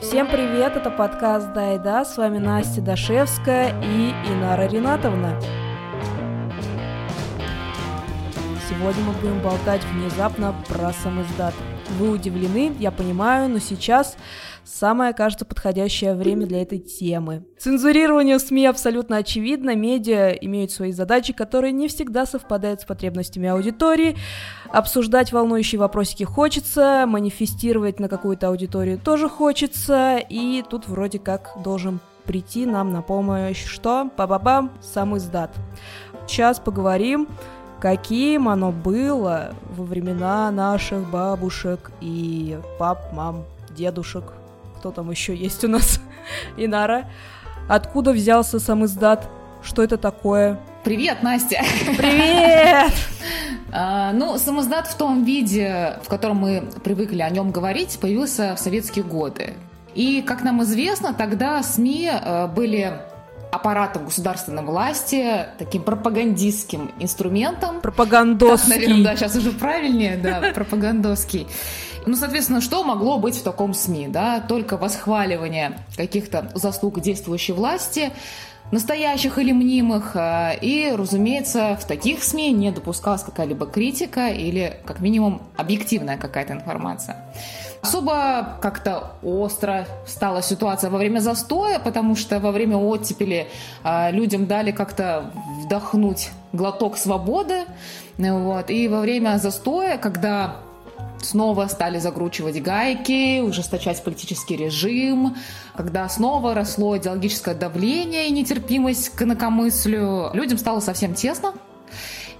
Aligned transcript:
Всем 0.00 0.28
привет, 0.28 0.76
это 0.76 0.90
подкаст 0.90 1.52
«Да 1.54 1.74
и 1.74 1.78
да», 1.78 2.04
с 2.04 2.16
вами 2.16 2.38
Настя 2.38 2.80
Дашевская 2.80 3.74
и 3.82 4.10
Инара 4.28 4.68
Ринатовна. 4.68 5.40
Сегодня 8.68 9.02
мы 9.04 9.12
будем 9.14 9.40
болтать 9.40 9.82
внезапно 9.84 10.54
про 10.68 10.92
самоиздат. 10.92 11.54
Вы 11.98 12.10
удивлены, 12.10 12.74
я 12.78 12.90
понимаю, 12.90 13.48
но 13.48 13.58
сейчас 13.58 14.16
самое, 14.74 15.12
кажется, 15.12 15.44
подходящее 15.44 16.14
время 16.14 16.46
для 16.46 16.62
этой 16.62 16.78
темы. 16.78 17.44
Цензурирование 17.58 18.38
СМИ 18.38 18.66
абсолютно 18.66 19.18
очевидно, 19.18 19.74
медиа 19.76 20.30
имеют 20.30 20.72
свои 20.72 20.92
задачи, 20.92 21.32
которые 21.32 21.72
не 21.72 21.88
всегда 21.88 22.26
совпадают 22.26 22.80
с 22.80 22.84
потребностями 22.84 23.48
аудитории, 23.48 24.16
обсуждать 24.70 25.32
волнующие 25.32 25.78
вопросики 25.78 26.24
хочется, 26.24 27.04
манифестировать 27.06 28.00
на 28.00 28.08
какую-то 28.08 28.48
аудиторию 28.48 28.98
тоже 28.98 29.28
хочется, 29.28 30.18
и 30.18 30.62
тут 30.68 30.88
вроде 30.88 31.18
как 31.18 31.52
должен 31.62 32.00
прийти 32.24 32.66
нам 32.66 32.92
на 32.92 33.02
помощь, 33.02 33.64
что? 33.64 34.10
Ба-ба-бам, 34.16 34.72
сам 34.80 35.16
издат. 35.16 35.54
Сейчас 36.26 36.58
поговорим 36.58 37.28
каким 37.80 38.48
оно 38.48 38.72
было 38.72 39.50
во 39.68 39.84
времена 39.84 40.50
наших 40.50 41.10
бабушек 41.10 41.90
и 42.00 42.58
пап, 42.78 43.12
мам, 43.12 43.44
дедушек. 43.76 44.24
Кто 44.84 44.92
там 44.92 45.10
еще 45.10 45.34
есть 45.34 45.64
у 45.64 45.68
нас? 45.68 45.98
Инара. 46.58 47.08
Откуда 47.70 48.12
взялся 48.12 48.60
сам 48.60 48.84
издат? 48.84 49.26
Что 49.62 49.82
это 49.82 49.96
такое? 49.96 50.60
Привет, 50.84 51.22
Настя! 51.22 51.62
Привет! 51.96 52.92
а, 53.72 54.12
ну, 54.12 54.36
самоздат 54.36 54.86
в 54.86 54.94
том 54.98 55.24
виде, 55.24 55.98
в 56.02 56.10
котором 56.10 56.36
мы 56.36 56.68
привыкли 56.84 57.22
о 57.22 57.30
нем 57.30 57.50
говорить, 57.50 57.98
появился 57.98 58.56
в 58.56 58.58
советские 58.58 59.06
годы. 59.06 59.54
И, 59.94 60.20
как 60.20 60.42
нам 60.42 60.62
известно, 60.64 61.14
тогда 61.14 61.62
СМИ 61.62 62.10
э, 62.12 62.46
были 62.48 62.92
аппаратом 63.54 64.04
государственной 64.04 64.64
власти, 64.64 65.46
таким 65.58 65.82
пропагандистским 65.82 66.90
инструментом. 66.98 67.80
Пропагандовский. 67.80 68.70
Так, 68.70 68.80
наверное, 68.80 69.04
да, 69.04 69.16
сейчас 69.16 69.36
уже 69.36 69.52
правильнее, 69.52 70.16
да, 70.16 70.50
пропагандовский. 70.54 71.46
Ну, 72.06 72.16
соответственно, 72.16 72.60
что 72.60 72.84
могло 72.84 73.18
быть 73.18 73.36
в 73.36 73.42
таком 73.42 73.72
СМИ, 73.72 74.08
да? 74.08 74.40
Только 74.40 74.76
восхваливание 74.76 75.78
каких-то 75.96 76.50
заслуг 76.54 77.00
действующей 77.00 77.54
власти, 77.54 78.12
настоящих 78.70 79.38
или 79.38 79.52
мнимых. 79.52 80.14
Э, 80.14 80.56
и, 80.60 80.92
разумеется, 80.94 81.78
в 81.80 81.86
таких 81.86 82.22
СМИ 82.22 82.52
не 82.52 82.70
допускалась 82.72 83.22
какая-либо 83.22 83.66
критика 83.66 84.28
или, 84.28 84.80
как 84.84 85.00
минимум, 85.00 85.42
объективная 85.56 86.18
какая-то 86.18 86.52
информация. 86.52 87.24
Особо 87.80 88.58
как-то 88.60 89.12
остро 89.22 89.86
стала 90.06 90.42
ситуация 90.42 90.90
во 90.90 90.98
время 90.98 91.20
застоя, 91.20 91.78
потому 91.78 92.16
что 92.16 92.40
во 92.40 92.50
время 92.50 92.76
оттепели 92.76 93.46
э, 93.82 94.10
людям 94.10 94.46
дали 94.46 94.72
как-то 94.72 95.30
вдохнуть 95.62 96.30
глоток 96.52 96.98
свободы. 96.98 97.64
Вот. 98.18 98.70
И 98.70 98.88
во 98.88 99.00
время 99.00 99.38
застоя, 99.38 99.98
когда 99.98 100.56
снова 101.24 101.66
стали 101.66 101.98
закручивать 101.98 102.62
гайки, 102.62 103.40
ужесточать 103.40 104.02
политический 104.04 104.56
режим, 104.56 105.36
когда 105.74 106.08
снова 106.08 106.54
росло 106.54 106.96
идеологическое 106.96 107.54
давление 107.54 108.28
и 108.28 108.30
нетерпимость 108.30 109.10
к 109.10 109.22
инакомыслию, 109.22 110.30
людям 110.34 110.58
стало 110.58 110.80
совсем 110.80 111.14
тесно. 111.14 111.54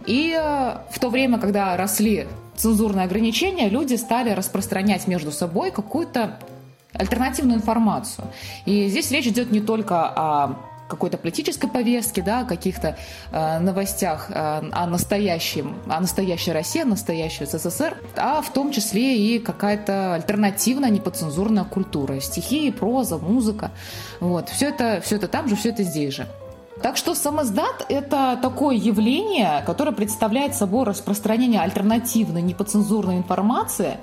И 0.07 0.37
э, 0.39 0.79
в 0.91 0.99
то 0.99 1.09
время, 1.09 1.39
когда 1.39 1.77
росли 1.77 2.27
цензурные 2.57 3.07
ограничения, 3.07 3.69
люди 3.69 3.95
стали 3.95 4.31
распространять 4.31 5.07
между 5.07 5.33
собой 5.33 5.71
какую-то 5.71 6.39
альтернативную 6.93 7.59
информацию. 7.59 8.27
И 8.67 8.89
здесь 8.89 9.11
речь 9.11 9.27
идет 9.27 9.51
не 9.51 9.61
только 9.61 10.07
о 10.07 10.57
какой-то 10.95 11.19
политической 11.19 11.69
повестке, 11.69 12.23
да, 12.23 12.41
о 12.41 12.45
каких-то 12.45 12.97
э, 13.33 13.59
новостях 13.59 14.31
э, 14.31 14.35
о 14.73 14.87
настоящем, 14.87 15.77
о 15.89 16.01
настоящей 16.01 16.53
России, 16.53 16.83
о 16.83 16.87
настоящей 16.87 17.47
СССР, 17.47 17.97
а 18.17 18.41
в 18.43 18.53
том 18.53 18.71
числе 18.71 19.17
и 19.17 19.39
какая-то 19.39 20.15
альтернативная 20.15 20.91
неподцензурная 20.91 21.65
культура, 21.65 22.21
стихи, 22.21 22.71
проза, 22.71 23.19
музыка, 23.19 23.71
вот, 24.21 24.49
все 24.49 24.69
это, 24.69 25.01
все 25.03 25.17
это 25.17 25.29
там 25.29 25.49
же, 25.49 25.57
все 25.57 25.71
это 25.71 25.83
здесь 25.83 26.15
же. 26.15 26.27
Так 26.83 26.97
что 26.97 27.15
самоздат– 27.15 27.87
это 27.89 28.39
такое 28.43 28.77
явление, 28.77 29.63
которое 29.65 29.93
представляет 29.93 30.55
собой 30.55 30.85
распространение 30.85 31.61
альтернативной 31.61 32.43
неподцензурной 32.43 33.17
информации, 33.17 33.99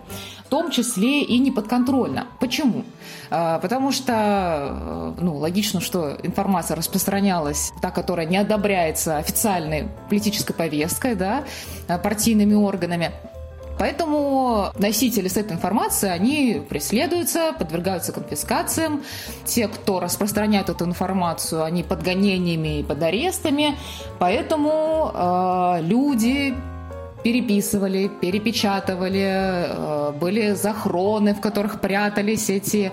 том 0.52 0.70
числе 0.70 1.22
и 1.24 1.40
неподконтрольно. 1.40 2.28
Почему? 2.42 2.84
А, 3.30 3.58
потому 3.60 3.94
что, 3.94 4.14
э, 4.14 5.14
ну, 5.22 5.38
логично, 5.38 5.80
что 5.80 6.18
информация 6.24 6.76
распространялась, 6.76 7.72
та, 7.82 7.90
которая 7.90 8.26
не 8.26 8.36
одобряется 8.36 9.18
официальной 9.18 9.88
политической 10.10 10.54
повесткой, 10.54 11.16
да, 11.16 11.46
партийными 12.04 12.54
органами– 12.54 13.12
Поэтому 13.82 14.72
носители 14.78 15.28
с 15.28 15.38
этой 15.38 15.54
информацией, 15.54 16.12
они 16.12 16.62
преследуются, 16.70 17.52
подвергаются 17.58 18.12
конфискациям. 18.12 19.02
Те, 19.44 19.68
кто 19.68 20.00
распространяет 20.00 20.70
эту 20.70 20.86
информацию, 20.86 21.64
они 21.64 21.82
под 21.82 22.04
гонениями 22.04 22.82
и 22.82 22.84
под 22.84 23.02
арестами. 23.02 23.76
Поэтому 24.20 25.12
э, 25.12 25.80
люди 25.82 26.54
переписывали, 27.24 28.08
перепечатывали, 28.08 29.28
э, 29.28 30.12
были 30.12 30.54
захроны, 30.54 31.34
в 31.34 31.42
которых 31.42 31.80
прятались 31.82 32.50
эти 32.50 32.92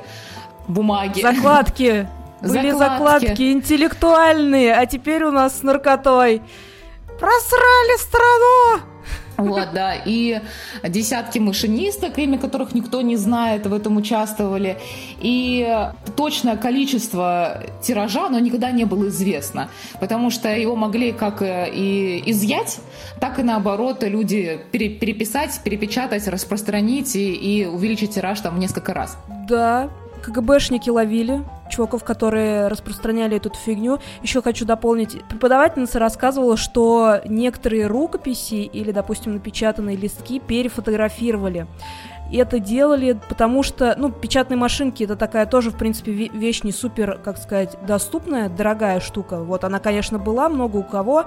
бумаги. 0.66 1.22
Закладки. 1.22 2.08
Были 2.40 2.70
закладки. 2.70 3.26
закладки 3.26 3.52
интеллектуальные, 3.52 4.72
а 4.72 4.86
теперь 4.86 5.24
у 5.24 5.32
нас 5.32 5.58
с 5.58 5.62
наркотой. 5.64 6.40
Просрали 7.18 7.98
страну! 7.98 8.82
Вот, 9.38 9.68
да, 9.72 9.94
и 9.94 10.40
десятки 10.82 11.38
машинисток, 11.38 12.18
имя 12.18 12.38
которых 12.38 12.74
никто 12.74 13.02
не 13.02 13.16
знает, 13.16 13.66
в 13.66 13.72
этом 13.72 13.96
участвовали. 13.96 14.78
И 15.20 15.88
точное 16.16 16.56
количество 16.56 17.62
тиража, 17.80 18.26
оно 18.26 18.40
никогда 18.40 18.72
не 18.72 18.84
было 18.84 19.08
известно, 19.08 19.70
потому 20.00 20.30
что 20.30 20.48
его 20.48 20.74
могли 20.74 21.12
как 21.12 21.40
и 21.42 22.22
изъять, 22.26 22.80
так 23.20 23.38
и 23.38 23.44
наоборот 23.44 24.02
люди 24.02 24.60
переписать, 24.72 25.60
перепечатать, 25.62 26.26
распространить 26.26 27.14
и, 27.14 27.32
и 27.32 27.64
увеличить 27.64 28.14
тираж 28.14 28.40
там 28.40 28.56
в 28.56 28.58
несколько 28.58 28.92
раз. 28.92 29.16
Да, 29.48 29.88
КГБшники 30.18 30.90
ловили 30.90 31.44
чуваков, 31.70 32.04
которые 32.04 32.68
распространяли 32.68 33.36
эту 33.36 33.50
фигню. 33.50 33.98
Еще 34.22 34.42
хочу 34.42 34.64
дополнить. 34.64 35.16
Преподавательница 35.28 35.98
рассказывала, 35.98 36.56
что 36.56 37.20
некоторые 37.24 37.86
рукописи 37.86 38.54
или, 38.54 38.90
допустим, 38.92 39.32
напечатанные 39.34 39.96
листки 39.96 40.40
перефотографировали. 40.40 41.66
И 42.30 42.36
это 42.36 42.58
делали, 42.58 43.18
потому 43.28 43.62
что, 43.62 43.94
ну, 43.96 44.10
печатные 44.10 44.58
машинки 44.58 45.04
это 45.04 45.16
такая 45.16 45.46
тоже, 45.46 45.70
в 45.70 45.76
принципе, 45.76 46.12
вещь 46.12 46.62
не 46.62 46.72
супер, 46.72 47.18
как 47.24 47.38
сказать, 47.38 47.76
доступная, 47.86 48.48
дорогая 48.48 49.00
штука. 49.00 49.40
Вот 49.40 49.64
она, 49.64 49.78
конечно, 49.78 50.18
была 50.18 50.48
много 50.48 50.76
у 50.76 50.82
кого, 50.82 51.26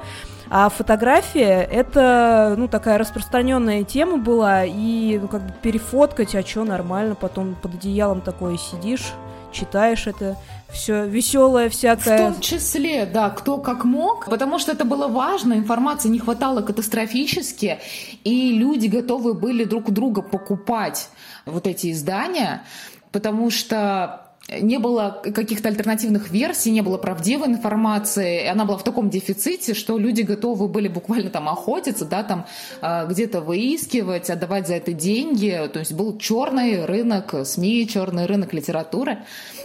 а 0.50 0.70
фотография 0.70 1.62
это, 1.64 2.56
ну, 2.58 2.68
такая 2.68 2.98
распространенная 2.98 3.84
тема 3.84 4.18
была, 4.18 4.64
и, 4.66 5.18
ну, 5.20 5.28
как 5.28 5.42
бы 5.42 5.54
перефоткать, 5.62 6.36
а 6.36 6.44
что, 6.44 6.64
нормально, 6.64 7.16
потом 7.16 7.56
под 7.56 7.76
одеялом 7.76 8.22
такое 8.22 8.58
сидишь, 8.58 9.14
читаешь 9.52 10.08
это, 10.08 10.38
все 10.72 11.06
веселое 11.06 11.70
всякое. 11.70 12.30
В 12.30 12.34
том 12.34 12.42
числе, 12.42 13.06
да, 13.06 13.30
кто 13.30 13.58
как 13.58 13.84
мог, 13.84 14.26
потому 14.30 14.60
что 14.60 14.72
это 14.72 14.86
было 14.86 15.08
важно, 15.08 15.54
информации 15.54 16.10
не 16.10 16.20
хватало 16.20 16.62
катастрофически, 16.62 17.80
и 18.24 18.52
люди 18.54 18.88
готовы 18.88 19.34
были 19.34 19.64
друг 19.64 19.90
у 19.90 19.92
друга 19.92 20.22
покупать 20.22 21.10
вот 21.46 21.68
эти 21.68 21.92
издания, 21.92 22.64
потому 23.12 23.50
что 23.50 24.31
не 24.60 24.80
было 24.80 25.22
каких-то 25.24 25.70
альтернативных 25.70 26.30
версий, 26.30 26.72
не 26.72 26.82
было 26.82 26.98
правдивой 26.98 27.48
информации, 27.48 28.44
и 28.44 28.48
она 28.48 28.66
была 28.66 28.78
в 28.78 28.84
таком 28.84 29.10
дефиците, 29.10 29.74
что 29.74 29.98
люди 29.98 30.22
готовы 30.22 30.68
были 30.68 30.88
буквально 30.88 31.30
там 31.30 31.48
охотиться, 31.48 32.06
да, 32.06 32.24
там 32.24 32.46
э, 32.82 33.08
где-то 33.08 33.42
выискивать, 33.42 34.30
отдавать 34.30 34.68
за 34.68 34.76
это 34.76 34.94
деньги, 34.94 35.70
то 35.72 35.80
есть 35.80 35.94
был 35.94 36.18
черный 36.18 36.86
рынок 36.86 37.34
СМИ, 37.46 37.88
черный 37.88 38.26
рынок 38.26 38.54
литературы, 38.54 39.20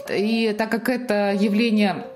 и 0.09 0.55
так 0.57 0.71
как 0.71 0.89
это 0.89 1.33
явление 1.33 2.07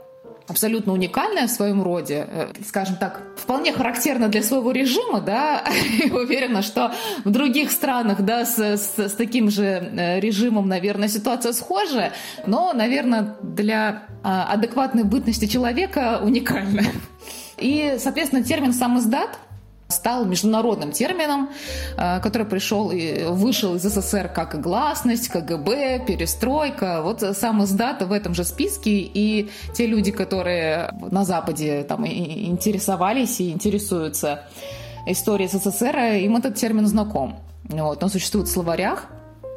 абсолютно 0.51 0.93
уникальная 0.93 1.47
в 1.47 1.51
своем 1.51 1.83
роде, 1.83 2.27
э, 2.29 2.49
скажем 2.67 2.97
так, 2.97 3.23
вполне 3.37 3.73
характерна 3.73 4.29
для 4.29 4.43
своего 4.43 4.73
режима, 4.73 5.21
да, 5.21 5.65
и 6.05 6.11
уверена, 6.11 6.63
что 6.63 6.93
в 7.25 7.31
других 7.31 7.71
странах, 7.71 8.23
да, 8.23 8.45
с, 8.45 8.59
с, 8.59 8.99
с 8.99 9.13
таким 9.13 9.51
же 9.51 9.65
э, 9.65 10.21
режимом, 10.21 10.69
наверное, 10.69 11.09
ситуация 11.09 11.53
схожая, 11.53 12.13
но, 12.47 12.73
наверное, 12.73 13.37
для 13.43 14.05
а, 14.23 14.53
адекватной 14.53 15.05
бытности 15.05 15.47
человека 15.47 16.21
уникальная. 16.23 16.87
И, 17.57 17.97
соответственно, 17.99 18.43
термин 18.43 18.73
«самоздат» 18.73 19.39
стал 19.91 20.25
международным 20.25 20.93
термином, 20.93 21.51
э, 21.97 22.21
который 22.21 22.47
пришел 22.47 22.91
и 22.91 23.25
вышел 23.25 23.75
из 23.75 23.83
СССР 23.83 24.29
как 24.29 24.61
гласность, 24.61 25.29
КГБ, 25.29 26.05
перестройка. 26.07 27.03
Вот 27.03 27.21
сам 27.37 27.65
издат 27.65 28.03
в 28.03 28.13
этом 28.13 28.35
же 28.35 28.45
списке, 28.45 28.91
и 28.91 29.51
те 29.75 29.87
люди, 29.87 30.11
которые 30.11 30.93
на 31.11 31.25
Западе 31.25 31.85
там 31.85 32.07
интересовались 32.07 33.41
и 33.41 33.51
интересуются 33.51 34.45
историей 35.07 35.49
СССР, 35.49 35.97
им 35.97 36.37
этот 36.37 36.55
термин 36.55 36.87
знаком. 36.87 37.39
Вот, 37.65 38.03
он 38.03 38.11
существует 38.11 38.49
в 38.49 38.53
словарях, 38.53 39.07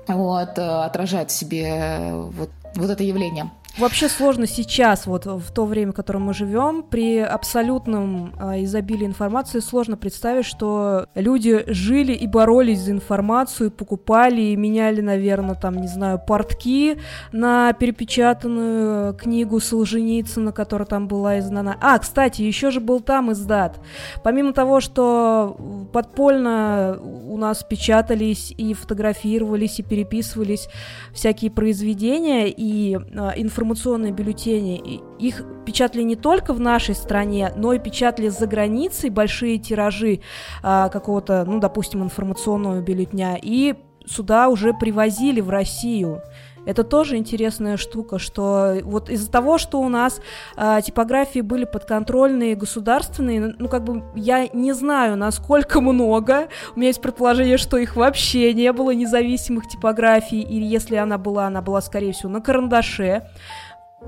вот, 0.08 0.58
э, 0.58 0.62
отражает 0.62 1.32
в 1.32 1.34
себе 1.34 2.12
вот, 2.14 2.50
вот 2.76 2.90
это 2.90 3.04
явление. 3.04 3.52
Вообще 3.76 4.08
сложно 4.08 4.46
сейчас, 4.46 5.08
вот 5.08 5.26
в 5.26 5.52
то 5.52 5.66
время, 5.66 5.94
в 5.94 5.96
котором 5.96 6.22
мы 6.22 6.36
живем, 6.36 6.84
при 6.84 7.18
абсолютном 7.18 8.32
э, 8.40 8.64
изобилии 8.66 9.08
информации 9.08 9.62
сложно 9.62 9.98
представить, 9.98 10.46
что 10.46 11.08
люди 11.16 11.64
жили 11.66 12.14
и 12.14 12.28
боролись 12.28 12.82
за 12.82 12.92
информацию, 12.92 13.72
покупали 13.72 14.42
и 14.42 14.56
меняли, 14.56 15.02
наверное, 15.02 15.56
там, 15.56 15.78
не 15.78 15.88
знаю, 15.88 16.22
портки 16.26 17.00
на 17.32 17.74
перепечатанную 17.74 19.16
книгу 19.16 19.60
Солженицына, 19.60 20.52
которая 20.52 20.86
там 20.86 21.08
была 21.08 21.40
издана. 21.40 21.76
А, 21.82 21.98
кстати, 21.98 22.44
еще 22.44 22.70
же 22.70 22.80
был 22.80 23.00
там 23.00 23.32
издат. 23.32 23.80
Помимо 24.24 24.54
того, 24.54 24.82
что 24.82 25.58
подпольно 25.92 27.00
у 27.02 27.38
нас 27.38 27.64
печатались 27.64 28.54
и 28.56 28.76
фотографировались, 28.76 29.80
и 29.80 29.84
переписывались 29.84 30.70
всякие 31.12 31.50
произведения, 31.50 32.50
и 32.50 32.98
э, 32.98 33.32
информация 33.38 33.63
информационные 33.64 34.12
бюллетени, 34.12 35.02
их 35.20 35.44
печатали 35.66 36.04
не 36.04 36.16
только 36.16 36.54
в 36.54 36.60
нашей 36.60 36.96
стране, 36.96 37.52
но 37.56 37.74
и 37.74 37.80
печатали 37.80 38.28
за 38.28 38.46
границей 38.46 39.10
большие 39.10 39.58
тиражи 39.58 40.20
а, 40.62 40.90
какого-то, 40.90 41.46
ну, 41.46 41.60
допустим, 41.60 42.04
информационного 42.04 42.82
бюллетня, 42.82 43.40
и 43.42 43.76
сюда 44.06 44.50
уже 44.50 44.74
привозили 44.74 45.40
в 45.40 45.50
Россию. 45.50 46.22
Это 46.66 46.84
тоже 46.84 47.18
интересная 47.18 47.78
штука, 47.78 48.20
что 48.20 48.78
вот 48.84 49.10
из-за 49.10 49.30
того, 49.30 49.58
что 49.58 49.82
у 49.82 49.90
нас 49.90 50.22
э, 50.56 50.80
типографии 50.86 51.42
были 51.42 51.66
подконтрольные, 51.66 52.56
государственные, 52.56 53.56
ну 53.58 53.68
как 53.68 53.84
бы 53.84 54.04
я 54.16 54.48
не 54.48 54.74
знаю, 54.74 55.18
насколько 55.18 55.82
много. 55.82 56.48
У 56.76 56.80
меня 56.80 56.88
есть 56.88 57.02
предположение, 57.02 57.58
что 57.58 57.78
их 57.78 57.96
вообще 57.96 58.54
не 58.54 58.72
было 58.72 58.92
независимых 58.92 59.68
типографий, 59.68 60.42
и 60.42 60.62
если 60.62 60.96
она 60.96 61.18
была, 61.18 61.48
она 61.48 61.62
была, 61.62 61.82
скорее 61.82 62.14
всего, 62.14 62.30
на 62.30 62.42
карандаше 62.42 63.28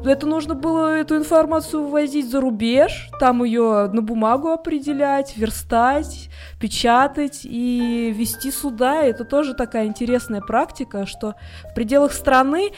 это 0.04 0.28
нужно 0.28 0.56
было 0.56 0.98
эту 0.98 1.18
информацию 1.18 1.84
вывозить 1.84 2.30
за 2.30 2.42
рубеж, 2.42 3.10
там 3.20 3.44
ее 3.44 3.90
на 3.92 4.02
бумагу 4.02 4.50
определять, 4.50 5.38
верстать, 5.38 6.30
печатать 6.60 7.42
и 7.44 8.14
вести 8.16 8.52
сюда. 8.52 9.04
Это 9.04 9.24
тоже 9.24 9.54
такая 9.54 9.86
интересная 9.86 10.42
практика, 10.42 11.06
что 11.06 11.36
в 11.72 11.74
пределах 11.74 12.14
страны 12.14 12.72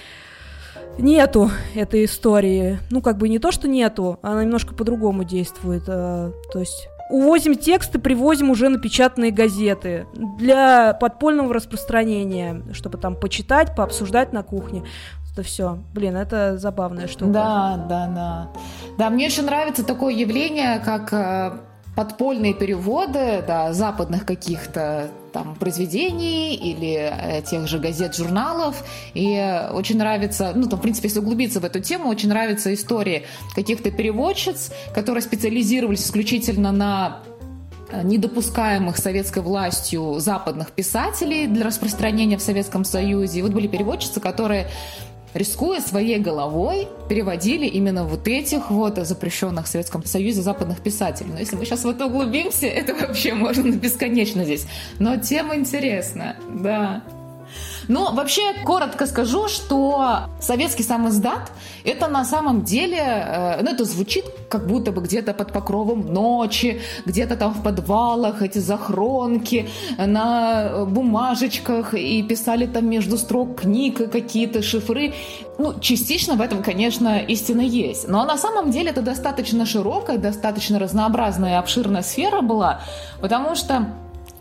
нету 0.98 1.52
этой 1.75 2.06
истории. 2.06 2.80
Ну, 2.90 3.02
как 3.02 3.18
бы 3.18 3.30
не 3.30 3.40
то, 3.40 3.52
что 3.52 3.68
нету, 3.68 4.19
она 4.22 4.44
немножко 4.44 4.74
по-другому 4.74 5.24
действует. 5.24 5.84
А, 5.88 6.31
то 6.52 6.60
есть 6.60 6.88
увозим 7.10 7.56
тексты, 7.56 8.00
привозим 8.00 8.50
уже 8.50 8.69
напечатанные 8.69 9.31
газеты 9.31 10.08
для 10.14 10.94
подпольного 10.94 11.54
распространения, 11.54 12.64
чтобы 12.74 12.98
там 12.98 13.16
почитать, 13.16 13.75
пообсуждать 13.75 14.34
на 14.34 14.44
кухне 14.44 14.84
это 15.38 15.44
все. 15.44 15.80
Блин, 15.94 16.16
это 16.16 16.57
забавная 16.57 17.07
штука. 17.07 17.31
Да, 17.31 17.86
да, 17.89 18.07
да. 18.07 18.50
Да, 18.98 19.10
мне 19.10 19.28
очень 19.28 19.44
нравится 19.44 19.84
такое 19.84 20.13
явление, 20.13 20.80
как 20.80 21.13
э, 21.13 21.60
подпольные 21.95 22.54
переводы 22.54 23.44
да, 23.45 23.74
западных 23.74 24.25
каких-то 24.25 25.10
там 25.34 25.56
произведений 25.56 26.56
или 26.56 26.94
э, 26.95 27.42
тех 27.44 27.68
же 27.68 27.78
газет, 27.78 28.16
журналов. 28.16 28.84
И 29.13 29.68
очень 29.72 29.98
нравится, 29.98 30.54
ну, 30.56 30.68
там, 30.68 30.80
в 30.80 30.81
принципе, 30.81 31.07
если 31.07 31.19
углубиться 31.19 31.60
в 31.60 31.66
эту 31.66 31.80
тему, 31.80 32.10
очень 32.10 32.30
нравятся 32.30 32.74
истории 32.74 33.25
каких-то 33.56 33.92
переводчиц, 33.92 34.72
которые 34.94 35.22
специализировались 35.22 36.04
исключительно 36.04 36.72
на 36.72 37.19
э, 37.92 38.01
недопускаемых 38.04 38.98
советской 38.98 39.44
властью 39.44 40.16
западных 40.19 40.72
писателей 40.72 41.45
для 41.45 41.66
распространения 41.66 42.38
в 42.38 42.42
Советском 42.42 42.83
Союзе. 42.83 43.40
И 43.40 43.42
вот 43.44 43.51
были 43.51 43.68
переводчицы, 43.68 44.19
которые 44.19 44.68
рискуя 45.38 45.80
своей 45.81 46.19
головой, 46.19 46.88
переводили 47.10 47.66
именно 47.66 48.04
вот 48.04 48.28
этих 48.28 48.69
вот 48.72 48.98
запрещенных 48.98 49.66
в 49.66 49.69
Советском 49.69 50.04
Союзе 50.06 50.42
западных 50.42 50.81
писателей. 50.81 51.30
Но 51.34 51.39
если 51.39 51.56
мы 51.56 51.66
сейчас 51.66 51.84
в 51.84 51.89
это 51.89 52.07
углубимся, 52.07 52.68
это 52.68 52.94
вообще 52.94 53.34
можно 53.34 53.72
бесконечно 53.75 54.44
здесь. 54.44 54.68
Но 55.00 55.18
тема 55.18 55.56
интересная, 55.56 56.38
да. 56.50 57.04
Но 57.88 58.12
вообще, 58.13 58.54
коротко 58.66 59.06
скажу, 59.06 59.48
что 59.48 60.22
советский 60.39 60.84
самоздат– 60.84 61.51
это 61.84 62.07
на 62.07 62.25
самом 62.25 62.63
деле, 62.63 62.98
э, 63.00 63.62
ну, 63.62 63.72
это 63.72 63.86
звучит 63.86 64.25
как 64.50 64.68
будто 64.68 64.92
бы 64.92 65.01
где-то 65.01 65.34
под 65.34 65.54
покровом 65.54 66.13
ночи, 66.13 66.81
где-то 67.06 67.36
там 67.36 67.54
в 67.54 67.63
подвалах 67.63 68.42
эти 68.42 68.60
захронки 68.60 69.69
на 69.98 70.86
бумажечках 70.86 71.94
и 71.94 72.24
писали 72.24 72.66
там 72.66 72.89
между 72.89 73.18
строк 73.18 73.62
книг 73.62 74.12
какие-то 74.12 74.62
шифры. 74.62 75.13
Ну, 75.57 75.80
частично 75.80 76.36
в 76.36 76.42
этом, 76.42 76.62
конечно, 76.62 77.19
истина 77.19 77.62
есть. 77.62 78.07
Но 78.07 78.25
на 78.25 78.38
самом 78.38 78.72
деле 78.72 78.92
это 78.92 79.01
достаточно 79.01 79.66
широкая, 79.66 80.18
достаточно 80.18 80.80
разнообразная 80.80 81.54
и 81.54 81.56
обширная 81.56 82.04
сфера 82.04 82.42
была, 82.42 82.81
потому 83.22 83.56
что 83.56 83.88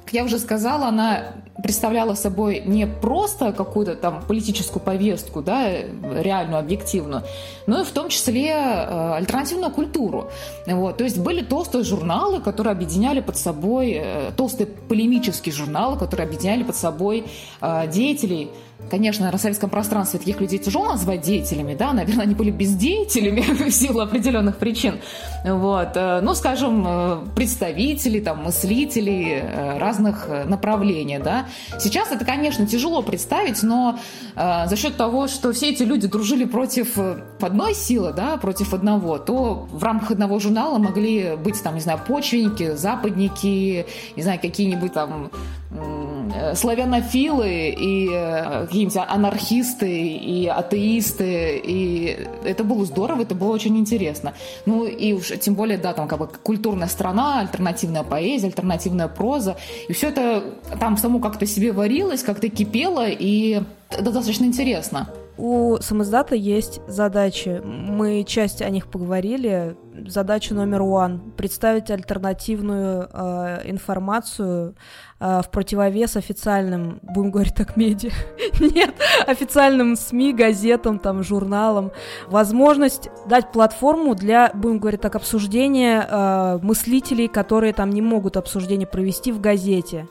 как 0.04 0.12
я 0.12 0.24
уже 0.24 0.38
сказала, 0.38 0.86
она 0.86 1.32
представляла 1.62 2.14
собой 2.14 2.62
не 2.64 2.86
просто 2.86 3.52
какую-то 3.52 3.94
там 3.94 4.22
политическую 4.26 4.82
повестку, 4.82 5.42
да, 5.42 5.70
реальную, 5.70 6.58
объективную, 6.58 7.22
но 7.66 7.80
и 7.80 7.84
в 7.84 7.90
том 7.90 8.08
числе 8.08 8.50
э, 8.50 9.12
альтернативную 9.14 9.72
культуру. 9.72 10.30
Вот. 10.66 10.98
То 10.98 11.04
есть 11.04 11.18
были 11.18 11.42
толстые 11.42 11.84
журналы, 11.84 12.40
которые 12.40 12.72
объединяли 12.72 13.20
под 13.20 13.36
собой, 13.36 13.92
э, 14.02 14.30
толстые 14.36 14.66
полемические 14.66 15.52
журналы, 15.52 15.98
которые 15.98 16.26
объединяли 16.26 16.62
под 16.62 16.76
собой 16.76 17.24
э, 17.60 17.88
деятелей 17.88 18.50
Конечно, 18.90 19.30
на 19.30 19.38
советском 19.38 19.68
пространстве 19.68 20.20
таких 20.20 20.40
людей 20.40 20.58
тяжело 20.58 20.86
назвать 20.86 21.22
деятелями, 21.22 21.74
да, 21.74 21.92
наверное, 21.92 22.24
они 22.24 22.34
были 22.34 22.50
бездеятелями 22.50 23.40
в 23.68 23.70
силу 23.72 24.00
определенных 24.00 24.58
причин. 24.58 25.00
Вот. 25.44 25.96
Э, 25.96 26.20
ну, 26.20 26.34
скажем, 26.34 26.84
э, 26.86 27.18
представители, 27.34 28.20
там, 28.20 28.44
мыслители 28.44 29.42
э, 29.42 29.78
разных 29.78 30.28
направлений, 30.46 31.18
да. 31.18 31.46
Сейчас 31.80 32.12
это, 32.12 32.24
конечно, 32.24 32.66
тяжело 32.66 33.02
представить, 33.02 33.62
но 33.62 33.98
за 34.34 34.76
счет 34.76 34.96
того, 34.96 35.28
что 35.28 35.52
все 35.52 35.70
эти 35.70 35.82
люди 35.82 36.06
дружили 36.06 36.44
против 36.44 36.98
одной 37.40 37.74
силы, 37.74 38.12
да, 38.12 38.36
против 38.36 38.74
одного, 38.74 39.18
то 39.18 39.66
в 39.70 39.82
рамках 39.82 40.12
одного 40.12 40.38
журнала 40.38 40.78
могли 40.78 41.36
быть, 41.36 41.62
там, 41.62 41.74
не 41.74 41.80
знаю, 41.80 42.00
почвенники, 42.06 42.74
западники, 42.74 43.86
не 44.14 44.22
знаю, 44.22 44.38
какие-нибудь 44.40 44.92
там 44.92 45.30
славянофилы 46.54 47.74
и 47.78 48.06
какие-нибудь 48.66 48.96
анархисты 48.96 49.90
и 49.90 50.46
атеисты, 50.46 51.60
и 51.64 52.26
это 52.44 52.64
было 52.64 52.84
здорово, 52.84 53.22
это 53.22 53.34
было 53.34 53.52
очень 53.52 53.76
интересно. 53.78 54.34
Ну 54.64 54.84
и 54.86 55.12
уж 55.12 55.32
тем 55.40 55.54
более, 55.54 55.78
да, 55.78 55.92
там 55.92 56.08
как 56.08 56.18
бы 56.18 56.28
культурная 56.28 56.88
страна, 56.88 57.40
альтернативная 57.40 58.02
поэзия, 58.02 58.46
альтернативная 58.46 59.08
проза, 59.08 59.56
и 59.88 59.92
все 59.92 60.08
это 60.08 60.42
там 60.78 60.96
само 60.96 61.18
как-то 61.18 61.46
себе 61.46 61.72
варилось, 61.72 62.22
как-то 62.22 62.48
кипело, 62.48 63.06
и 63.08 63.62
это 63.90 64.02
достаточно 64.02 64.44
интересно. 64.44 65.08
У 65.38 65.76
самоздата 65.80 66.34
есть 66.34 66.80
задачи. 66.86 67.60
Мы 67.62 68.24
часть 68.24 68.62
о 68.62 68.70
них 68.70 68.86
поговорили. 68.86 69.76
Задача 70.06 70.54
номер 70.54 70.82
один— 70.82 71.32
представить 71.36 71.90
альтернативную 71.90 73.08
э, 73.10 73.62
информацию 73.64 74.74
э, 75.20 75.40
в 75.42 75.50
противовес 75.50 76.16
официальным, 76.16 77.00
будем 77.02 77.30
говорить 77.30 77.54
так, 77.54 77.76
медиа, 77.76 78.10
нет, 78.60 78.94
официальным 79.26 79.96
СМИ, 79.96 80.34
газетам, 80.34 80.98
там, 80.98 81.22
журналам. 81.22 81.92
Возможность 82.28 83.08
дать 83.26 83.52
платформу 83.52 84.14
для, 84.14 84.50
будем 84.52 84.78
говорить 84.78 85.00
так, 85.00 85.16
обсуждения 85.16 86.06
э, 86.08 86.58
мыслителей, 86.62 87.28
которые 87.28 87.72
там 87.72 87.90
не 87.90 88.02
могут 88.02 88.36
обсуждение 88.36 88.86
провести 88.86 89.32
в 89.32 89.40
газете. 89.40 90.06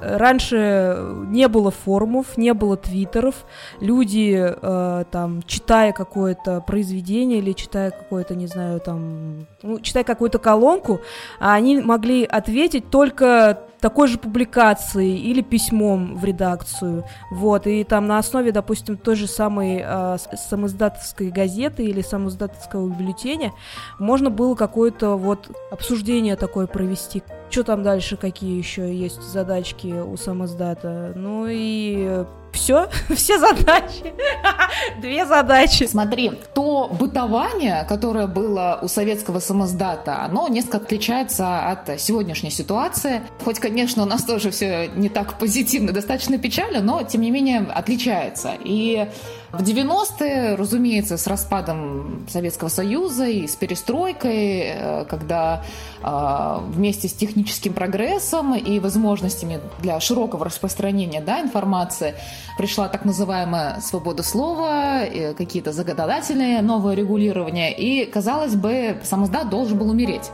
Раньше 0.00 0.96
не 1.26 1.48
было 1.48 1.70
форумов, 1.70 2.36
не 2.36 2.54
было 2.54 2.76
твиттеров. 2.76 3.46
Люди, 3.80 4.36
э, 4.38 5.04
там, 5.10 5.42
читая 5.42 5.92
какое-то 5.92 6.60
произведение 6.60 7.38
или 7.38 7.52
читая 7.52 7.90
какое-то, 7.90 8.34
не 8.34 8.46
знаю, 8.46 8.80
там, 8.80 9.46
ну, 9.62 9.80
читая 9.80 10.04
какую-то 10.04 10.38
колонку, 10.38 11.00
они 11.38 11.80
могли 11.80 12.24
ответить 12.24 12.90
только 12.90 13.60
такой 13.80 14.08
же 14.08 14.18
публикацией 14.18 15.18
или 15.18 15.40
письмом 15.40 16.16
в 16.16 16.24
редакцию. 16.24 17.04
Вот, 17.30 17.66
и 17.66 17.84
там 17.84 18.06
на 18.06 18.18
основе, 18.18 18.52
допустим, 18.52 18.96
той 18.96 19.16
же 19.16 19.26
самой 19.26 19.82
э, 19.84 20.16
самоиздатовской 20.48 21.30
газеты 21.30 21.84
или 21.84 22.02
самоиздатовского 22.02 22.88
бюллетеня 22.88 23.52
можно 23.98 24.30
было 24.30 24.54
какое-то 24.54 25.16
вот 25.16 25.50
обсуждение 25.70 26.36
такое 26.36 26.66
провести. 26.66 27.22
Что 27.50 27.64
там 27.64 27.82
дальше, 27.82 28.16
какие 28.16 28.58
еще 28.58 28.94
есть 28.94 29.22
задачки 29.22 29.86
у 29.86 30.16
самоздата? 30.16 31.12
Ну 31.16 31.46
и 31.48 32.24
все, 32.52 32.88
все 33.14 33.38
задачи. 33.38 34.14
Две 35.00 35.26
задачи. 35.26 35.84
Смотри, 35.84 36.32
то 36.54 36.88
бытование, 36.88 37.86
которое 37.88 38.26
было 38.26 38.78
у 38.82 38.88
советского 38.88 39.40
самоздата, 39.40 40.22
оно 40.22 40.48
несколько 40.48 40.78
отличается 40.78 41.70
от 41.70 42.00
сегодняшней 42.00 42.50
ситуации. 42.50 43.22
Хоть, 43.44 43.58
конечно, 43.58 44.02
у 44.02 44.06
нас 44.06 44.24
тоже 44.24 44.50
все 44.50 44.88
не 44.94 45.08
так 45.08 45.38
позитивно, 45.38 45.92
достаточно 45.92 46.38
печально, 46.38 46.80
но, 46.80 47.02
тем 47.02 47.22
не 47.22 47.30
менее, 47.30 47.66
отличается. 47.74 48.52
И 48.62 49.08
в 49.52 49.62
90-е, 49.62 50.56
разумеется, 50.56 51.16
с 51.16 51.26
распадом 51.26 52.26
Советского 52.28 52.68
Союза 52.68 53.26
и 53.26 53.46
с 53.46 53.56
перестройкой, 53.56 54.60
э, 54.60 55.04
когда 55.08 55.64
э, 56.02 56.58
вместе 56.68 57.08
с 57.08 57.14
техническим 57.14 57.72
прогрессом 57.72 58.54
и 58.54 58.78
возможностями 58.78 59.60
для 59.80 60.00
широкого 60.00 60.44
распространения 60.44 61.22
да, 61.22 61.40
информации 61.40 62.14
пришла 62.58 62.88
так 62.88 63.06
называемая 63.06 63.80
свобода 63.80 64.22
слова, 64.22 65.04
какие-то 65.36 65.72
законодательные 65.72 66.60
новые 66.60 66.96
регулирования, 66.96 67.72
и, 67.74 68.04
казалось 68.04 68.54
бы, 68.54 68.98
самоздат 69.02 69.48
должен 69.48 69.78
был 69.78 69.88
умереть. 69.90 70.30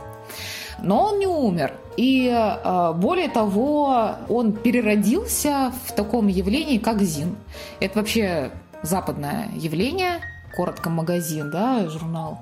Но 0.83 1.05
он 1.05 1.19
не 1.19 1.27
умер. 1.27 1.73
И 1.95 2.27
э, 2.27 2.93
более 2.93 3.29
того, 3.29 4.15
он 4.27 4.51
переродился 4.51 5.71
в 5.85 5.93
таком 5.93 6.27
явлении, 6.27 6.77
как 6.77 7.01
ЗИН. 7.01 7.37
Это 7.79 7.99
вообще 7.99 8.51
западное 8.85 9.49
явление, 9.55 10.19
коротко 10.55 10.89
магазин, 10.89 11.51
да, 11.51 11.87
журнал. 11.89 12.39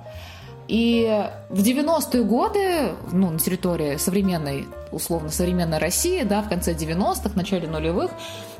И 0.68 1.28
в 1.50 1.60
90-е 1.60 2.24
годы, 2.24 2.92
ну, 3.12 3.32
на 3.32 3.40
территории 3.40 3.98
современной, 3.98 4.68
условно, 4.92 5.30
современной 5.30 5.78
России, 5.78 6.24
да, 6.24 6.42
в 6.42 6.50
конце 6.50 6.74
90-х, 6.74 7.32
начале 7.36 7.68
нулевых, 7.68 8.12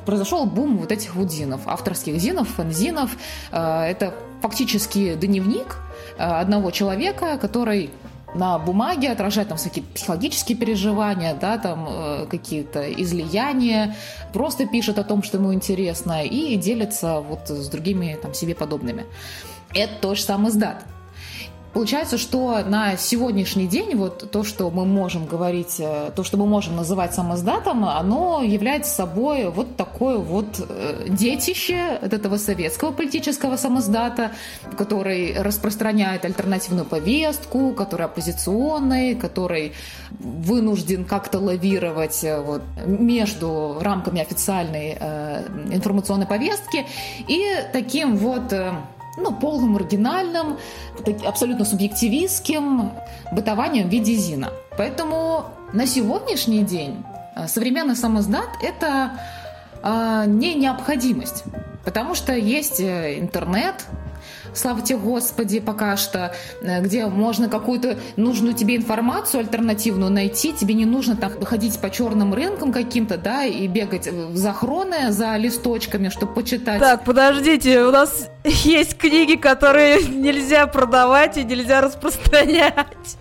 произошел 0.04 0.44
бум 0.44 0.76
вот 0.78 0.92
этих 0.92 1.14
вот 1.14 1.32
зинов, 1.32 1.62
авторских 1.66 2.18
зинов, 2.18 2.48
фанзинов. 2.48 3.16
Э, 3.52 3.84
это 3.84 4.14
фактически 4.42 5.14
дневник 5.14 5.76
э, 6.18 6.22
одного 6.22 6.70
человека, 6.70 7.38
который 7.38 7.90
на 8.34 8.58
бумаге 8.58 9.10
отражает 9.10 9.48
там 9.48 9.58
всякие 9.58 9.84
психологические 9.84 10.58
переживания, 10.58 11.34
да, 11.34 11.58
там 11.58 11.86
э, 11.88 12.26
какие-то 12.30 12.92
излияния, 12.92 13.96
просто 14.32 14.66
пишет 14.66 14.98
о 14.98 15.04
том, 15.04 15.22
что 15.22 15.38
ему 15.38 15.54
интересно, 15.54 16.24
и 16.24 16.56
делится 16.56 17.20
вот 17.20 17.48
с 17.48 17.68
другими 17.68 18.18
там 18.20 18.34
себе 18.34 18.54
подобными. 18.54 19.06
Это 19.74 19.92
тот 20.00 20.16
же 20.16 20.22
самый 20.22 20.50
издат. 20.50 20.84
Получается, 21.74 22.18
что 22.18 22.60
на 22.64 22.96
сегодняшний 22.96 23.66
день 23.66 23.96
вот 23.96 24.30
то, 24.30 24.44
что 24.44 24.70
мы 24.70 24.86
можем 24.86 25.26
говорить, 25.26 25.80
э, 25.80 26.12
то, 26.14 26.22
что 26.22 26.36
мы 26.36 26.46
можем 26.46 26.76
называть 26.76 27.14
самоздатом, 27.14 27.84
оно 27.84 28.42
является 28.44 28.94
собой 28.94 29.50
вот 29.50 29.76
такое 29.76 30.18
вот 30.18 30.46
э, 30.60 31.06
детище 31.08 31.98
от 32.00 32.12
этого 32.12 32.36
советского 32.36 32.92
политического 32.92 33.56
самоздата, 33.56 34.30
который 34.78 35.34
распространяет 35.36 36.24
альтернативную 36.24 36.84
повестку, 36.86 37.72
который 37.72 38.06
оппозиционный, 38.06 39.16
который 39.16 39.72
вынужден 40.20 41.04
как-то 41.04 41.40
лавировать 41.40 42.22
э, 42.22 42.40
вот, 42.40 42.62
между 42.86 43.78
рамками 43.80 44.20
официальной 44.20 44.92
информационной 45.72 46.26
повестки. 46.26 46.86
И 47.26 47.42
таким 47.72 48.16
вот 48.16 48.54
ну, 49.16 49.32
полным 49.32 49.72
маргинальным, 49.72 50.58
абсолютно 51.24 51.64
субъективистским 51.64 52.92
бытованием 53.32 53.88
в 53.88 53.90
виде 53.90 54.14
зина. 54.14 54.50
Поэтому 54.76 55.44
на 55.72 55.86
сегодняшний 55.86 56.62
день 56.62 57.04
э, 57.36 57.46
современный 57.46 57.96
самоздат– 57.96 58.48
это 58.62 59.18
э, 59.82 60.24
не 60.26 60.54
необходимость, 60.54 61.44
потому 61.84 62.14
что 62.14 62.34
есть 62.34 62.80
э, 62.80 63.18
интернет, 63.18 63.86
слава 64.54 64.80
тебе 64.80 64.98
Господи, 64.98 65.60
пока 65.60 65.96
что, 65.96 66.34
э, 66.62 66.80
где 66.80 67.06
можно 67.06 67.48
какую-то 67.48 67.98
нужную 68.16 68.54
тебе 68.54 68.76
информацию 68.76 69.40
альтернативную 69.40 70.10
найти, 70.10 70.52
тебе 70.52 70.74
не 70.74 70.86
нужно 70.86 71.16
там 71.16 71.32
ходить 71.44 71.78
по 71.78 71.90
черным 71.90 72.34
рынкам 72.34 72.72
каким-то, 72.72 73.16
да, 73.16 73.44
и 73.44 73.66
бегать 73.66 74.06
в 74.06 74.36
захроны 74.36 75.12
за 75.12 75.36
листочками, 75.36 76.08
чтобы 76.08 76.34
почитать. 76.34 76.80
Так, 76.80 77.04
подождите, 77.04 77.82
у 77.82 77.90
нас 77.90 78.30
есть 78.44 78.96
книги, 78.96 79.36
которые 79.36 80.02
нельзя 80.02 80.66
продавать 80.66 81.36
и 81.36 81.44
нельзя 81.44 81.80
распространять. 81.80 83.16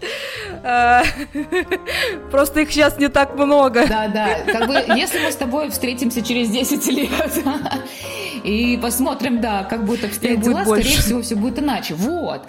А, 0.64 1.04
просто 2.32 2.62
их 2.62 2.72
сейчас 2.72 2.98
не 2.98 3.10
так 3.10 3.36
много. 3.36 3.88
Да, 3.88 4.08
да. 4.08 4.40
Как 4.46 4.68
бы, 4.68 4.74
если 4.96 5.20
мы 5.20 5.32
с 5.32 5.36
тобой 5.36 5.70
встретимся 5.70 6.22
через 6.22 6.50
10 6.50 6.88
лет 6.88 7.10
и 8.44 8.78
посмотрим, 8.78 9.42
да, 9.42 9.64
как 9.64 9.86
будут 9.86 10.06
обстоять 10.06 10.42
дела, 10.42 10.66
скорее 10.66 10.98
всего, 10.98 11.22
все 11.22 11.36
будет 11.36 11.60
иначе. 11.60 11.94
Вот. 11.96 12.48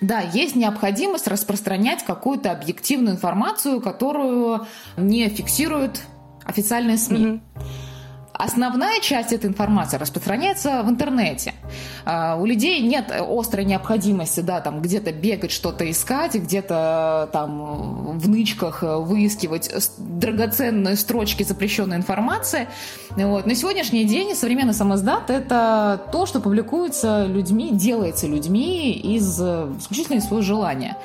Да, 0.00 0.20
есть 0.20 0.54
необходимость 0.54 1.26
распространять 1.28 2.04
какую-то 2.04 2.50
объективную 2.50 3.16
информацию, 3.16 3.80
которую 3.80 4.66
не 4.96 5.28
фиксируют 5.28 6.02
официальные 6.44 6.98
СМИ. 6.98 7.18
Mm-hmm. 7.18 7.40
Основная 8.44 9.00
часть 9.00 9.32
этой 9.32 9.46
информации 9.46 9.96
распространяется 9.96 10.82
в 10.82 10.90
интернете. 10.90 11.54
А, 12.04 12.36
у 12.36 12.44
людей 12.44 12.80
нет 12.80 13.10
острой 13.10 13.64
необходимости, 13.64 14.40
да, 14.40 14.60
там 14.60 14.82
где-то 14.82 15.12
бегать, 15.12 15.50
что-то 15.50 15.90
искать, 15.90 16.34
где-то 16.34 17.30
там 17.32 18.18
в 18.18 18.28
нычках 18.28 18.82
выискивать 18.82 19.70
драгоценные 19.98 20.96
строчки 20.96 21.42
запрещенной 21.42 21.96
информации. 21.96 22.68
Вот. 23.10 23.46
На 23.46 23.54
сегодняшний 23.54 24.04
день 24.04 24.34
современный 24.34 24.74
самоздат– 24.74 25.24
это 25.30 26.02
то, 26.12 26.26
что 26.26 26.40
публикуется 26.40 27.24
людьми, 27.26 27.70
делается 27.72 28.26
людьми 28.26 28.92
из 28.92 29.40
исключительно 29.40 30.18
из 30.18 30.24
своего 30.24 30.42
желания. 30.42 30.98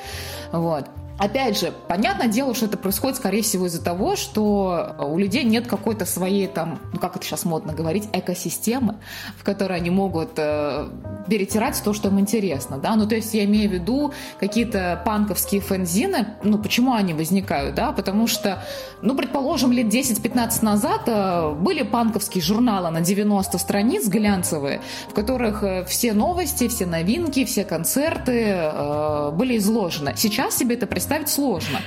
Вот. 0.52 0.86
Опять 1.20 1.60
же, 1.60 1.74
понятное 1.86 2.28
дело, 2.28 2.54
что 2.54 2.64
это 2.64 2.78
происходит, 2.78 3.18
скорее 3.18 3.42
всего, 3.42 3.66
из-за 3.66 3.84
того, 3.84 4.16
что 4.16 4.96
у 4.98 5.18
людей 5.18 5.44
нет 5.44 5.66
какой-то 5.66 6.06
своей 6.06 6.46
там, 6.46 6.78
ну 6.94 6.98
как 6.98 7.14
это 7.14 7.26
сейчас 7.26 7.44
модно 7.44 7.74
говорить, 7.74 8.08
экосистемы, 8.14 8.96
в 9.36 9.44
которой 9.44 9.76
они 9.76 9.90
могут 9.90 10.30
э, 10.38 10.88
перетирать 11.28 11.78
то, 11.84 11.92
что 11.92 12.08
им 12.08 12.18
интересно, 12.20 12.78
да, 12.78 12.96
ну 12.96 13.06
то 13.06 13.16
есть 13.16 13.34
я 13.34 13.44
имею 13.44 13.68
в 13.68 13.72
виду 13.74 14.14
какие-то 14.38 15.02
панковские 15.04 15.60
фэнзины, 15.60 16.26
ну 16.42 16.56
почему 16.56 16.94
они 16.94 17.12
возникают, 17.12 17.74
да, 17.74 17.92
потому 17.92 18.26
что, 18.26 18.64
ну 19.02 19.14
предположим, 19.14 19.72
лет 19.72 19.88
10-15 19.88 20.64
назад 20.64 21.02
э, 21.06 21.52
были 21.52 21.82
панковские 21.82 22.42
журналы 22.42 22.88
на 22.88 23.02
90 23.02 23.58
страниц 23.58 24.08
глянцевые, 24.08 24.80
в 25.10 25.12
которых 25.12 25.62
э, 25.64 25.84
все 25.84 26.14
новости, 26.14 26.66
все 26.68 26.86
новинки, 26.86 27.44
все 27.44 27.64
концерты 27.64 28.42
э, 28.46 29.30
были 29.32 29.58
изложены. 29.58 30.14
Сейчас 30.16 30.56
себе 30.56 30.76
это 30.76 30.86
представить 30.86 31.09
представить 31.10 31.28
сложно. 31.28 31.80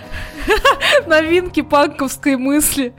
Новинки 1.07 1.61
панковской 1.61 2.35
мысли. 2.35 2.93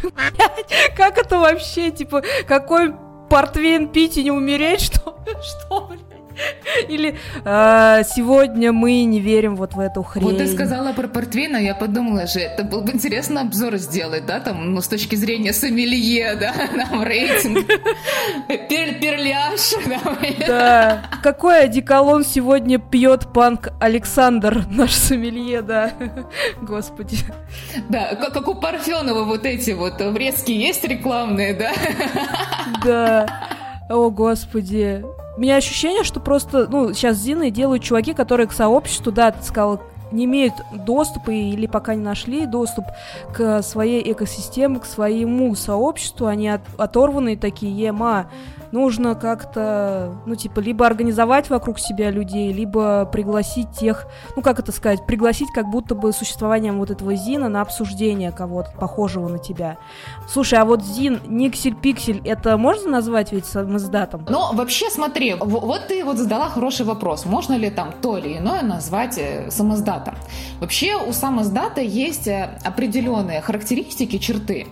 Как 0.96 1.18
это 1.18 1.38
вообще, 1.38 1.90
типа, 1.90 2.22
какой 2.46 2.94
портвейн 3.28 3.88
пить 3.88 4.16
и 4.16 4.24
не 4.24 4.30
умереть, 4.30 4.80
что? 4.80 5.18
Что, 5.42 5.88
блядь? 5.88 6.13
Или 6.88 7.16
э, 7.44 8.02
сегодня 8.14 8.72
мы 8.72 9.04
не 9.04 9.20
верим 9.20 9.56
вот 9.56 9.74
в 9.74 9.80
эту 9.80 10.02
хрень. 10.02 10.24
Вот 10.24 10.38
ты 10.38 10.46
сказала 10.46 10.92
про 10.92 11.08
портвейн, 11.08 11.54
а 11.56 11.60
я 11.60 11.74
подумала 11.74 12.26
же, 12.26 12.40
это 12.40 12.64
был 12.64 12.82
бы 12.82 12.92
интересно 12.92 13.42
обзор 13.42 13.76
сделать, 13.76 14.26
да, 14.26 14.40
там, 14.40 14.74
ну, 14.74 14.80
с 14.80 14.88
точки 14.88 15.14
зрения 15.14 15.52
сомелье, 15.52 16.34
да, 16.40 16.52
нам 16.74 17.02
рейтинг. 17.02 17.66
Пер 18.68 18.94
перляж. 19.00 19.74
Да. 20.46 21.04
Какой 21.22 21.64
одеколон 21.64 22.24
сегодня 22.24 22.78
пьет 22.78 23.32
панк 23.32 23.68
Александр, 23.80 24.64
наш 24.70 24.92
сомелье, 24.92 25.62
да. 25.62 25.92
Господи. 26.60 27.18
Да, 27.88 28.14
как, 28.14 28.32
как 28.32 28.48
у 28.48 28.54
Парфенова 28.54 29.24
вот 29.24 29.46
эти 29.46 29.70
вот 29.72 30.00
врезки 30.00 30.52
есть 30.52 30.84
рекламные, 30.84 31.54
да? 31.54 31.72
Да. 32.84 33.26
О, 33.88 34.10
господи. 34.10 35.04
У 35.36 35.40
меня 35.40 35.56
ощущение, 35.56 36.04
что 36.04 36.20
просто, 36.20 36.68
ну, 36.68 36.92
сейчас 36.92 37.16
Зины 37.16 37.50
делают 37.50 37.82
чуваки, 37.82 38.14
которые 38.14 38.46
к 38.46 38.52
сообществу, 38.52 39.10
да, 39.10 39.32
ты 39.32 39.42
сказал, 39.42 39.82
не 40.14 40.24
имеют 40.24 40.54
доступа 40.72 41.30
или 41.30 41.66
пока 41.66 41.94
не 41.94 42.02
нашли 42.02 42.46
доступ 42.46 42.84
к 43.32 43.62
своей 43.62 44.12
экосистеме, 44.12 44.78
к 44.78 44.84
своему 44.84 45.54
сообществу, 45.54 46.26
они 46.26 46.48
от, 46.48 46.62
оторванные 46.78 47.36
такие, 47.36 47.76
ема, 47.76 48.26
нужно 48.74 49.14
как-то, 49.14 50.16
ну, 50.26 50.34
типа, 50.34 50.58
либо 50.58 50.84
организовать 50.84 51.48
вокруг 51.48 51.78
себя 51.78 52.10
людей, 52.10 52.52
либо 52.52 53.06
пригласить 53.06 53.70
тех, 53.70 54.06
ну, 54.34 54.42
как 54.42 54.58
это 54.58 54.72
сказать, 54.72 55.06
пригласить 55.06 55.48
как 55.54 55.70
будто 55.70 55.94
бы 55.94 56.12
существованием 56.12 56.80
вот 56.80 56.90
этого 56.90 57.14
Зина 57.14 57.48
на 57.48 57.60
обсуждение 57.60 58.32
кого-то 58.32 58.72
похожего 58.72 59.28
на 59.28 59.38
тебя. 59.38 59.76
Слушай, 60.28 60.58
а 60.58 60.64
вот 60.64 60.82
Зин, 60.82 61.20
Никсель, 61.26 61.76
Пиксель, 61.76 62.20
это 62.24 62.56
можно 62.58 62.90
назвать 62.90 63.30
ведь 63.30 63.46
самоздатом? 63.46 64.26
Ну, 64.28 64.52
вообще, 64.54 64.90
смотри, 64.90 65.34
вот 65.34 65.86
ты 65.86 66.04
вот 66.04 66.18
задала 66.18 66.48
хороший 66.48 66.84
вопрос. 66.84 67.24
Можно 67.26 67.54
ли 67.54 67.70
там 67.70 67.92
то 68.02 68.18
или 68.18 68.38
иное 68.38 68.62
назвать 68.62 69.18
э, 69.18 69.50
самоздатом? 70.04 70.18
Вообще 70.60 70.96
у 70.96 71.12
самоздата 71.12 71.80
есть 71.80 72.28
э, 72.28 72.58
определенные 72.64 73.40
характеристики, 73.40 74.18
черты 74.18 74.66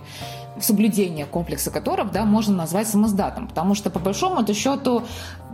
соблюдение 0.59 1.25
комплекса 1.25 1.71
которых 1.71 2.11
да, 2.11 2.25
можно 2.25 2.55
назвать 2.55 2.87
самоздатом. 2.87 3.47
Потому 3.47 3.75
что, 3.75 3.89
по 3.89 3.99
большому 3.99 4.43
счету, 4.53 5.03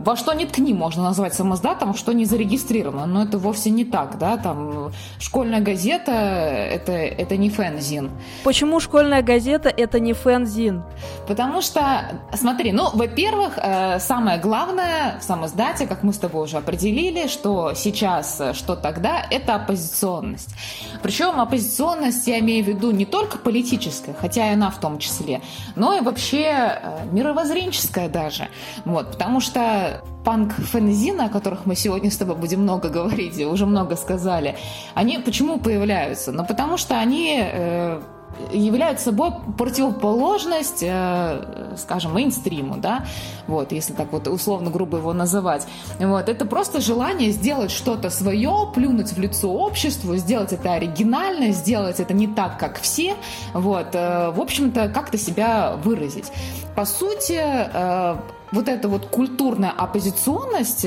во 0.03 0.15
что 0.15 0.33
ни 0.33 0.45
ткни 0.45 0.73
можно 0.73 1.03
назвать 1.03 1.33
самоздатом, 1.33 1.95
что 1.95 2.11
не 2.11 2.25
зарегистрировано. 2.25 3.05
Но 3.05 3.23
это 3.23 3.37
вовсе 3.37 3.69
не 3.69 3.85
так. 3.85 4.17
Да? 4.17 4.37
Там, 4.37 4.91
школьная 5.19 5.61
газета 5.61 6.11
это,– 6.11 6.91
это 6.93 7.37
не 7.37 7.49
фэнзин. 7.49 8.11
Почему 8.43 8.79
школьная 8.79 9.21
газета– 9.21 9.69
это 9.77 9.99
не 9.99 10.13
фэнзин? 10.13 10.83
Потому 11.27 11.61
что, 11.61 12.21
смотри, 12.33 12.73
ну, 12.73 12.89
во-первых, 12.93 13.53
э, 13.57 13.99
самое 13.99 14.39
главное 14.39 15.19
в 15.19 15.23
самоздате, 15.23 15.87
как 15.87 16.03
мы 16.03 16.11
с 16.11 16.17
тобой 16.17 16.43
уже 16.43 16.57
определили, 16.57 17.27
что 17.27 17.73
сейчас, 17.73 18.41
э, 18.41 18.53
что 18.53 18.75
тогда– 18.75 19.25
это 19.31 19.55
оппозиционность. 19.55 20.53
Причем 21.01 21.39
оппозиционность 21.39 22.27
я 22.27 22.39
имею 22.39 22.65
в 22.65 22.67
виду 22.67 22.91
не 22.91 23.05
только 23.05 23.37
политическая, 23.37 24.13
хотя 24.13 24.49
и 24.49 24.53
она 24.53 24.69
в 24.69 24.79
том 24.79 24.89
том 24.89 24.97
числе, 24.97 25.41
но 25.75 25.95
и 25.95 26.01
вообще 26.01 26.43
э, 26.43 27.05
мировоззренческая 27.11 28.09
даже. 28.09 28.47
Вот, 28.85 29.11
потому 29.11 29.39
что 29.39 29.88
панк-фэнзины, 30.23 31.21
о 31.21 31.29
которых 31.29 31.65
мы 31.65 31.75
сегодня 31.75 32.09
с 32.09 32.17
тобой 32.17 32.35
будем 32.35 32.61
много 32.61 32.89
говорить, 32.89 33.39
уже 33.45 33.65
много 33.65 33.95
сказали, 33.95 34.55
они 34.95 35.19
почему 35.19 35.59
появляются? 35.59 36.31
Ну, 36.31 36.45
потому 36.45 36.77
что 36.77 36.99
они 36.99 37.39
э, 37.41 38.01
являют 38.51 38.99
собой 38.99 39.31
противоположность, 39.57 40.81
э, 40.81 41.75
скажем, 41.77 42.13
мейнстриму, 42.13 42.77
да, 42.77 43.05
вот, 43.47 43.71
если 43.71 43.93
так 43.93 44.11
вот 44.11 44.27
условно 44.27 44.69
грубо 44.69 44.97
его 44.97 45.13
называть. 45.13 45.67
Вот, 45.99 46.29
это 46.29 46.45
просто 46.45 46.81
желание 46.81 47.31
сделать 47.31 47.71
что-то 47.71 48.09
свое, 48.09 48.71
плюнуть 48.73 49.11
в 49.11 49.19
лицо 49.19 49.51
обществу, 49.51 50.15
сделать 50.15 50.53
это 50.53 50.73
оригинально, 50.73 51.51
сделать 51.51 51.99
это 51.99 52.13
не 52.13 52.27
так, 52.27 52.57
как 52.59 52.79
все, 52.79 53.15
вот, 53.53 53.89
э, 53.93 54.31
в 54.31 54.39
общем-то, 54.39 54.89
как-то 54.89 55.17
себя 55.17 55.75
выразить. 55.83 56.31
По 56.75 56.85
сути, 56.85 57.39
э, 57.39 58.15
вот 58.51 58.67
эта 58.67 58.87
вот 58.87 59.07
культурная 59.07 59.71
оппозиционность 59.71 60.85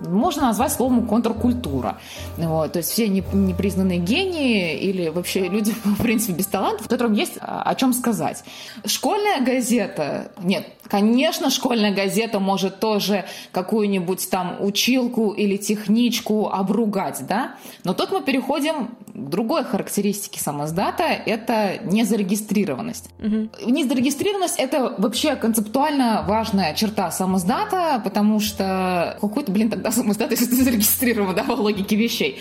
можно 0.00 0.42
назвать 0.42 0.72
словом 0.72 1.06
контркультура. 1.06 1.98
Вот, 2.36 2.72
то 2.72 2.78
есть 2.78 2.90
все 2.90 3.08
непризнанные 3.08 3.98
гении 3.98 4.76
или 4.78 5.08
вообще 5.08 5.48
люди, 5.48 5.72
в 5.84 6.02
принципе, 6.02 6.32
без 6.32 6.46
талантов, 6.46 6.88
которым 6.88 7.12
есть 7.12 7.34
о 7.40 7.74
чем 7.74 7.92
сказать. 7.92 8.44
Школьная 8.84 9.40
газета, 9.40 10.32
нет, 10.42 10.66
конечно, 10.88 11.50
школьная 11.50 11.94
газета 11.94 12.40
может 12.40 12.80
тоже 12.80 13.24
какую-нибудь 13.52 14.28
там 14.30 14.56
училку 14.60 15.30
или 15.30 15.56
техничку 15.56 16.48
обругать, 16.48 17.24
да, 17.28 17.54
но 17.84 17.94
тут 17.94 18.10
мы 18.10 18.22
переходим 18.22 18.88
к 19.06 19.28
другой 19.28 19.64
характеристике 19.64 20.40
самоздата, 20.40 21.04
это 21.04 21.78
незарегистрированность. 21.84 23.10
Угу. 23.18 23.70
Незарегистрированность– 23.70 24.56
это 24.58 24.94
вообще 24.98 25.36
концептуально 25.36 26.24
важная 26.26 26.74
черта 26.74 27.10
самоздата, 27.10 28.00
потому 28.02 28.40
что 28.40 29.16
какой-то, 29.20 29.52
блин, 29.52 29.70
тогда 29.70 29.89
самоздат, 29.92 30.30
если 30.30 30.46
ты 30.46 30.62
зарегистрирован, 30.64 31.34
да, 31.34 31.44
по 31.44 31.52
логике 31.60 31.96
вещей. 31.96 32.38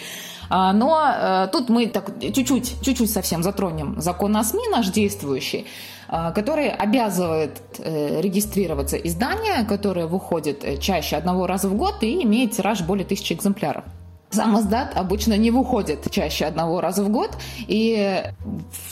А, 0.50 0.74
но 0.74 1.00
э, 1.08 1.48
тут 1.51 1.70
мы 1.70 1.88
так 1.88 2.12
чуть-чуть, 2.20 2.82
чуть-чуть 2.82 3.12
совсем 3.12 3.44
затронем 3.44 4.01
закон 4.01 4.36
о 4.36 4.44
СМИ 4.44 4.68
наш 4.72 4.89
действующий, 4.89 5.68
э, 6.08 6.32
который 6.34 6.70
обязывает 6.70 7.62
э, 7.77 8.20
регистрироваться 8.22 8.98
издание, 8.98 9.63
которое 9.65 10.08
выходит 10.08 10.79
чаще 10.79 11.18
одного 11.18 11.46
раза 11.46 11.70
в 11.70 11.75
год 11.75 12.01
и 12.01 12.24
имеет 12.24 12.51
тираж 12.53 12.82
более 12.82 13.06
тысячи 13.06 13.34
экземпляров. 13.34 13.84
Сам 14.31 14.59
издат 14.59 14.95
обычно 14.95 15.36
не 15.38 15.50
выходит 15.50 16.09
чаще 16.12 16.45
одного 16.45 16.81
раза 16.81 17.03
в 17.03 17.09
год, 17.09 17.31
и 17.67 18.24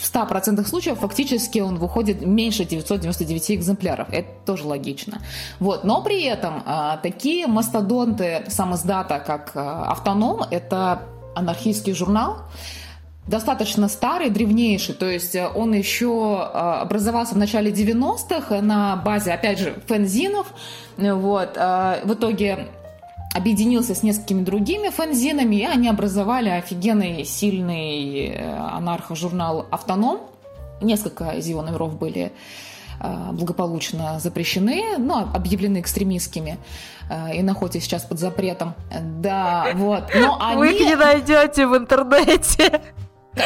в 0.00 0.04
100% 0.04 0.66
случаев 0.66 0.98
фактически 0.98 1.60
он 1.60 1.76
выходит 1.76 2.26
меньше 2.26 2.64
999 2.64 3.52
экземпляров. 3.52 4.08
Это 4.10 4.28
тоже 4.44 4.66
логично. 4.66 5.20
Вот. 5.60 5.84
Но 5.84 6.02
при 6.02 6.24
этом 6.24 6.64
а, 6.66 6.96
такие 6.96 7.46
мастодонты 7.46 8.46
сам 8.48 8.74
издата, 8.74 9.22
как 9.24 9.52
а, 9.54 9.92
«Автоном», 9.92 10.42
это 10.50 11.02
анархистский 11.36 11.94
журнал, 11.94 12.38
достаточно 13.28 13.88
старый, 13.88 14.30
древнейший, 14.30 14.96
то 14.96 15.06
есть 15.06 15.36
он 15.36 15.72
еще 15.72 16.42
образовался 16.42 17.34
в 17.34 17.38
начале 17.38 17.70
90-х 17.70 18.60
на 18.60 18.96
базе, 18.96 19.34
опять 19.34 19.60
же, 19.60 19.80
фензинов. 19.86 20.48
Вот. 20.96 21.56
В 21.56 22.14
итоге 22.14 22.68
объединился 23.38 23.94
с 23.94 24.02
несколькими 24.02 24.42
другими 24.42 24.90
фанзинами, 24.90 25.56
и 25.56 25.64
они 25.64 25.88
образовали 25.88 26.50
офигенный, 26.50 27.24
сильный 27.24 28.26
э, 28.26 28.56
анархо-журнал 28.56 29.66
«Автоном». 29.70 30.20
Несколько 30.80 31.30
из 31.30 31.46
его 31.46 31.62
номеров 31.62 31.98
были 31.98 32.32
э, 33.00 33.30
благополучно 33.32 34.20
запрещены, 34.20 34.98
но 34.98 35.20
ну, 35.20 35.28
объявлены 35.34 35.80
экстремистскими 35.80 36.58
э, 37.08 37.36
и 37.36 37.42
находятся 37.42 37.80
сейчас 37.80 38.04
под 38.04 38.18
запретом. 38.18 38.74
Да, 39.20 39.68
вот. 39.74 40.10
Но 40.14 40.38
они... 40.40 40.56
Вы 40.58 40.72
их 40.74 40.80
не 40.80 40.96
найдете 40.96 41.66
в 41.66 41.76
интернете. 41.76 42.80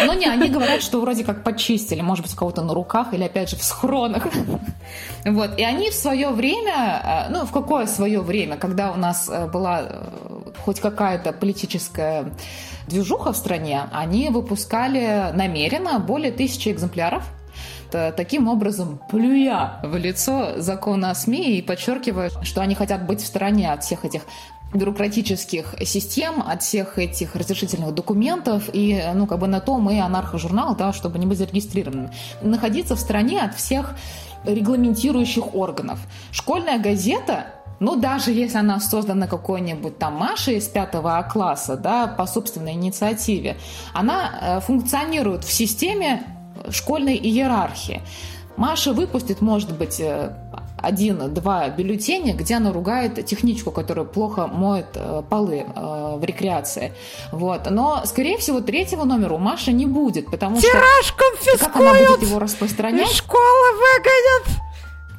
Ну 0.07 0.13
не, 0.15 0.27
они 0.27 0.49
говорят, 0.49 0.83
что 0.83 1.01
вроде 1.01 1.25
как 1.25 1.45
почистили, 1.45 2.01
может 2.01 2.25
быть, 2.25 2.35
кого-то 2.35 2.63
на 2.63 2.75
руках 2.75 3.15
или 3.15 3.25
опять 3.25 3.51
же 3.51 3.57
в 3.57 3.63
схронах. 3.63 4.27
Вот, 5.25 5.59
и 5.59 5.65
они 5.65 5.91
в 5.91 5.95
свое 5.95 6.31
время, 6.31 7.29
э, 7.29 7.31
ну 7.31 7.47
в 7.47 7.53
какое 7.53 7.87
свое 7.87 8.21
время, 8.21 8.57
когда 8.57 8.91
у 8.91 8.97
нас 8.97 9.29
э, 9.29 9.47
была 9.47 9.83
э, 9.83 10.05
хоть 10.65 10.81
какая-то 10.81 11.33
политическая 11.33 12.33
движуха 12.89 13.33
в 13.33 13.37
стране, 13.37 13.83
они 13.93 14.31
выпускали 14.31 15.31
намеренно 15.33 15.99
более 16.01 16.33
тысячи 16.33 16.69
экземпляров 16.71 17.25
таким 18.17 18.49
образом 18.49 19.03
плюя 19.11 19.79
в 19.83 19.95
лицо 19.97 20.61
закона 20.61 21.11
о 21.11 21.15
СМИ 21.15 21.59
и 21.59 21.63
подчеркивая, 21.63 22.31
что 22.43 22.63
они 22.63 22.75
хотят 22.75 23.05
быть 23.07 23.21
в 23.21 23.27
стороне 23.27 23.71
от 23.71 23.85
всех 23.85 24.07
этих 24.07 24.23
бюрократических 24.75 25.75
систем, 25.85 26.43
от 26.47 26.63
всех 26.63 26.99
этих 26.99 27.37
разрешительных 27.37 27.95
документов, 27.95 28.71
и, 28.73 29.03
ну, 29.15 29.27
как 29.27 29.39
бы 29.39 29.47
на 29.47 29.61
то 29.61 29.79
мы 29.79 30.01
анархожурнал, 30.01 30.75
да, 30.77 30.93
чтобы 30.93 31.19
не 31.19 31.27
быть 31.27 31.39
зарегистрированным. 31.39 32.11
Находиться 32.43 32.97
в 32.97 33.01
стране 33.01 33.43
от 33.43 33.55
всех 33.55 33.95
регламентирующих 34.45 35.55
органов. 35.55 35.99
Школьная 36.31 36.79
газета 36.79 37.47
ну, 37.81 37.97
даже 37.97 38.31
если 38.31 38.59
она 38.59 38.79
создана 38.79 39.27
какой-нибудь 39.27 39.99
там 39.99 40.15
Машей 40.15 40.59
из 40.59 40.69
пятого 40.69 41.21
класса, 41.29 41.77
да, 41.77 42.07
по 42.07 42.27
собственной 42.27 42.75
инициативе, 42.75 43.57
она 43.93 44.31
э, 44.41 44.61
функционирует 44.61 45.43
в 45.43 45.53
системе 45.53 46.23
школьной 46.71 47.17
иерархии. 47.17 48.01
Маша 48.57 48.93
выпустит, 48.93 49.41
может 49.41 49.77
быть, 49.77 49.99
э, 49.99 50.33
один-два 50.83 51.69
бюллетеня, 51.69 52.35
где 52.35 52.57
она 52.57 52.73
ругает 52.73 53.25
техничку, 53.25 53.71
которая 53.71 54.05
плохо 54.05 54.47
моет 54.47 54.89
э, 54.95 55.23
полы 55.29 55.65
э, 55.65 56.17
в 56.17 56.25
рекреации. 56.25 56.93
Вот. 57.31 57.71
Но, 57.71 58.03
скорее 58.05 58.39
всего, 58.39 58.61
третьего 58.61 59.05
номера 59.05 59.35
у 59.35 59.39
Маши 59.39 59.73
не 59.73 59.87
будет, 59.87 60.31
потому 60.31 60.61
Тираж 60.61 61.07
что... 61.07 61.17
конфискуют! 61.17 61.61
Как 61.61 61.77
она 61.77 61.95
будет 61.95 62.23
его 62.23 62.39
распространять? 62.39 63.11
Из 63.11 63.17
школы 63.17 63.73
выгонят! 63.73 64.72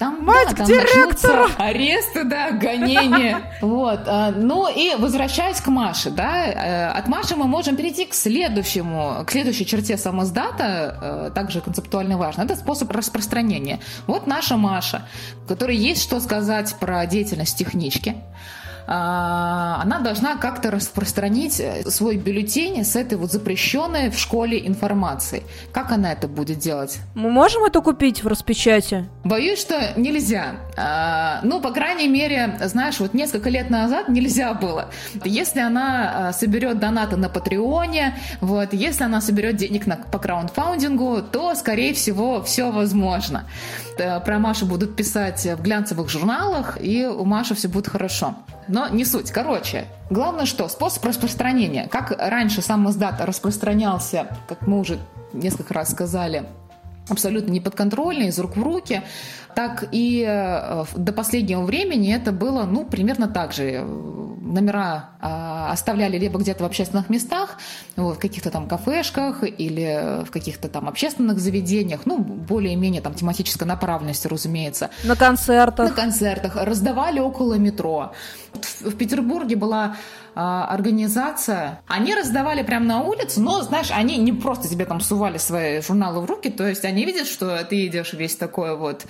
Там, 0.04 0.22
Мать 0.26 0.50
да, 0.50 0.56
там 0.56 0.68
директору! 0.68 1.46
аресты, 1.58 2.26
да, 2.26 2.52
гонения. 2.52 3.54
Вот. 3.62 4.02
А, 4.06 4.32
ну 4.32 4.68
и 4.68 4.96
возвращаясь 4.96 5.62
к 5.62 5.68
Маше, 5.68 6.10
да, 6.10 6.46
э, 6.46 6.88
от 6.90 7.08
Маши 7.08 7.38
мы 7.38 7.48
можем 7.48 7.78
перейти 7.78 8.06
к 8.06 8.14
следующему, 8.14 9.24
к 9.26 9.32
следующей 9.32 9.66
черте 9.66 9.96
самоздата, 9.96 11.30
э, 11.30 11.32
также 11.34 11.62
концептуально 11.62 12.18
важно. 12.18 12.42
Это 12.42 12.58
способ 12.58 12.92
распространения. 12.92 13.80
Вот 14.06 14.28
наша 14.28 14.58
Маша, 14.58 15.08
которой 15.48 15.78
есть 15.78 16.04
что 16.04 16.20
сказать 16.20 16.76
про 16.82 17.06
деятельность 17.06 17.58
технички. 17.58 18.16
А, 18.88 19.80
она 19.82 20.00
должна 20.00 20.36
как-то 20.36 20.72
распространить 20.72 21.62
свой 21.88 22.18
бюллетень 22.18 22.84
с 22.84 22.96
этой 22.96 23.18
вот 23.18 23.32
запрещенной 23.32 24.10
в 24.10 24.20
школе 24.20 24.66
информацией. 24.66 25.44
Как 25.72 25.92
она 25.92 26.12
это 26.12 26.28
будет 26.28 26.60
делать? 26.60 26.98
Мы 27.16 27.30
можем 27.30 27.64
это 27.64 27.82
купить 27.82 28.24
в 28.24 28.28
распечати? 28.28 29.06
Боюсь, 29.24 29.60
что 29.60 29.94
нельзя. 29.96 30.56
А, 30.76 31.40
ну, 31.44 31.62
по 31.62 31.72
крайней 31.72 32.08
мере, 32.08 32.58
знаешь, 32.64 33.00
вот 33.00 33.14
несколько 33.14 33.50
лет 33.50 33.70
назад 33.70 34.10
нельзя 34.10 34.54
было. 34.54 34.90
Если 35.24 35.60
она 35.60 36.30
а, 36.30 36.34
соберет 36.34 36.80
донаты 36.80 37.16
на 37.16 37.30
Патреоне, 37.30 38.18
вот, 38.42 38.74
если 38.74 39.04
она 39.04 39.22
соберет 39.22 39.56
денег 39.56 39.88
на, 39.88 39.96
по 39.96 40.20
краундфаундингу, 40.20 41.22
то, 41.32 41.56
скорее 41.56 41.94
всего, 41.94 42.44
все 42.44 42.72
возможно. 42.72 43.46
Э, 43.98 44.20
про 44.20 44.40
Машу 44.40 44.66
будут 44.66 44.96
писать 44.96 45.46
в 45.46 45.62
глянцевых 45.62 46.10
журналах, 46.10 46.78
и 46.82 47.06
у 47.06 47.26
Маши 47.26 47.56
все 47.56 47.68
будет 47.68 47.88
хорошо. 47.88 48.36
Но 48.68 48.88
не 48.88 49.06
суть. 49.06 49.32
Короче, 49.32 49.86
главное 50.10 50.46
что? 50.46 50.68
Способ 50.68 51.04
распространения. 51.06 51.88
Как 51.88 52.12
раньше 52.18 52.62
сам 52.62 52.90
издат 52.90 53.22
распространялся, 53.22 54.28
как 54.48 54.68
мы 54.68 54.80
уже 54.80 55.00
несколько 55.34 55.74
раз 55.74 55.92
сказали, 55.92 56.46
абсолютно 57.10 57.52
неподконтрольно, 57.52 58.24
из 58.24 58.40
рук 58.40 58.56
в 58.56 58.64
руки, 58.64 59.02
так 59.56 59.86
и 59.92 60.26
э, 60.28 60.86
до 60.96 61.14
последнего 61.14 61.64
времени 61.64 62.14
это 62.14 62.32
было, 62.32 62.64
ну, 62.64 62.86
примерно 62.86 63.28
так 63.28 63.54
же. 63.54 63.86
Номера 64.44 65.10
а, 65.20 65.72
оставляли 65.72 66.20
либо 66.20 66.38
где-то 66.38 66.64
в 66.64 66.68
общественных 66.68 67.10
местах, 67.10 67.58
в 67.96 68.16
каких-то 68.16 68.52
там 68.52 68.68
кафешках 68.68 69.44
или 69.44 70.24
в 70.26 70.30
каких-то 70.30 70.70
там 70.70 70.88
общественных 70.88 71.40
заведениях, 71.40 72.02
ну, 72.06 72.20
более-менее 72.20 73.02
там 73.02 73.16
тематической 73.16 73.66
направленности, 73.66 74.28
разумеется. 74.28 74.92
На 75.06 75.16
концертах. 75.16 75.90
На 75.90 75.96
концертах. 75.96 76.56
Раздавали 76.56 77.20
около 77.20 77.56
метро. 77.56 78.12
В 78.82 78.96
Петербурге 78.96 79.56
была 79.56 79.96
а, 80.36 80.66
организация, 80.66 81.82
они 81.88 82.16
раздавали 82.16 82.64
прямо 82.64 82.86
на 82.86 83.02
улице, 83.02 83.40
но, 83.40 83.62
знаешь, 83.62 83.92
они 83.92 84.18
не 84.18 84.34
просто 84.34 84.68
тебе 84.68 84.86
там 84.86 85.00
сували 85.00 85.38
свои 85.38 85.82
журналы 85.82 86.22
в 86.22 86.26
руки, 86.26 86.50
то 86.50 86.68
есть 86.68 86.86
они 86.86 87.06
видят, 87.06 87.28
что 87.28 87.64
ты 87.64 87.86
идешь 87.86 88.14
весь 88.14 88.36
такой 88.36 88.76
вот 88.76 89.06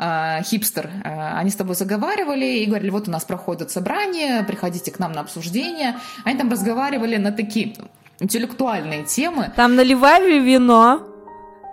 э, 0.00 0.42
хипстер. 0.42 0.90
Э, 1.04 1.38
они 1.38 1.50
с 1.50 1.56
тобой 1.56 1.74
заговаривали 1.74 2.46
и 2.46 2.66
говорили, 2.66 2.90
вот 2.90 3.08
у 3.08 3.10
нас 3.10 3.24
проходят 3.24 3.70
собрания, 3.70 4.42
приходите 4.44 4.90
к 4.90 4.98
нам 4.98 5.12
на 5.12 5.20
обсуждение. 5.20 5.96
Они 6.24 6.38
там 6.38 6.50
разговаривали 6.50 7.16
на 7.16 7.32
такие 7.32 7.76
интеллектуальные 8.18 9.04
темы. 9.04 9.52
Там 9.56 9.76
наливали 9.76 10.38
вино. 10.38 11.06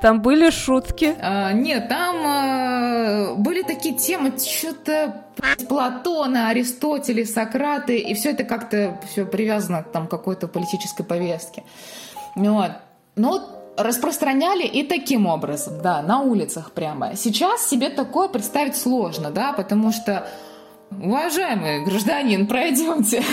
Там 0.02 0.22
были 0.22 0.52
шутки? 0.52 1.16
А, 1.20 1.54
нет, 1.54 1.90
там 1.90 2.16
а, 2.24 3.34
были 3.36 3.64
такие 3.64 3.96
темы, 3.96 4.34
что-то 4.38 5.24
Платона, 5.68 6.50
Аристотеля, 6.50 7.26
Сократы, 7.26 7.98
и 7.98 8.14
все 8.14 8.32
это 8.32 8.44
как-то 8.44 9.00
все 9.10 9.26
привязано 9.26 9.84
там, 9.84 10.08
к 10.08 10.12
какой-то 10.12 10.48
политической 10.48 11.04
повестке. 11.04 11.64
Вот. 12.36 12.74
Но 13.16 13.57
распространяли 13.78 14.66
и 14.66 14.84
таким 14.84 15.28
образом, 15.28 15.82
да, 15.82 16.02
на 16.02 16.22
улицах 16.22 16.72
прямо. 16.72 17.16
Сейчас 17.16 17.68
себе 17.68 17.90
такое 17.90 18.28
представить 18.28 18.76
сложно, 18.76 19.32
да, 19.32 19.54
потому 19.54 19.92
что, 19.92 20.28
уважаемый 20.92 21.84
гражданин, 21.86 22.48
пройдемте. 22.48 23.24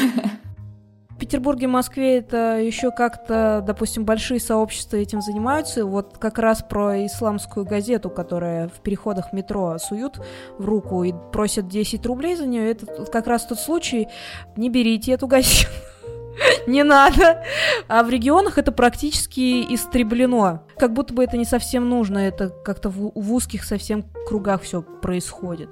В 1.10 1.16
Петербурге, 1.16 1.68
Москве 1.68 2.18
это 2.18 2.58
еще 2.58 2.90
как-то, 2.90 3.62
допустим, 3.64 4.04
большие 4.04 4.40
сообщества 4.40 4.96
этим 4.96 5.22
занимаются. 5.22 5.86
Вот 5.86 6.18
как 6.18 6.38
раз 6.38 6.62
про 6.62 7.06
исламскую 7.06 7.64
газету, 7.64 8.10
которая 8.10 8.68
в 8.68 8.80
переходах 8.82 9.32
метро 9.32 9.78
суют 9.78 10.20
в 10.58 10.64
руку 10.64 11.04
и 11.04 11.14
просят 11.32 11.68
10 11.68 12.04
рублей 12.06 12.34
за 12.34 12.46
нее, 12.46 12.72
это 12.72 13.06
как 13.06 13.28
раз 13.28 13.46
тот 13.46 13.60
случай, 13.60 14.08
не 14.56 14.68
берите 14.68 15.12
эту 15.12 15.28
газету. 15.28 15.70
не 16.66 16.82
надо. 16.82 17.44
А 17.88 18.02
в 18.02 18.10
регионах 18.10 18.58
это 18.58 18.72
практически 18.72 19.74
истреблено. 19.74 20.64
Как 20.78 20.92
будто 20.92 21.14
бы 21.14 21.24
это 21.24 21.36
не 21.36 21.44
совсем 21.44 21.88
нужно, 21.88 22.18
это 22.18 22.48
как-то 22.48 22.88
в, 22.88 23.12
в 23.14 23.32
узких 23.32 23.64
совсем 23.64 24.04
кругах 24.26 24.62
все 24.62 24.82
происходит. 24.82 25.70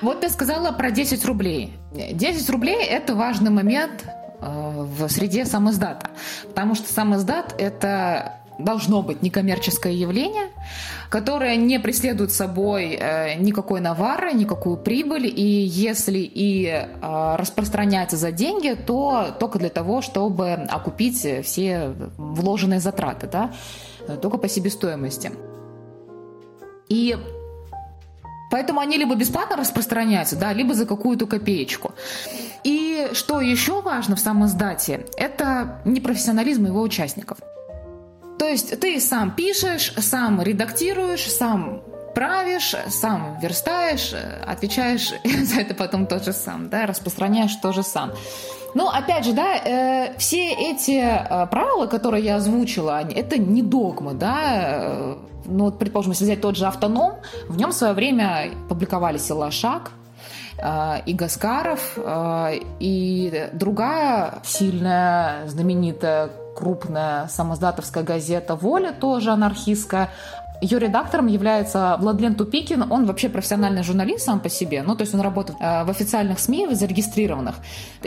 Вот 0.00 0.20
ты 0.20 0.28
сказала 0.28 0.72
про 0.72 0.90
10 0.90 1.24
рублей. 1.24 1.72
10 1.92 2.48
рублей– 2.50 2.84
это 2.88 3.14
важный 3.14 3.50
момент 3.50 4.04
Э, 4.40 4.84
в 4.84 5.08
среде 5.08 5.44
самоздата. 5.44 6.10
Потому 6.46 6.74
что 6.74 6.92
самоздат– 6.92 7.54
это 7.58 8.34
должно 8.58 9.02
быть 9.02 9.22
некоммерческое 9.22 9.92
явление, 9.92 10.48
которое 11.08 11.56
не 11.56 11.80
преследует 11.80 12.32
собой 12.32 12.96
э, 12.98 13.34
никакой 13.34 13.80
навары, 13.80 14.32
никакую 14.32 14.76
прибыль, 14.76 15.26
и 15.26 15.42
если 15.42 16.18
и 16.18 16.66
э, 16.66 17.36
распространяется 17.36 18.16
за 18.16 18.32
деньги, 18.32 18.74
то 18.74 19.34
только 19.38 19.58
для 19.58 19.70
того, 19.70 20.02
чтобы 20.02 20.52
окупить 20.52 21.26
все 21.44 21.94
вложенные 22.16 22.80
затраты, 22.80 23.26
да, 23.26 23.50
только 24.20 24.38
по 24.38 24.48
себестоимости. 24.48 25.32
И 26.88 27.16
Поэтому 28.50 28.80
они 28.80 28.96
либо 28.96 29.14
бесплатно 29.14 29.56
распространяются, 29.56 30.36
да, 30.36 30.52
либо 30.52 30.74
за 30.74 30.86
какую-то 30.86 31.26
копеечку. 31.26 31.92
И 32.64 33.08
что 33.12 33.40
еще 33.40 33.82
важно 33.82 34.16
в 34.16 34.20
самом 34.20 34.46
издате, 34.46 35.06
это 35.16 35.80
непрофессионализм 35.84 36.66
его 36.66 36.80
участников. 36.80 37.38
То 38.38 38.46
есть 38.46 38.78
ты 38.80 39.00
сам 39.00 39.32
пишешь, 39.32 39.92
сам 39.98 40.40
редактируешь, 40.40 41.30
сам 41.30 41.82
правишь, 42.14 42.74
сам 42.88 43.38
верстаешь, 43.40 44.14
отвечаешь 44.46 45.12
за 45.24 45.60
это 45.60 45.74
потом 45.74 46.06
тот 46.06 46.24
же 46.24 46.32
сам, 46.32 46.68
да, 46.68 46.86
распространяешь 46.86 47.54
тоже 47.56 47.82
сам. 47.82 48.12
Но 48.74 48.90
опять 48.90 49.24
же, 49.24 49.32
да, 49.32 49.56
э, 49.56 50.18
все 50.18 50.52
эти 50.52 51.00
э, 51.00 51.46
правила, 51.46 51.86
которые 51.86 52.24
я 52.24 52.36
озвучила, 52.36 53.02
это 53.02 53.38
не 53.38 53.62
догмы, 53.62 54.14
да. 54.14 54.40
Э, 54.52 55.16
ну, 55.46 55.64
вот, 55.64 55.78
предположим, 55.78 56.12
если 56.12 56.24
взять 56.24 56.40
тот 56.40 56.56
же 56.56 56.66
автоном, 56.66 57.14
в 57.48 57.56
нем 57.56 57.70
в 57.70 57.74
свое 57.74 57.94
время 57.94 58.50
публиковались 58.68 59.30
и 59.30 59.32
Лошак, 59.32 59.92
э, 60.58 61.00
и 61.06 61.14
Гаскаров, 61.14 61.94
э, 61.96 62.60
и 62.80 63.48
другая 63.52 64.34
сильная, 64.44 65.46
знаменитая 65.48 66.30
крупная 66.58 67.28
самоздатовская 67.28 68.02
газета 68.02 68.56
«Воля», 68.56 68.92
тоже 68.92 69.30
анархистская, 69.30 70.10
ее 70.60 70.80
редактором 70.80 71.28
является 71.28 71.96
Владлен 72.00 72.34
Тупикин. 72.34 72.90
Он 72.90 73.06
вообще 73.06 73.28
профессиональный 73.28 73.84
журналист 73.84 74.24
сам 74.24 74.40
по 74.40 74.48
себе. 74.48 74.82
Ну, 74.82 74.96
то 74.96 75.02
есть 75.02 75.14
он 75.14 75.20
работает 75.20 75.58
э, 75.60 75.84
в 75.84 75.90
официальных 75.90 76.40
СМИ, 76.40 76.74
зарегистрированных. 76.74 77.54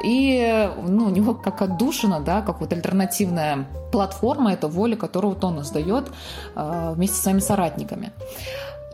И 0.03 0.69
ну, 0.85 1.05
у 1.05 1.09
него 1.09 1.33
как 1.33 1.61
отдушина, 1.61 2.19
да, 2.19 2.41
как 2.41 2.59
вот 2.59 2.73
альтернативная 2.73 3.67
платформа, 3.93 4.51
это 4.51 4.67
воля, 4.67 4.97
которую 4.97 5.35
вот 5.35 5.43
он 5.45 5.61
издает 5.61 6.11
э, 6.55 6.93
вместе 6.93 7.15
с 7.15 7.21
своими 7.21 7.39
соратниками. 7.39 8.11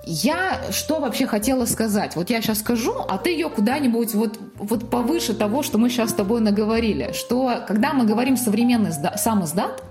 Я 0.09 0.61
что 0.71 1.01
вообще 1.01 1.27
хотела 1.27 1.65
сказать? 1.65 2.15
Вот 2.15 2.29
я 2.29 2.41
сейчас 2.41 2.59
скажу, 2.59 2.93
а 3.09 3.17
ты 3.17 3.31
ее 3.31 3.49
куда-нибудь 3.49 4.13
вот, 4.13 4.39
вот 4.55 4.89
повыше 4.89 5.33
того, 5.33 5.63
что 5.63 5.77
мы 5.77 5.89
сейчас 5.89 6.11
с 6.11 6.13
тобой 6.13 6.39
наговорили. 6.39 7.11
Что 7.11 7.65
когда 7.67 7.91
мы 7.91 8.05
говорим 8.05 8.37
современный 8.37 8.93
сам 9.17 9.43
издат, 9.43 9.83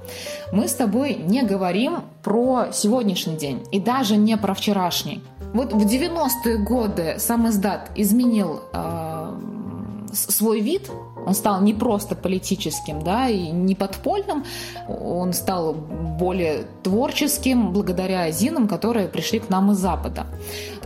мы 0.53 0.69
с 0.69 0.75
тобой 0.75 1.17
не 1.17 1.43
говорим 1.43 1.99
про 2.23 2.69
сегодняшний 2.73 3.37
день 3.37 3.63
и 3.73 3.79
даже 3.79 4.17
не 4.17 4.39
про 4.39 4.55
вчерашний. 4.55 5.23
Вот 5.53 5.75
в 5.75 5.87
90-е 5.87 6.65
годы 6.65 7.17
сам 7.19 7.51
издат 7.51 7.91
изменил 7.95 8.63
э, 8.73 9.39
свой 10.15 10.61
вид, 10.61 10.91
он 11.27 11.35
стал 11.35 11.61
не 11.61 11.75
просто 11.75 12.15
политическим, 12.15 13.03
да, 13.03 13.29
и 13.29 13.51
не 13.51 13.75
подпольным, 13.75 14.45
он 14.89 15.33
стал 15.33 15.75
более 15.75 16.67
творческим 16.83 17.73
благодаря 17.73 18.31
зинам, 18.31 18.69
которые 18.69 19.09
пришли 19.09 19.41
к 19.41 19.51
нам 19.51 19.73
из 19.73 19.79
Запада. 19.79 20.27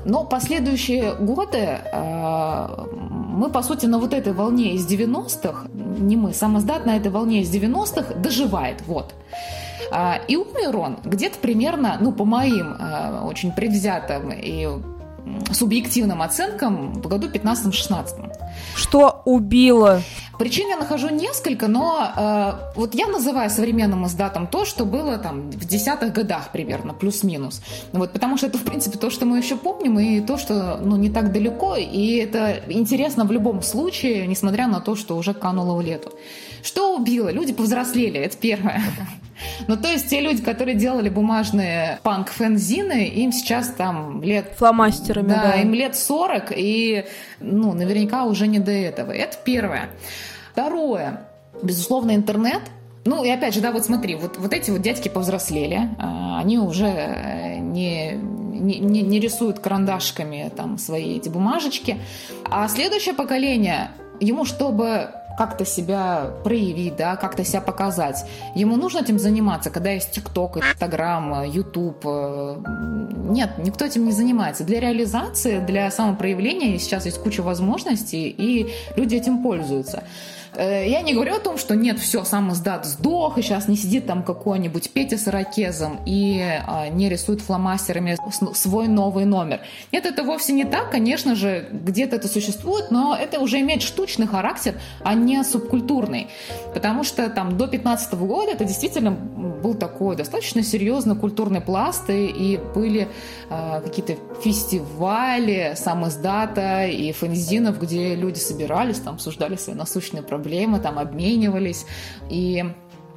Но 0.07 0.25
последующие 0.25 1.15
годы 1.15 1.59
э, 1.59 2.87
мы, 3.41 3.51
по 3.51 3.63
сути, 3.63 3.85
на 3.87 3.99
вот 3.99 4.15
этой 4.15 4.33
волне 4.33 4.75
из 4.75 4.91
90-х, 4.91 5.69
не 5.75 6.17
мы, 6.17 6.33
сам 6.33 6.59
издат 6.59 6.87
на 6.87 6.97
этой 6.97 7.11
волне 7.11 7.43
из 7.43 7.55
90-х 7.55 8.15
доживает, 8.15 8.83
вот. 8.87 9.15
А, 9.93 10.21
и 10.29 10.37
умер 10.37 10.77
он 10.77 10.99
где-то 11.05 11.39
примерно, 11.39 11.99
ну, 12.01 12.13
по 12.13 12.25
моим 12.25 12.77
э, 12.79 13.21
очень 13.25 13.53
предвзятым 13.53 14.33
и 14.33 14.69
субъективным 15.53 16.23
оценкам 16.23 16.93
в 16.95 17.09
году 17.09 17.29
15-16. 17.29 18.33
Что 18.75 19.23
убило? 19.25 20.03
Причин 20.39 20.69
я 20.69 20.77
нахожу 20.77 21.11
несколько, 21.11 21.69
но 21.69 22.13
э, 22.17 22.73
вот 22.75 22.95
я 22.95 23.09
называю 23.09 23.51
современным 23.51 24.07
издатом 24.07 24.47
то, 24.47 24.65
что 24.65 24.87
было 24.87 25.19
там 25.19 25.51
в 25.51 25.65
десятых 25.67 26.15
годах 26.15 26.51
примерно, 26.51 26.95
плюс-минус. 26.95 27.61
Вот, 27.93 28.13
потому 28.13 28.39
что 28.39 28.47
это, 28.47 28.57
в 28.57 28.63
принципе, 28.63 28.97
то, 28.97 29.11
что 29.11 29.27
мы 29.27 29.39
еще 29.39 29.57
помним, 29.57 29.99
и 29.99 30.21
то, 30.21 30.39
что 30.39 30.79
ну, 30.83 30.97
не 30.97 31.11
так 31.11 31.33
далеко, 31.33 31.77
и 31.77 32.17
это 32.17 32.63
интересно 32.69 33.25
в 33.27 33.33
любом 33.33 33.61
случае, 33.61 34.27
несмотря 34.27 34.67
на 34.67 34.81
то, 34.81 34.97
что 34.97 35.17
уже 35.17 35.35
кануло 35.35 35.77
в 35.77 35.83
лету. 35.83 36.11
Что 36.63 36.97
убило? 36.97 37.31
Люди 37.31 37.53
повзрослели, 37.53 38.19
это 38.19 38.37
первое. 38.37 38.83
Ну, 39.69 39.77
то 39.77 39.89
есть 39.89 40.09
те 40.09 40.21
люди, 40.21 40.43
которые 40.43 40.77
делали 40.77 41.09
бумажные 41.09 41.99
панк-фензины, 42.03 43.09
им 43.09 43.33
сейчас 43.33 43.69
там 43.69 44.23
лет... 44.23 44.53
Фломастерами, 44.57 45.29
да. 45.29 45.43
Да, 45.43 45.55
им 45.57 45.75
лет 45.75 45.97
40, 45.97 46.53
и, 46.57 47.05
ну, 47.41 47.73
наверняка 47.73 48.25
уже 48.25 48.47
не 48.47 48.59
до 48.59 48.73
этого. 48.73 49.13
Это 49.13 49.37
первое. 49.45 49.91
Второе. 50.53 51.23
Безусловно, 51.63 52.15
интернет– 52.15 52.63
ну, 53.05 53.25
и 53.25 53.31
опять 53.31 53.55
же, 53.55 53.61
да, 53.61 53.73
вот 53.73 53.85
смотри, 53.85 54.15
вот, 54.15 54.37
вот 54.37 54.53
эти 54.53 54.71
вот 54.71 54.83
дядьки 54.83 55.09
повзрослели, 55.09 55.89
а, 55.99 56.39
они 56.39 56.59
уже 56.59 56.87
э, 56.87 57.59
не, 57.59 58.13
не, 58.13 59.01
не 59.01 59.21
рисуют 59.21 59.59
карандашками 59.59 60.53
там 60.55 60.77
свои 60.77 61.17
эти 61.17 61.29
бумажечки. 61.29 61.97
А 62.45 62.69
следующее 62.69 63.15
поколение, 63.15 63.91
ему, 64.21 64.45
чтобы 64.45 65.11
как-то 65.41 65.65
себя 65.65 66.33
проявить, 66.45 66.97
да, 66.97 67.17
как-то 67.17 67.45
себя 67.45 67.63
показать. 67.63 68.27
Ему 68.55 68.77
нужно 68.77 68.99
этим 68.99 69.19
заниматься, 69.19 69.71
когда 69.71 69.91
есть 69.93 70.11
ТикТок, 70.11 70.59
Инстаграм, 70.59 71.45
Ютуб. 71.45 72.05
Нет, 72.05 73.53
никто 73.57 73.87
этим 73.87 74.05
не 74.05 74.13
занимается. 74.13 74.65
Для 74.65 74.81
реализации, 74.81 75.61
для 75.61 75.91
самопроявления 75.91 76.79
сейчас 76.79 77.07
есть 77.07 77.23
куча 77.23 77.41
возможностей, 77.41 78.29
и 78.29 78.71
люди 78.97 79.15
этим 79.17 79.43
пользуются. 79.43 80.03
Э, 80.55 80.89
я 80.89 81.03
не 81.03 81.15
говорю 81.15 81.37
о 81.37 81.39
том, 81.39 81.59
что 81.59 81.75
нет, 81.75 81.99
все, 81.99 82.25
сам 82.25 82.53
издат 82.53 82.87
сдох, 82.87 83.39
и 83.39 83.43
сейчас 83.43 83.69
не 83.69 83.77
сидит 83.77 84.07
там 84.07 84.23
какой-нибудь 84.23 84.91
Петя 84.91 85.17
с 85.17 85.29
ирокезом 85.29 86.01
и 86.07 86.43
а, 86.67 86.89
не 86.89 87.09
рисует 87.09 87.41
фломастерами 87.41 88.17
свой 88.55 88.89
новый 88.89 89.25
номер. 89.25 89.61
Нет, 89.93 90.07
это 90.07 90.25
вовсе 90.25 90.53
не 90.53 90.65
так. 90.65 90.91
Конечно 90.91 91.35
же, 91.35 91.69
где-то 91.71 92.17
это 92.17 92.29
существует, 92.29 92.91
но 92.91 93.17
это 93.17 93.41
уже 93.41 93.61
имеет 93.61 93.83
штучный 93.83 94.27
характер, 94.27 94.75
а 95.03 95.15
не 95.15 95.43
субкультурный. 95.45 96.29
Потому 96.75 97.05
что 97.05 97.29
там 97.31 97.57
до 97.57 97.67
15 97.67 98.15
года 98.15 98.53
это 98.53 98.65
действительно 98.65 99.11
был 99.11 99.75
такой 99.75 100.17
достаточно 100.17 100.63
серьезный 100.63 101.17
культурный 101.17 101.61
пласт, 101.61 102.05
и, 102.09 102.59
были 102.75 103.09
а, 103.49 103.81
какие-то 103.81 104.17
фестивали 104.43 105.75
сам 105.77 106.07
издата 106.09 106.87
и 106.87 107.13
фанзинов, 107.13 107.81
где 107.81 108.15
люди 108.15 108.39
собирались, 108.39 108.99
там 108.99 109.15
обсуждали 109.15 109.57
свои 109.57 109.77
насущные 109.77 110.23
проблемы 110.23 110.50
проблемы, 110.51 110.81
там 110.81 110.99
обменивались. 110.99 111.87
И 112.29 112.65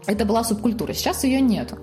это 0.05 0.25
была 0.25 0.43
субкультура. 0.43 0.93
Сейчас 0.93 1.23
ее 1.23 1.41
нету. 1.41 1.77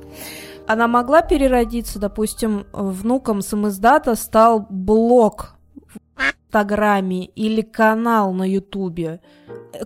Она 0.66 0.86
могла 0.86 1.22
переродиться, 1.22 1.98
допустим, 1.98 2.66
внуком 2.72 3.42
самиздата 3.42 4.14
стал 4.14 4.66
блог 4.70 5.56
в 5.74 5.98
Инстаграме 6.46 7.24
или 7.24 7.62
канал 7.62 8.32
на 8.32 8.48
Ютубе, 8.48 9.20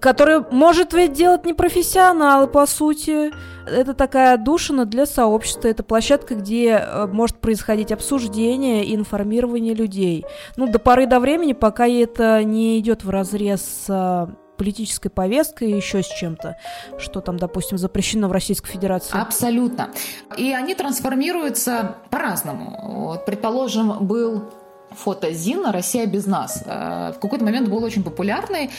который 0.00 0.40
может 0.50 0.92
ведь 0.92 1.14
делать 1.14 1.46
не 1.46 1.54
профессионалы, 1.54 2.46
по 2.46 2.66
сути. 2.66 3.32
Это 3.66 3.94
такая 3.94 4.36
душина 4.36 4.84
для 4.84 5.06
сообщества, 5.06 5.68
это 5.68 5.82
площадка, 5.82 6.34
где 6.34 6.72
э, 6.72 7.06
может 7.06 7.36
происходить 7.38 7.92
обсуждение 7.92 8.84
и 8.84 8.94
информирование 8.94 9.72
людей. 9.72 10.26
Ну, 10.58 10.70
до 10.70 10.78
поры 10.78 11.06
до 11.06 11.18
времени, 11.18 11.54
пока 11.54 11.86
это 11.86 12.44
не 12.44 12.78
идет 12.78 13.04
в 13.04 13.08
разрез 13.08 13.62
с 13.86 14.36
политической 14.56 15.08
повесткой 15.08 15.70
и 15.70 15.76
еще 15.76 16.02
с 16.02 16.06
чем-то, 16.06 16.56
что 16.98 17.20
там, 17.20 17.36
допустим, 17.38 17.78
запрещено 17.78 18.28
в 18.28 18.32
Российской 18.32 18.70
Федерации? 18.70 19.18
Абсолютно. 19.18 19.90
И 20.36 20.52
они 20.52 20.74
трансформируются 20.74 21.96
по-разному. 22.10 23.06
Вот, 23.06 23.26
предположим, 23.26 24.06
был 24.06 24.44
фотозин 24.90 25.66
«Россия 25.66 26.06
без 26.06 26.26
нас». 26.26 26.62
Э, 26.64 27.12
в 27.16 27.20
какой-то 27.20 27.44
момент 27.44 27.68
был 27.68 27.82
очень 27.82 28.02
популярный, 28.02 28.70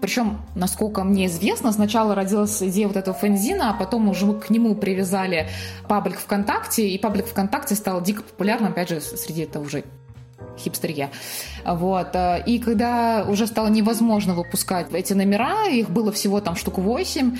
причем, 0.00 0.38
насколько 0.54 1.02
мне 1.04 1.26
известно, 1.26 1.72
сначала 1.72 2.14
родилась 2.14 2.62
идея 2.62 2.86
вот 2.86 2.96
этого 2.96 3.16
фэнзина, 3.16 3.70
а 3.70 3.74
потом 3.74 4.08
уже 4.08 4.32
к 4.34 4.50
нему 4.50 4.74
привязали 4.74 5.48
паблик 5.88 6.18
ВКонтакте, 6.18 6.88
и 6.88 6.98
паблик 6.98 7.26
ВКонтакте 7.26 7.74
стал 7.74 8.02
дико 8.02 8.22
популярным, 8.22 8.72
опять 8.72 8.88
же, 8.88 9.00
среди 9.00 9.42
этого 9.42 9.64
уже 9.64 9.84
хипстерья. 10.58 11.10
Вот. 11.64 12.14
Э, 12.14 12.42
и 12.44 12.58
когда 12.58 13.24
уже 13.28 13.46
стало 13.46 13.68
невозможно 13.68 14.34
выпускать 14.34 14.92
эти 14.92 15.12
номера, 15.12 15.66
их 15.68 15.90
было 15.90 16.12
всего 16.12 16.40
там 16.40 16.56
штук 16.56 16.78
8, 16.78 17.36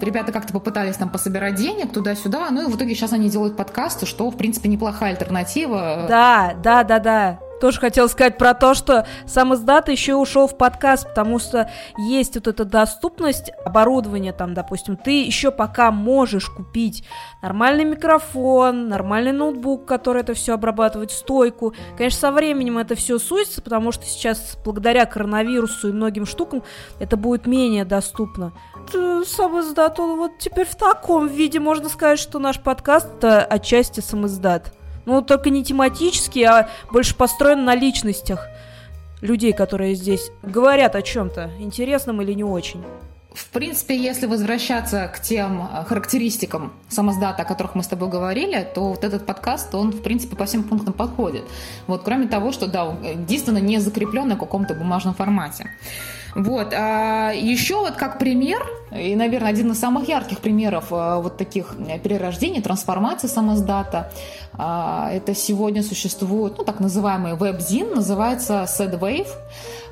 ребята 0.00 0.32
как-то 0.32 0.52
попытались 0.52 0.96
там 0.96 1.10
пособирать 1.10 1.54
денег 1.54 1.92
туда-сюда, 1.92 2.50
ну 2.50 2.68
и 2.68 2.72
в 2.72 2.76
итоге 2.76 2.94
сейчас 2.94 3.12
они 3.12 3.30
делают 3.30 3.56
подкасты, 3.56 4.06
что, 4.06 4.30
в 4.30 4.36
принципе, 4.36 4.68
неплохая 4.68 5.12
альтернатива. 5.12 6.06
Да, 6.08 6.54
да, 6.62 6.84
да, 6.84 6.98
да. 6.98 7.38
Тоже 7.60 7.80
хотел 7.80 8.08
сказать 8.08 8.36
про 8.36 8.54
то, 8.54 8.74
что 8.74 9.06
сам 9.26 9.54
издат 9.54 9.88
еще 9.88 10.14
ушел 10.14 10.46
в 10.46 10.58
подкаст, 10.58 11.08
потому 11.08 11.38
что 11.38 11.70
есть 11.96 12.34
вот 12.34 12.48
эта 12.48 12.64
доступность 12.64 13.50
оборудования, 13.64 14.32
там, 14.32 14.52
допустим, 14.52 14.96
ты 14.96 15.22
еще 15.22 15.50
пока 15.50 15.90
можешь 15.90 16.48
купить 16.48 17.04
нормальный 17.42 17.84
микрофон, 17.84 18.88
нормальный 18.88 19.32
ноутбук, 19.32 19.86
который 19.86 20.22
это 20.22 20.34
все 20.34 20.54
обрабатывает, 20.54 21.10
стойку. 21.10 21.74
Конечно, 21.96 22.20
со 22.20 22.32
временем 22.32 22.78
это 22.78 22.94
все 22.94 23.18
суется, 23.18 23.62
потому 23.62 23.92
что 23.92 24.04
сейчас 24.04 24.58
благодаря 24.64 25.06
коронавирусу 25.06 25.88
и 25.88 25.92
многим 25.92 26.26
штукам 26.26 26.62
это 26.98 27.16
будет 27.16 27.46
менее 27.46 27.84
доступно. 27.84 28.52
Сам 29.24 29.60
издат, 29.60 29.98
он 29.98 30.18
вот 30.18 30.38
теперь 30.38 30.66
в 30.66 30.76
таком 30.76 31.26
виде, 31.26 31.58
можно 31.58 31.88
сказать, 31.88 32.18
что 32.18 32.38
наш 32.38 32.60
подкаст 32.60 33.08
это 33.16 33.44
отчасти 33.44 34.00
сам 34.00 34.26
издат. 34.26 34.72
Ну, 35.06 35.22
только 35.22 35.50
не 35.50 35.64
тематический, 35.64 36.44
а 36.44 36.68
больше 36.92 37.14
построен 37.14 37.64
на 37.64 37.74
личностях 37.74 38.48
людей, 39.20 39.52
которые 39.52 39.94
здесь 39.94 40.30
говорят 40.42 40.94
о 40.94 41.02
чем-то, 41.02 41.52
интересном 41.58 42.20
или 42.22 42.32
не 42.32 42.44
очень. 42.44 42.84
В 43.32 43.50
принципе, 43.50 43.94
если 43.94 44.24
возвращаться 44.24 45.08
к 45.14 45.20
тем 45.20 45.60
э, 45.60 45.84
характеристикам 45.84 46.72
самоздата, 46.88 47.42
о 47.42 47.44
которых 47.44 47.74
мы 47.74 47.82
с 47.82 47.86
тобой 47.86 48.08
говорили, 48.08 48.66
то 48.74 48.88
вот 48.88 49.04
этот 49.04 49.26
подкаст, 49.26 49.74
он, 49.74 49.92
в 49.92 50.02
принципе, 50.02 50.36
по 50.36 50.46
всем 50.46 50.64
пунктам 50.64 50.94
подходит. 50.94 51.44
Вот, 51.86 52.02
кроме 52.02 52.28
того, 52.28 52.50
что, 52.50 52.66
да, 52.66 52.86
он 52.86 53.02
единственно 53.02 53.58
не 53.58 53.78
закреплен 53.78 54.26
на 54.26 54.36
каком-то 54.36 54.74
бумажном 54.74 55.14
формате. 55.14 55.70
Вот. 56.36 56.74
А 56.74 57.32
еще 57.32 57.76
вот 57.76 57.94
как 57.94 58.18
пример, 58.18 58.62
и, 58.92 59.16
наверное, 59.16 59.48
один 59.48 59.72
из 59.72 59.80
самых 59.80 60.06
ярких 60.06 60.40
примеров 60.40 60.88
а, 60.90 61.18
вот 61.18 61.38
таких 61.38 61.74
э, 61.88 61.98
перерождений, 61.98 62.60
трансформации 62.60 63.26
самоздата, 63.26 64.12
а, 64.52 65.10
это 65.10 65.34
сегодня 65.34 65.82
существует, 65.82 66.58
ну, 66.58 66.64
так 66.64 66.78
называемый 66.78 67.36
веб-зин, 67.36 67.94
называется 67.94 68.66
Sad 68.68 69.26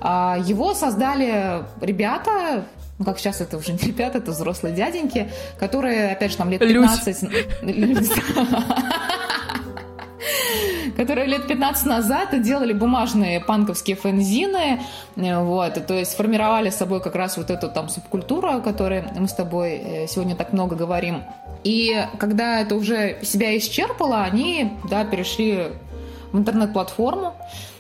а, 0.02 0.36
Его 0.44 0.74
создали 0.74 1.64
ребята, 1.80 2.66
ну, 2.98 3.06
как 3.06 3.18
сейчас 3.18 3.40
это 3.40 3.56
уже 3.56 3.72
не 3.72 3.78
ребята, 3.78 4.18
это 4.18 4.32
взрослые 4.32 4.74
дяденьки, 4.74 5.30
которые, 5.58 6.12
опять 6.12 6.32
же, 6.32 6.36
там 6.36 6.50
лет 6.50 6.60
15... 6.60 7.24
которые 10.96 11.26
лет 11.26 11.46
15 11.46 11.86
назад 11.86 12.42
делали 12.42 12.72
бумажные 12.72 13.40
панковские 13.40 13.96
фэнзины, 13.96 14.80
вот, 15.16 15.86
то 15.86 15.94
есть 15.94 16.16
формировали 16.16 16.70
с 16.70 16.76
собой 16.76 17.00
как 17.00 17.14
раз 17.14 17.36
вот 17.36 17.50
эту 17.50 17.68
там 17.68 17.88
субкультуру, 17.88 18.48
о 18.48 18.60
которой 18.60 19.04
мы 19.16 19.28
с 19.28 19.32
тобой 19.32 19.72
э, 19.72 20.06
сегодня 20.06 20.36
так 20.36 20.52
много 20.52 20.76
говорим. 20.76 21.22
И 21.64 22.06
когда 22.18 22.60
это 22.60 22.74
уже 22.74 23.18
себя 23.22 23.56
исчерпало, 23.56 24.22
они, 24.22 24.72
да, 24.88 25.04
перешли 25.04 25.68
в 26.32 26.38
интернет-платформу, 26.38 27.34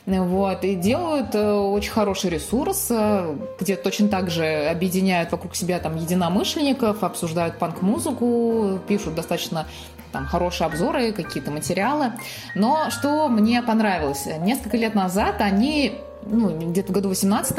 вот, 0.06 0.64
и 0.64 0.74
делают 0.74 1.34
э, 1.34 1.52
очень 1.52 1.90
хороший 1.90 2.28
ресурс, 2.28 2.88
э, 2.90 3.36
где 3.58 3.74
точно 3.74 4.08
так 4.08 4.30
же 4.30 4.44
объединяют 4.68 5.32
вокруг 5.32 5.56
себя 5.56 5.78
там 5.78 5.96
единомышленников, 5.96 7.02
обсуждают 7.02 7.58
панк-музыку, 7.58 8.80
пишут 8.86 9.14
достаточно 9.14 9.66
там 10.14 10.26
хорошие 10.26 10.66
обзоры, 10.66 11.12
какие-то 11.12 11.50
материалы. 11.50 12.12
Но 12.54 12.88
что 12.90 13.28
мне 13.28 13.62
понравилось, 13.62 14.26
несколько 14.38 14.76
лет 14.76 14.94
назад 14.94 15.40
они, 15.40 15.98
ну, 16.24 16.56
где-то 16.70 16.92
в 16.92 16.94
году 16.94 17.08
18 17.08 17.58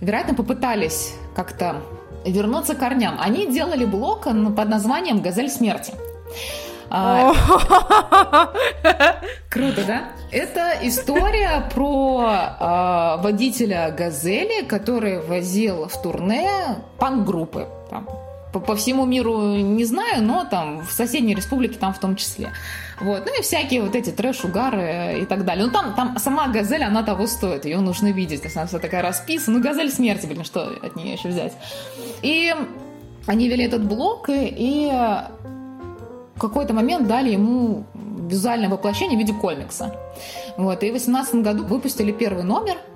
вероятно, 0.00 0.34
попытались 0.34 1.14
как-то 1.36 1.76
вернуться 2.24 2.74
к 2.74 2.78
корням. 2.78 3.16
Они 3.20 3.46
делали 3.46 3.84
блог 3.84 4.24
под 4.24 4.68
названием 4.68 5.20
«Газель 5.20 5.50
смерти». 5.50 5.92
А, 6.92 7.32
круто, 9.50 9.84
да? 9.86 10.08
Это 10.32 10.72
история 10.82 11.68
про 11.72 12.26
а, 12.58 13.16
водителя 13.18 13.94
«Газели», 13.96 14.64
который 14.64 15.20
возил 15.20 15.86
в 15.86 16.02
турне 16.02 16.50
панк-группы. 16.98 17.68
По, 18.52 18.60
по 18.60 18.74
всему 18.74 19.06
миру 19.06 19.56
не 19.56 19.84
знаю, 19.84 20.22
но 20.22 20.44
там 20.44 20.84
в 20.84 20.90
соседней 20.90 21.34
республике 21.34 21.78
там 21.78 21.92
в 21.92 21.98
том 21.98 22.16
числе. 22.16 22.50
Вот. 23.00 23.24
Ну 23.26 23.38
и 23.38 23.42
всякие 23.42 23.82
вот 23.82 23.94
эти 23.94 24.10
трэш-угары 24.10 25.20
и 25.22 25.24
так 25.24 25.44
далее. 25.44 25.66
Ну 25.66 25.72
там, 25.72 25.94
там 25.94 26.18
сама 26.18 26.48
газель, 26.48 26.82
она 26.82 27.02
того 27.02 27.26
стоит, 27.26 27.64
ее 27.64 27.78
нужно 27.80 28.12
видеть. 28.12 28.42
Она 28.56 28.66
вся 28.66 28.78
такая 28.78 29.02
расписана. 29.02 29.58
Ну 29.58 29.64
газель 29.64 29.90
смерти, 29.90 30.26
блин, 30.26 30.44
что 30.44 30.68
от 30.82 30.96
нее 30.96 31.12
еще 31.12 31.28
взять. 31.28 31.52
И 32.22 32.54
они 33.26 33.48
вели 33.48 33.64
этот 33.64 33.84
блок, 33.84 34.28
и 34.28 34.90
в 36.34 36.40
какой-то 36.40 36.74
момент 36.74 37.06
дали 37.06 37.30
ему 37.30 37.84
визуальное 37.94 38.68
воплощение 38.68 39.16
в 39.16 39.20
виде 39.20 39.32
комикса. 39.32 39.94
Вот. 40.56 40.82
И 40.82 40.88
в 40.88 40.92
2018 40.92 41.34
году 41.36 41.64
выпустили 41.64 42.12
первый 42.12 42.44
номер– 42.44 42.76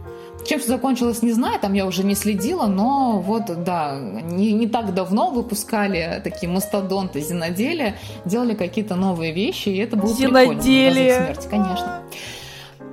Чем 0.47 0.61
все 0.61 0.69
закончилось, 0.69 1.23
не 1.23 1.33
знаю, 1.33 1.59
там 1.59 1.73
я 1.73 1.87
уже 1.87 2.05
не 2.05 2.15
следила, 2.15 2.67
но 2.67 3.19
вот, 3.21 3.65
да, 3.65 3.99
не, 3.99 4.53
не 4.53 4.67
так 4.67 4.93
давно 4.93 5.31
выпускали 5.31 6.21
такие 6.23 6.51
мастодонты 6.51 7.21
зиноделия, 7.21 7.97
делали 8.25 8.55
какие-то 8.55 8.95
новые 8.95 9.33
вещи, 9.33 9.71
и 9.71 9.79
это 9.79 9.97
было 9.97 10.15
Зиноделие. 10.15 11.15
прикольно. 11.17 11.35
смерти, 11.35 11.49
конечно. 11.51 12.03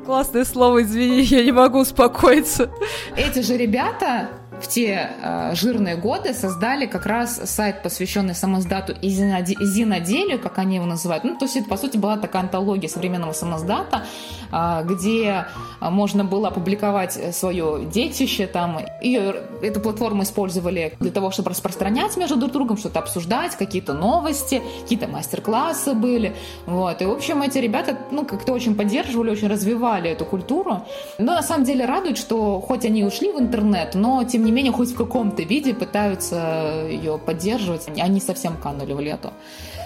Классное 0.05 0.45
слово, 0.45 0.83
извини, 0.83 1.21
я 1.21 1.43
не 1.43 1.51
могу 1.51 1.79
успокоиться. 1.79 2.71
Эти 3.15 3.39
же 3.41 3.57
ребята 3.57 4.29
в 4.61 4.67
те 4.67 5.11
э, 5.21 5.55
жирные 5.55 5.95
годы 5.95 6.33
создали 6.33 6.85
как 6.85 7.05
раз 7.05 7.41
сайт, 7.49 7.81
посвященный 7.83 8.35
самоздату 8.35 8.93
и 8.93 9.09
зиноделию, 9.09 10.39
как 10.39 10.59
они 10.59 10.75
его 10.75 10.85
называют. 10.85 11.23
Ну, 11.23 11.37
то 11.37 11.45
есть 11.45 11.57
это, 11.57 11.67
по 11.67 11.77
сути, 11.77 11.97
была 11.97 12.17
такая 12.17 12.43
антология 12.43 12.89
современного 12.89 13.33
самоздата, 13.33 14.05
э, 14.51 14.83
где 14.85 15.45
можно 15.79 16.23
было 16.23 16.49
опубликовать 16.49 17.35
свое 17.35 17.85
детище 17.85 18.47
там. 18.47 18.79
И 19.01 19.13
эту 19.61 19.79
платформу 19.79 20.23
использовали 20.23 20.93
для 20.99 21.11
того, 21.11 21.31
чтобы 21.31 21.49
распространять 21.49 22.17
между 22.17 22.35
друг 22.35 22.51
другом, 22.51 22.77
что-то 22.77 22.99
обсуждать, 22.99 23.55
какие-то 23.55 23.93
новости, 23.93 24.61
какие-то 24.83 25.07
мастер-классы 25.07 25.93
были. 25.93 26.35
Вот. 26.65 27.01
И, 27.01 27.05
в 27.05 27.11
общем, 27.11 27.41
эти 27.41 27.57
ребята, 27.57 27.97
ну, 28.11 28.25
как-то 28.25 28.53
очень 28.53 28.75
поддерживали, 28.75 29.31
очень 29.31 29.47
развивали 29.47 30.09
эту 30.09 30.25
культуру. 30.25 30.85
Но 31.17 31.33
на 31.33 31.43
самом 31.43 31.63
деле 31.63 31.85
радует, 31.85 32.17
что 32.17 32.61
хоть 32.61 32.85
они 32.85 33.03
ушли 33.03 33.31
в 33.31 33.39
интернет, 33.39 33.95
но, 33.95 34.23
тем 34.23 34.45
не 34.45 34.50
не 34.51 34.55
менее, 34.57 34.71
хоть 34.71 34.91
в 34.91 34.95
каком-то 34.95 35.43
виде 35.43 35.73
пытаются 35.73 36.85
ее 36.89 37.17
поддерживать. 37.17 37.87
Они 37.99 38.19
совсем 38.19 38.57
канули 38.57 38.93
в 38.93 38.99
лету. 38.99 39.31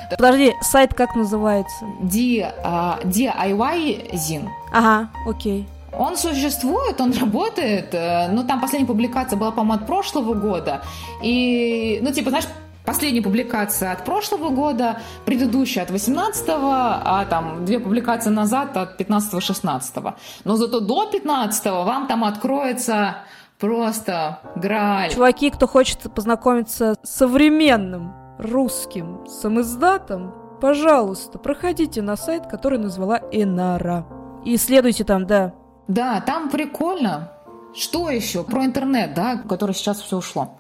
Подожди, 0.10 0.54
сайт 0.62 0.94
как 0.94 1.16
называется? 1.16 1.86
D, 2.02 2.42
uh, 2.64 3.04
DIY 3.04 4.14
Zin. 4.14 4.48
Ага, 4.72 5.10
окей. 5.28 5.68
Он 5.98 6.18
существует, 6.18 7.00
он 7.00 7.14
работает. 7.14 7.94
Э, 7.94 8.28
ну, 8.30 8.44
там 8.44 8.60
последняя 8.60 8.88
публикация 8.88 9.38
была, 9.38 9.52
по-моему, 9.52 9.82
от 9.82 9.88
прошлого 9.88 10.34
года. 10.34 10.82
И, 11.24 12.00
ну, 12.02 12.12
типа, 12.12 12.30
знаешь, 12.30 12.46
Последняя 12.86 13.24
публикация 13.24 13.92
от 13.94 14.06
прошлого 14.06 14.50
года, 14.50 15.00
предыдущая 15.26 15.84
от 15.84 15.90
18-го, 15.90 16.72
а 16.72 17.26
там 17.26 17.66
две 17.66 17.80
публикации 17.80 18.30
назад 18.30 18.78
от 18.78 19.02
15-16. 19.02 20.14
Но 20.44 20.56
зато 20.56 20.80
до 20.82 21.10
15-го 21.12 21.84
вам 21.84 22.06
там 22.06 22.24
откроется 22.24 23.18
Просто 23.60 24.40
граль. 24.56 25.12
Чуваки, 25.12 25.50
кто 25.50 25.68
хочет 25.68 26.14
познакомиться 26.14 26.96
с 27.04 27.10
современным 27.10 28.14
русским 28.38 29.26
самоиздатом, 29.28 30.34
пожалуйста, 30.62 31.40
проходите 31.40 32.02
на 32.02 32.18
сайт, 32.18 32.48
который 32.48 32.80
назвала 32.80 33.22
Энара. 33.32 34.06
И 34.44 34.56
исследуйте 34.56 35.04
там, 35.04 35.26
да. 35.26 35.54
Да, 35.88 36.22
там 36.22 36.50
прикольно. 36.50 37.32
Что 37.74 38.10
еще? 38.10 38.44
Про 38.44 38.66
интернет, 38.66 39.14
да, 39.14 39.38
который 39.38 39.74
сейчас 39.74 40.00
все 40.00 40.18
ушло. 40.18 40.58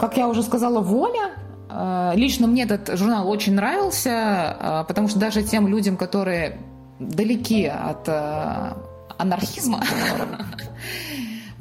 Как 0.00 0.16
я 0.16 0.28
уже 0.28 0.42
сказала, 0.42 0.80
Воля. 0.80 1.32
Э, 1.70 2.12
лично 2.14 2.46
мне 2.46 2.64
этот 2.64 2.96
журнал 2.96 3.28
очень 3.28 3.54
нравился, 3.54 4.56
э, 4.58 4.84
потому 4.86 5.08
что 5.08 5.18
даже 5.18 5.42
тем 5.42 5.68
людям, 5.68 5.96
которые 5.96 6.58
далеки 6.98 7.66
от 7.66 8.08
э, 8.08 8.72
анархизма, 9.18 9.82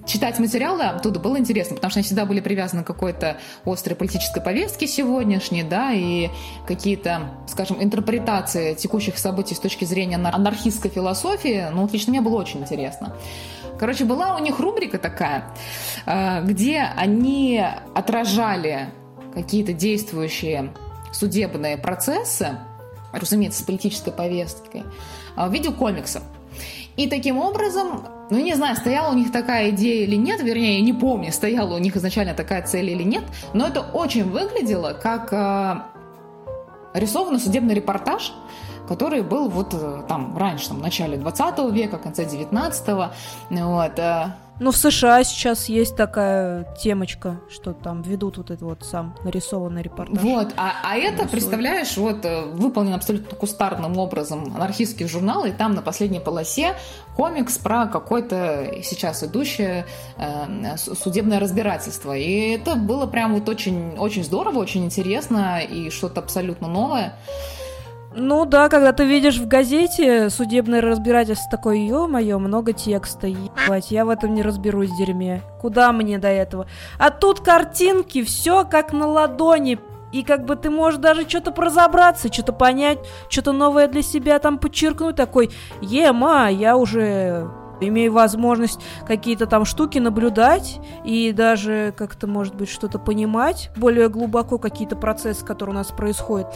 читать 0.07 0.39
материалы 0.39 0.83
оттуда 0.83 1.19
было 1.19 1.37
интересно, 1.37 1.75
потому 1.75 1.91
что 1.91 1.99
они 1.99 2.05
всегда 2.05 2.25
были 2.25 2.39
привязаны 2.39 2.83
к 2.83 2.87
какой-то 2.87 3.37
острой 3.65 3.95
политической 3.95 4.41
повестке 4.41 4.87
сегодняшней, 4.87 5.63
да, 5.63 5.91
и 5.93 6.29
какие-то, 6.65 7.29
скажем, 7.47 7.83
интерпретации 7.83 8.73
текущих 8.73 9.17
событий 9.17 9.53
с 9.53 9.59
точки 9.59 9.85
зрения 9.85 10.15
анархистской 10.15 10.89
философии, 10.89 11.67
ну, 11.71 11.83
вот 11.83 11.93
лично 11.93 12.11
мне 12.11 12.21
было 12.21 12.37
очень 12.37 12.61
интересно. 12.61 13.15
Короче, 13.77 14.05
была 14.05 14.35
у 14.35 14.39
них 14.39 14.59
рубрика 14.59 14.97
такая, 14.97 15.53
э, 16.05 16.41
где 16.43 16.81
они 16.95 17.63
отражали 17.93 18.89
какие-то 19.35 19.73
действующие 19.73 20.73
судебные 21.11 21.77
процессы, 21.77 22.57
разумеется, 23.11 23.61
с 23.61 23.63
политической 23.63 24.11
повесткой, 24.11 24.83
э, 25.35 25.47
в 25.47 25.53
виде 25.53 25.71
комиксов. 25.71 26.23
И 26.97 27.07
таким 27.07 27.37
образом, 27.37 28.07
ну 28.31 28.39
не 28.39 28.55
знаю, 28.55 28.75
стояла 28.75 29.11
у 29.11 29.15
них 29.15 29.31
такая 29.31 29.69
идея 29.69 30.03
или 30.03 30.15
нет, 30.15 30.41
вернее, 30.41 30.81
не 30.81 30.93
помню, 30.93 31.31
стояла 31.31 31.75
у 31.75 31.77
них 31.77 31.95
изначально 31.95 32.33
такая 32.33 32.65
цель 32.65 32.89
или 32.89 33.03
нет, 33.03 33.23
но 33.53 33.67
это 33.67 33.81
очень 33.81 34.23
выглядело 34.23 34.93
как 34.93 35.31
э, 35.31 35.75
рисованный 36.95 37.39
судебный 37.39 37.75
репортаж, 37.75 38.33
который 38.87 39.21
был 39.21 39.47
вот 39.47 39.73
э, 39.73 40.03
там 40.07 40.35
раньше, 40.37 40.69
там, 40.69 40.79
в 40.79 40.81
начале 40.81 41.17
20 41.17 41.71
века, 41.71 41.97
конце 41.99 42.25
19-го. 42.25 43.11
Вот, 43.51 43.99
э, 43.99 44.33
ну, 44.59 44.71
в 44.71 44.77
США 44.77 45.23
сейчас 45.23 45.69
есть 45.69 45.95
такая 45.95 46.75
темочка, 46.81 47.39
что 47.49 47.73
там 47.73 48.01
ведут 48.01 48.37
вот 48.37 48.49
этот 48.49 48.63
вот 48.63 48.83
сам 48.83 49.15
нарисованный 49.23 49.83
репортаж. 49.83 50.21
Вот, 50.21 50.53
а, 50.57 50.73
а 50.83 50.95
это, 50.95 51.09
Нарисуют. 51.09 51.31
представляешь, 51.31 51.97
вот 51.97 52.25
э, 52.25 52.45
выполнен 52.45 52.93
абсолютно 52.93 53.37
кустарным 53.37 53.97
образом 53.97 54.55
анархистский 54.55 55.07
журнал, 55.07 55.45
и 55.45 55.51
там 55.51 55.75
на 55.75 55.81
последней 55.81 56.19
полосе 56.19 56.75
комикс 57.15 57.57
про 57.57 57.85
какое-то 57.85 58.81
сейчас 58.83 59.23
идущее 59.23 59.85
э, 60.17 60.77
судебное 60.77 61.39
разбирательство. 61.39 62.17
И 62.17 62.51
это 62.51 62.75
было 62.75 63.05
прям 63.05 63.35
вот 63.35 63.47
очень, 63.49 63.95
очень 63.97 64.23
здорово, 64.23 64.59
очень 64.59 64.85
интересно 64.85 65.59
и 65.59 65.89
что-то 65.91 66.21
абсолютно 66.21 66.67
новое. 66.67 67.13
Ну 68.19 68.45
да, 68.45 68.67
когда 68.67 68.93
ты 68.93 69.05
видишь 69.05 69.37
в 69.37 69.47
газете 69.47 70.31
судебное 70.31 70.81
разбирательство, 70.81 71.51
такое, 71.51 71.75
ё-моё, 71.75 72.39
много 72.39 72.73
текста, 72.73 73.27
ебать, 73.27 73.91
я 73.91 74.05
в 74.05 74.09
этом 74.09 74.33
не 74.33 74.41
разберусь 74.41 74.89
дерьме. 74.97 75.43
Куда 75.61 75.91
мне 75.91 76.17
до 76.17 76.27
этого? 76.27 76.65
А 76.97 77.11
тут 77.11 77.41
картинки, 77.41 78.23
все 78.23 78.65
как 78.65 78.91
на 78.91 79.05
ладони, 79.05 79.77
и 80.11 80.23
как 80.23 80.45
бы 80.45 80.55
ты 80.55 80.71
можешь 80.71 80.99
даже 80.99 81.29
что-то 81.29 81.53
разобраться, 81.61 82.33
что-то 82.33 82.53
понять, 82.53 82.97
что-то 83.29 83.51
новое 83.51 83.87
для 83.87 84.01
себя 84.01 84.39
там 84.39 84.57
подчеркнуть, 84.57 85.15
такой, 85.15 85.51
ема, 85.81 86.49
я 86.49 86.75
уже 86.75 87.47
имею 87.79 88.11
возможность 88.13 88.79
какие-то 89.05 89.45
там 89.45 89.65
штуки 89.65 89.97
наблюдать 89.99 90.79
и 91.03 91.31
даже 91.31 91.93
как-то, 91.95 92.27
может 92.27 92.55
быть, 92.55 92.69
что-то 92.69 92.99
понимать 92.99 93.69
более 93.75 94.09
глубоко, 94.09 94.57
какие-то 94.57 94.95
процессы, 94.95 95.45
которые 95.45 95.75
у 95.75 95.77
нас 95.77 95.87
происходят 95.87 96.53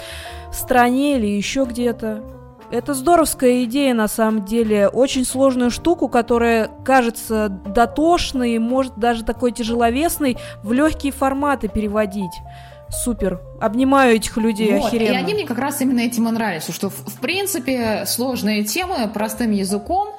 в 0.51 0.55
стране 0.55 1.17
или 1.17 1.27
еще 1.27 1.65
где-то. 1.65 2.23
Это 2.71 2.93
здоровская 2.93 3.65
идея, 3.65 3.93
на 3.93 4.07
самом 4.07 4.45
деле. 4.45 4.87
Очень 4.87 5.25
сложную 5.25 5.71
штуку, 5.71 6.07
которая 6.07 6.69
кажется 6.85 7.49
дотошной, 7.49 8.57
может 8.59 8.97
даже 8.97 9.25
такой 9.25 9.51
тяжеловесной, 9.51 10.37
в 10.63 10.71
легкие 10.71 11.11
форматы 11.11 11.67
переводить 11.67 12.31
супер. 12.91 13.41
Обнимаю 13.59 14.15
этих 14.15 14.37
людей 14.37 14.73
вот, 14.73 14.87
охеренно. 14.87 15.13
И 15.13 15.15
они 15.15 15.33
мне 15.33 15.45
как 15.45 15.57
раз 15.57 15.81
именно 15.81 15.99
этим 15.99 16.27
и 16.27 16.31
нравились, 16.31 16.67
что 16.73 16.89
в, 16.89 16.95
в 16.95 17.19
принципе 17.19 18.05
сложные 18.05 18.63
темы 18.63 19.09
простым 19.13 19.51
языком. 19.51 20.09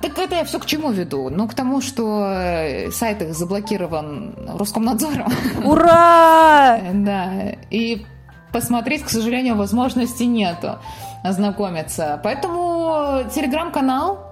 Так 0.00 0.18
это 0.18 0.36
я 0.36 0.44
все 0.44 0.58
к 0.58 0.66
чему 0.66 0.90
веду? 0.90 1.28
Ну, 1.28 1.46
к 1.46 1.54
тому, 1.54 1.82
что 1.82 2.24
э, 2.24 2.90
сайт 2.90 3.20
их 3.22 3.34
заблокирован 3.34 4.34
Роскомнадзором. 4.58 5.32
Ура! 5.64 6.78
Да. 6.92 7.32
И 7.70 8.04
посмотреть, 8.52 9.02
к 9.02 9.08
сожалению, 9.08 9.56
возможности 9.56 10.24
нету 10.24 10.78
ознакомиться. 11.22 12.20
Поэтому 12.22 13.24
телеграм-канал 13.34 14.29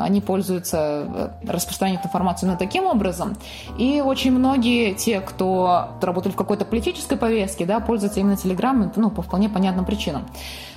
они 0.00 0.20
пользуются, 0.20 1.32
э, 1.46 1.50
распространяют 1.50 2.04
информацию 2.04 2.50
на 2.50 2.56
таким 2.56 2.86
образом. 2.86 3.36
И 3.78 4.00
очень 4.00 4.32
многие, 4.32 4.94
те, 4.94 5.20
кто 5.20 5.90
работали 6.00 6.32
в 6.32 6.36
какой-то 6.36 6.64
политической 6.64 7.16
повестке, 7.16 7.66
да, 7.66 7.80
пользуются 7.80 8.20
именно 8.20 8.36
Телеграмом, 8.36 8.92
ну, 8.96 9.10
по 9.10 9.22
вполне 9.22 9.48
понятным 9.48 9.84
причинам. 9.84 10.26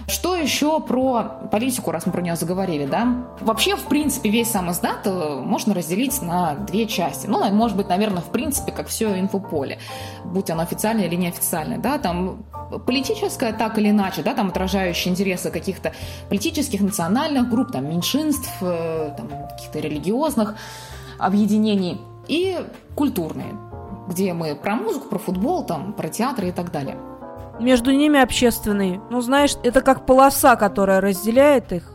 Что 0.07 0.35
еще 0.35 0.79
про 0.79 1.23
политику, 1.51 1.91
раз 1.91 2.05
мы 2.05 2.11
про 2.11 2.21
нее 2.21 2.35
заговорили, 2.35 2.85
да? 2.85 3.27
Вообще, 3.39 3.75
в 3.75 3.83
принципе, 3.83 4.29
весь 4.29 4.49
сам 4.49 4.71
издат 4.71 5.05
э, 5.05 5.39
можно 5.41 5.73
разделить 5.73 6.21
на 6.21 6.55
две 6.55 6.87
части. 6.87 7.27
Ну, 7.27 7.49
может 7.51 7.77
быть, 7.77 7.87
наверное, 7.87 8.21
в 8.21 8.31
принципе, 8.31 8.71
как 8.71 8.87
все 8.87 9.19
инфополе, 9.19 9.79
будь 10.25 10.49
оно 10.49 10.63
официальное 10.63 11.05
или 11.05 11.15
неофициальное, 11.15 11.77
да, 11.77 11.97
там 11.97 12.45
политическое 12.85 13.53
так 13.53 13.77
или 13.77 13.89
иначе, 13.89 14.21
да, 14.21 14.33
там 14.33 14.49
отражающее 14.49 15.11
интересы 15.11 15.51
каких-то 15.51 15.93
политических, 16.29 16.81
национальных 16.81 17.49
групп, 17.49 17.71
там, 17.71 17.89
меньшинств, 17.89 18.49
э, 18.61 18.90
там, 19.17 19.29
каких-то 19.49 19.79
религиозных 19.79 20.55
объединений 21.17 22.01
и 22.27 22.57
культурные, 22.95 23.55
где 24.07 24.33
мы 24.33 24.55
про 24.55 24.75
музыку, 24.75 25.09
про 25.09 25.19
футбол, 25.19 25.65
там, 25.65 25.93
про 25.93 26.09
театры 26.09 26.49
и 26.49 26.51
так 26.51 26.71
далее 26.71 26.97
между 27.61 27.91
ними 27.91 28.19
общественный. 28.19 28.99
Ну, 29.09 29.21
знаешь, 29.21 29.55
это 29.63 29.81
как 29.81 30.05
полоса, 30.05 30.55
которая 30.55 30.99
разделяет 30.99 31.71
их. 31.71 31.93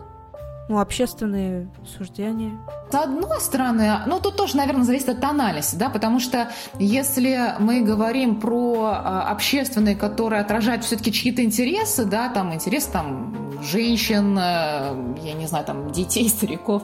Ну, 0.68 0.80
общественные 0.80 1.68
суждения. 1.96 2.58
С 2.90 2.94
одной 2.94 3.40
стороны, 3.40 4.00
ну 4.06 4.18
тут 4.18 4.36
тоже, 4.36 4.56
наверное, 4.56 4.84
зависит 4.84 5.08
от 5.08 5.20
тональности, 5.20 5.76
да, 5.76 5.90
потому 5.90 6.18
что 6.18 6.50
если 6.78 7.54
мы 7.60 7.82
говорим 7.82 8.40
про 8.40 8.92
а, 8.92 9.30
общественные, 9.30 9.94
которые 9.94 10.40
отражают 10.40 10.84
все-таки 10.84 11.12
чьи-то 11.12 11.44
интересы, 11.44 12.04
да, 12.04 12.28
там 12.30 12.52
интересы 12.52 12.90
там 12.90 13.62
женщин, 13.62 14.36
э, 14.38 15.14
я 15.22 15.32
не 15.34 15.46
знаю, 15.46 15.64
там, 15.64 15.90
детей, 15.92 16.28
стариков, 16.28 16.82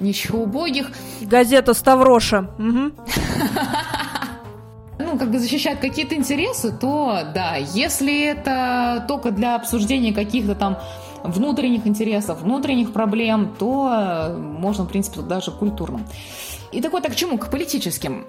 ничего 0.00 0.44
убогих. 0.44 0.90
Газета 1.20 1.74
«Ставроша». 1.74 2.50
Угу. 2.58 2.92
ну, 4.98 5.18
как 5.18 5.30
бы 5.30 5.38
защищать 5.38 5.80
какие-то 5.80 6.14
интересы, 6.14 6.72
то 6.72 7.22
да, 7.34 7.56
если 7.56 8.24
это 8.24 9.04
только 9.08 9.30
для 9.30 9.54
обсуждения 9.56 10.12
каких-то 10.12 10.54
там 10.54 10.78
внутренних 11.24 11.86
интересов, 11.86 12.42
внутренних 12.42 12.92
проблем, 12.92 13.54
то 13.58 14.34
можно, 14.38 14.84
в 14.84 14.88
принципе, 14.88 15.20
даже 15.20 15.50
культурным. 15.50 16.06
И 16.72 16.80
так 16.80 16.92
к 17.12 17.16
чему? 17.16 17.38
К 17.38 17.50
политическим. 17.50 18.26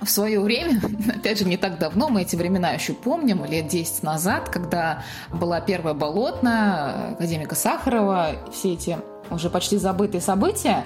В 0.00 0.10
свое 0.10 0.40
время, 0.40 0.80
опять 1.16 1.38
же, 1.38 1.44
не 1.44 1.56
так 1.56 1.78
давно, 1.78 2.08
мы 2.08 2.22
эти 2.22 2.36
времена 2.36 2.70
еще 2.70 2.92
помним, 2.92 3.44
лет 3.44 3.68
10 3.68 4.02
назад, 4.02 4.48
когда 4.48 5.02
была 5.32 5.60
первая 5.60 5.94
болотная, 5.94 7.12
академика 7.12 7.54
Сахарова, 7.54 8.32
все 8.52 8.74
эти 8.74 8.98
уже 9.30 9.50
почти 9.50 9.78
забытые 9.78 10.20
события, 10.20 10.84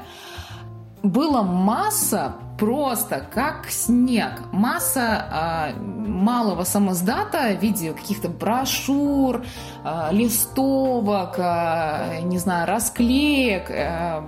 было 1.03 1.43
масса 1.43 2.35
просто 2.61 3.27
как 3.33 3.71
снег. 3.71 4.33
Масса 4.53 5.73
э, 5.75 5.81
малого 5.81 6.65
самоздата 6.65 7.57
в 7.59 7.63
виде 7.63 7.95
каких-то 7.95 8.29
брошюр, 8.29 9.43
э, 9.83 10.09
листовок, 10.13 11.37
э, 11.39 12.21
не 12.23 12.37
знаю, 12.37 12.69
расклеек, 12.69 13.71
э, 13.71 14.23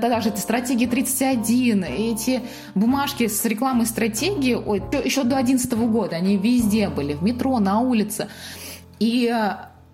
даже 0.00 0.30
эти 0.30 0.40
стратегии 0.40 0.86
31, 0.86 1.84
эти 1.84 2.42
бумажки 2.74 3.28
с 3.28 3.44
рекламой 3.44 3.86
стратегии, 3.86 4.54
ой, 4.54 4.82
еще 5.04 5.22
до 5.22 5.36
2011 5.36 5.86
года 5.86 6.16
они 6.16 6.36
везде 6.36 6.88
были, 6.88 7.14
в 7.14 7.22
метро, 7.22 7.60
на 7.60 7.78
улице. 7.78 8.26
И 8.98 9.32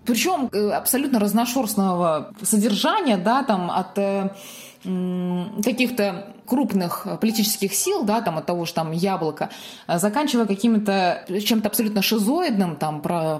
причем 0.03 0.49
э, 0.51 0.69
абсолютно 0.71 1.19
разношерстного 1.19 2.33
содержания, 2.41 3.17
да, 3.17 3.43
там 3.43 3.69
от 3.69 3.99
э, 3.99 4.29
каких-то 5.63 6.33
крупных 6.51 7.07
политических 7.21 7.73
сил, 7.73 8.03
да, 8.03 8.19
там 8.19 8.37
от 8.37 8.45
того 8.45 8.65
же 8.65 8.73
там 8.73 8.91
яблоко, 8.91 9.49
а 9.87 9.99
заканчивая 9.99 10.45
каким-то 10.45 11.23
чем-то 11.29 11.69
абсолютно 11.69 12.01
шизоидным, 12.01 12.75
там 12.75 13.01
про 13.01 13.39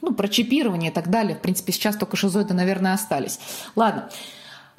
ну, 0.00 0.14
про 0.14 0.28
чипирование 0.28 0.92
и 0.92 0.94
так 0.94 1.10
далее. 1.10 1.34
В 1.34 1.40
принципе, 1.40 1.72
сейчас 1.72 1.96
только 1.96 2.16
шизоиды, 2.16 2.54
наверное, 2.54 2.94
остались. 2.94 3.40
Ладно. 3.74 4.10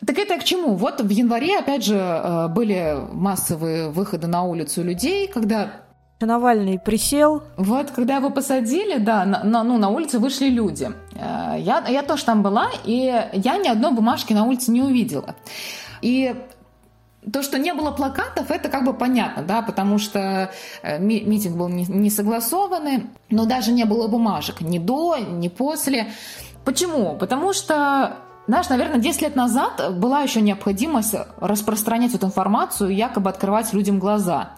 Так 0.05 0.17
это 0.17 0.37
к 0.37 0.45
чему? 0.45 0.75
Вот 0.75 1.01
в 1.01 1.09
январе, 1.09 1.59
опять 1.59 1.83
же, 1.83 1.97
э, 1.97 2.47
были 2.47 2.95
массовые 3.11 3.89
выходы 3.89 4.27
на 4.27 4.43
улицу 4.43 4.81
людей, 4.81 5.27
когда 5.27 5.71
Навальный 6.21 6.79
присел. 6.79 7.43
Вот, 7.57 7.91
когда 7.91 8.15
его 8.15 8.29
посадили, 8.29 8.97
да, 8.97 9.25
на, 9.25 9.43
на, 9.43 9.63
ну, 9.63 9.77
на 9.77 9.89
улице 9.89 10.19
вышли 10.19 10.47
люди. 10.47 10.89
Э, 11.15 11.55
я, 11.59 11.83
я 11.89 12.01
тоже 12.01 12.23
там 12.23 12.43
была, 12.43 12.69
и 12.85 13.13
я 13.33 13.57
ни 13.57 13.67
одной 13.67 13.91
бумажки 13.91 14.31
на 14.31 14.45
улице 14.45 14.71
не 14.71 14.81
увидела. 14.81 15.35
И 16.01 16.35
то, 17.31 17.41
что 17.41 17.57
не 17.57 17.73
было 17.73 17.91
плакатов, 17.91 18.51
это 18.51 18.69
как 18.69 18.85
бы 18.85 18.93
понятно, 18.93 19.43
да, 19.43 19.61
потому 19.61 19.97
что 19.97 20.51
э, 20.81 20.99
митинг 20.99 21.55
был 21.55 21.69
не, 21.69 22.09
согласованный, 22.09 23.07
но 23.29 23.45
даже 23.45 23.71
не 23.71 23.85
было 23.85 24.07
бумажек 24.07 24.61
ни 24.61 24.79
до, 24.79 25.17
ни 25.17 25.47
после. 25.47 26.11
Почему? 26.65 27.15
Потому 27.15 27.53
что 27.53 28.17
знаешь, 28.47 28.67
наверное, 28.67 28.99
10 28.99 29.21
лет 29.21 29.35
назад 29.35 29.97
была 29.97 30.21
еще 30.21 30.41
необходимость 30.41 31.15
распространять 31.39 32.13
эту 32.13 32.25
информацию, 32.25 32.93
якобы 32.93 33.29
открывать 33.29 33.71
людям 33.71 33.99
глаза. 33.99 34.51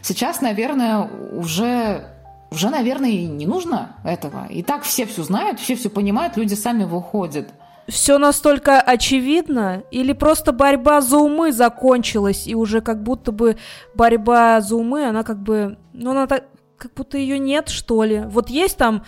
Сейчас, 0.00 0.40
наверное, 0.40 1.10
уже 1.32 2.06
уже, 2.50 2.70
наверное, 2.70 3.10
и 3.10 3.26
не 3.26 3.46
нужно 3.46 3.96
этого. 4.04 4.46
И 4.46 4.62
так 4.62 4.82
все 4.84 5.04
все 5.04 5.22
знают, 5.24 5.60
все 5.60 5.74
все 5.74 5.90
понимают, 5.90 6.36
люди 6.36 6.54
сами 6.54 6.84
выходят 6.84 7.48
все 7.88 8.18
настолько 8.18 8.80
очевидно, 8.80 9.82
или 9.90 10.12
просто 10.12 10.52
борьба 10.52 11.00
за 11.00 11.18
умы 11.18 11.52
закончилась, 11.52 12.46
и 12.46 12.54
уже 12.54 12.80
как 12.80 13.02
будто 13.02 13.32
бы 13.32 13.56
борьба 13.94 14.60
за 14.60 14.76
умы, 14.76 15.06
она 15.06 15.22
как 15.22 15.42
бы, 15.42 15.78
ну, 15.92 16.10
она 16.10 16.26
так, 16.26 16.44
как 16.76 16.94
будто 16.94 17.16
ее 17.16 17.38
нет, 17.38 17.68
что 17.68 18.02
ли. 18.02 18.22
Вот 18.26 18.50
есть 18.50 18.76
там, 18.76 19.04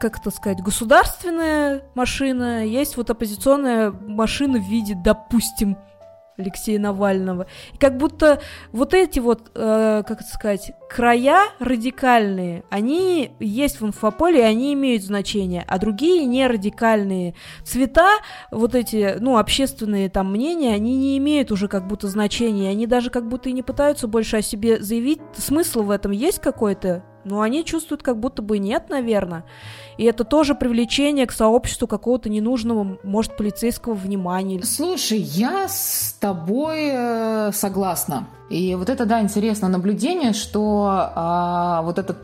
как 0.00 0.18
это 0.18 0.30
сказать, 0.30 0.60
государственная 0.60 1.84
машина, 1.94 2.66
есть 2.66 2.96
вот 2.96 3.10
оппозиционная 3.10 3.90
машина 3.90 4.58
в 4.58 4.68
виде, 4.68 4.94
допустим, 4.96 5.76
Алексея 6.38 6.78
Навального. 6.78 7.46
И 7.74 7.78
как 7.78 7.96
будто 7.96 8.40
вот 8.72 8.94
эти 8.94 9.18
вот, 9.18 9.50
э, 9.54 10.02
как 10.06 10.20
это 10.20 10.30
сказать, 10.30 10.72
края 10.88 11.42
радикальные, 11.58 12.64
они 12.70 13.32
есть 13.38 13.80
в 13.80 13.86
инфополе, 13.86 14.40
и 14.40 14.44
они 14.44 14.74
имеют 14.74 15.02
значение, 15.02 15.64
а 15.68 15.78
другие 15.78 16.24
не 16.26 16.46
радикальные 16.46 17.34
цвета, 17.64 18.08
вот 18.50 18.74
эти, 18.74 19.16
ну, 19.20 19.38
общественные 19.38 20.08
там 20.08 20.32
мнения, 20.32 20.74
они 20.74 20.96
не 20.96 21.18
имеют 21.18 21.52
уже 21.52 21.68
как 21.68 21.86
будто 21.86 22.08
значения, 22.08 22.70
они 22.70 22.86
даже 22.86 23.10
как 23.10 23.28
будто 23.28 23.48
и 23.48 23.52
не 23.52 23.62
пытаются 23.62 24.08
больше 24.08 24.38
о 24.38 24.42
себе 24.42 24.80
заявить. 24.80 25.20
Смысл 25.36 25.82
в 25.82 25.90
этом 25.90 26.12
есть 26.12 26.40
какой-то? 26.40 27.04
Но 27.24 27.40
они 27.40 27.64
чувствуют, 27.64 28.02
как 28.02 28.18
будто 28.18 28.42
бы 28.42 28.58
нет, 28.58 28.88
наверное. 28.88 29.44
И 29.98 30.04
это 30.04 30.24
тоже 30.24 30.54
привлечение 30.54 31.26
к 31.26 31.32
сообществу 31.32 31.86
какого-то 31.86 32.28
ненужного, 32.28 32.98
может, 33.02 33.36
полицейского 33.36 33.94
внимания. 33.94 34.62
Слушай, 34.62 35.18
я 35.18 35.68
с 35.68 36.16
тобой 36.18 36.90
э, 36.92 37.50
согласна. 37.52 38.26
И 38.48 38.74
вот 38.74 38.88
это, 38.88 39.04
да, 39.04 39.20
интересное 39.20 39.68
наблюдение, 39.68 40.32
что 40.32 40.86
а, 41.14 41.82
вот 41.82 41.98
этот 41.98 42.16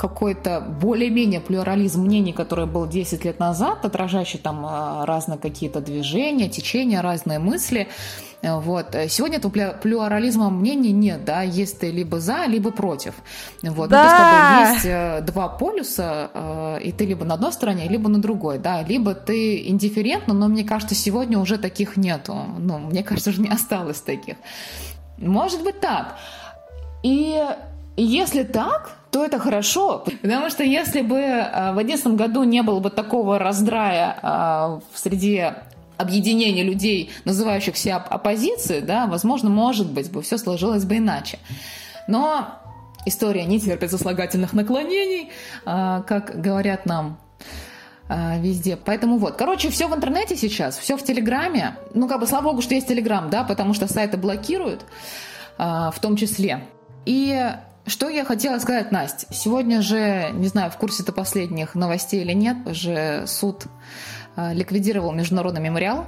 какой-то 0.00 0.60
более-менее 0.60 1.40
плюрализм 1.40 2.02
мнений, 2.02 2.32
который 2.32 2.64
был 2.64 2.86
10 2.86 3.24
лет 3.24 3.38
назад, 3.38 3.84
отражающий 3.84 4.38
там 4.38 4.64
а, 4.66 5.04
разные 5.04 5.38
какие-то 5.38 5.80
движения, 5.80 6.48
течения, 6.48 7.02
разные 7.02 7.38
мысли. 7.38 7.88
Вот. 8.42 8.96
Сегодня 9.08 9.38
этого 9.38 9.72
плюрализма 9.82 10.50
мнений 10.50 10.92
нет, 10.92 11.24
да, 11.24 11.42
есть 11.42 11.80
ты 11.80 11.90
либо 11.90 12.20
за, 12.20 12.46
либо 12.46 12.70
против. 12.70 13.14
Вот. 13.62 13.90
Да. 13.90 14.02
Ну, 14.02 14.08
то 14.08 14.70
есть, 14.70 14.74
есть 14.74 14.86
э, 14.86 15.20
два 15.22 15.48
полюса, 15.48 16.30
э, 16.32 16.78
и 16.82 16.92
ты 16.92 17.04
либо 17.04 17.24
на 17.24 17.34
одной 17.34 17.52
стороне, 17.52 17.88
либо 17.88 18.08
на 18.08 18.20
другой, 18.20 18.58
да, 18.58 18.82
либо 18.82 19.14
ты 19.14 19.68
индифферентно, 19.68 20.32
но 20.32 20.48
мне 20.48 20.64
кажется, 20.64 20.94
сегодня 20.94 21.38
уже 21.38 21.58
таких 21.58 21.96
нету. 21.96 22.34
Ну, 22.58 22.78
мне 22.78 23.02
кажется, 23.02 23.30
уже 23.30 23.42
не 23.42 23.48
осталось 23.48 24.00
таких. 24.00 24.36
Может 25.18 25.62
быть 25.62 25.80
так. 25.80 26.16
И 27.02 27.44
если 27.96 28.42
так, 28.42 28.92
то 29.10 29.24
это 29.24 29.38
хорошо. 29.38 30.04
Потому 30.22 30.50
что 30.50 30.62
если 30.62 31.02
бы 31.02 31.16
э, 31.16 31.72
в 31.72 31.74
2011 31.74 32.06
году 32.14 32.44
не 32.44 32.62
было 32.62 32.80
бы 32.80 32.90
такого 32.90 33.38
раздрая 33.38 34.16
э, 34.22 34.80
среди 34.94 35.52
объединения 36.00 36.62
людей, 36.62 37.10
называющих 37.24 37.76
себя 37.76 37.96
оппозицией, 37.96 38.80
да, 38.80 39.06
возможно, 39.06 39.50
может 39.50 39.90
быть, 39.90 40.10
бы 40.10 40.22
все 40.22 40.38
сложилось 40.38 40.84
бы 40.84 40.96
иначе. 40.96 41.38
Но 42.08 42.48
история 43.06 43.44
не 43.44 43.60
терпит 43.60 43.90
сослагательных 43.90 44.52
наклонений, 44.52 45.30
э, 45.66 46.02
как 46.06 46.40
говорят 46.40 46.86
нам 46.86 47.18
везде. 48.38 48.76
Поэтому 48.76 49.18
вот. 49.18 49.36
Короче, 49.36 49.70
все 49.70 49.86
в 49.86 49.94
интернете 49.94 50.36
сейчас, 50.36 50.76
все 50.76 50.96
в 50.96 51.04
Телеграме. 51.04 51.76
Ну, 51.94 52.08
как 52.08 52.18
бы, 52.18 52.26
слава 52.26 52.46
богу, 52.46 52.60
что 52.60 52.74
есть 52.74 52.88
Телеграм, 52.88 53.30
да, 53.30 53.44
потому 53.44 53.72
что 53.72 53.86
сайты 53.86 54.16
блокируют, 54.16 54.84
в 55.58 55.94
том 56.00 56.16
числе. 56.16 56.64
И 57.06 57.52
что 57.86 58.08
я 58.08 58.24
хотела 58.24 58.58
сказать, 58.58 58.92
Настя? 58.92 59.26
Сегодня 59.32 59.80
же, 59.80 60.30
не 60.32 60.48
знаю, 60.48 60.70
в 60.70 60.76
курсе 60.76 61.02
ты 61.02 61.12
последних 61.12 61.74
новостей 61.74 62.22
или 62.22 62.32
нет, 62.32 62.56
же 62.74 63.24
суд 63.26 63.64
ликвидировал 64.36 65.12
международный 65.12 65.60
мемориал. 65.60 66.06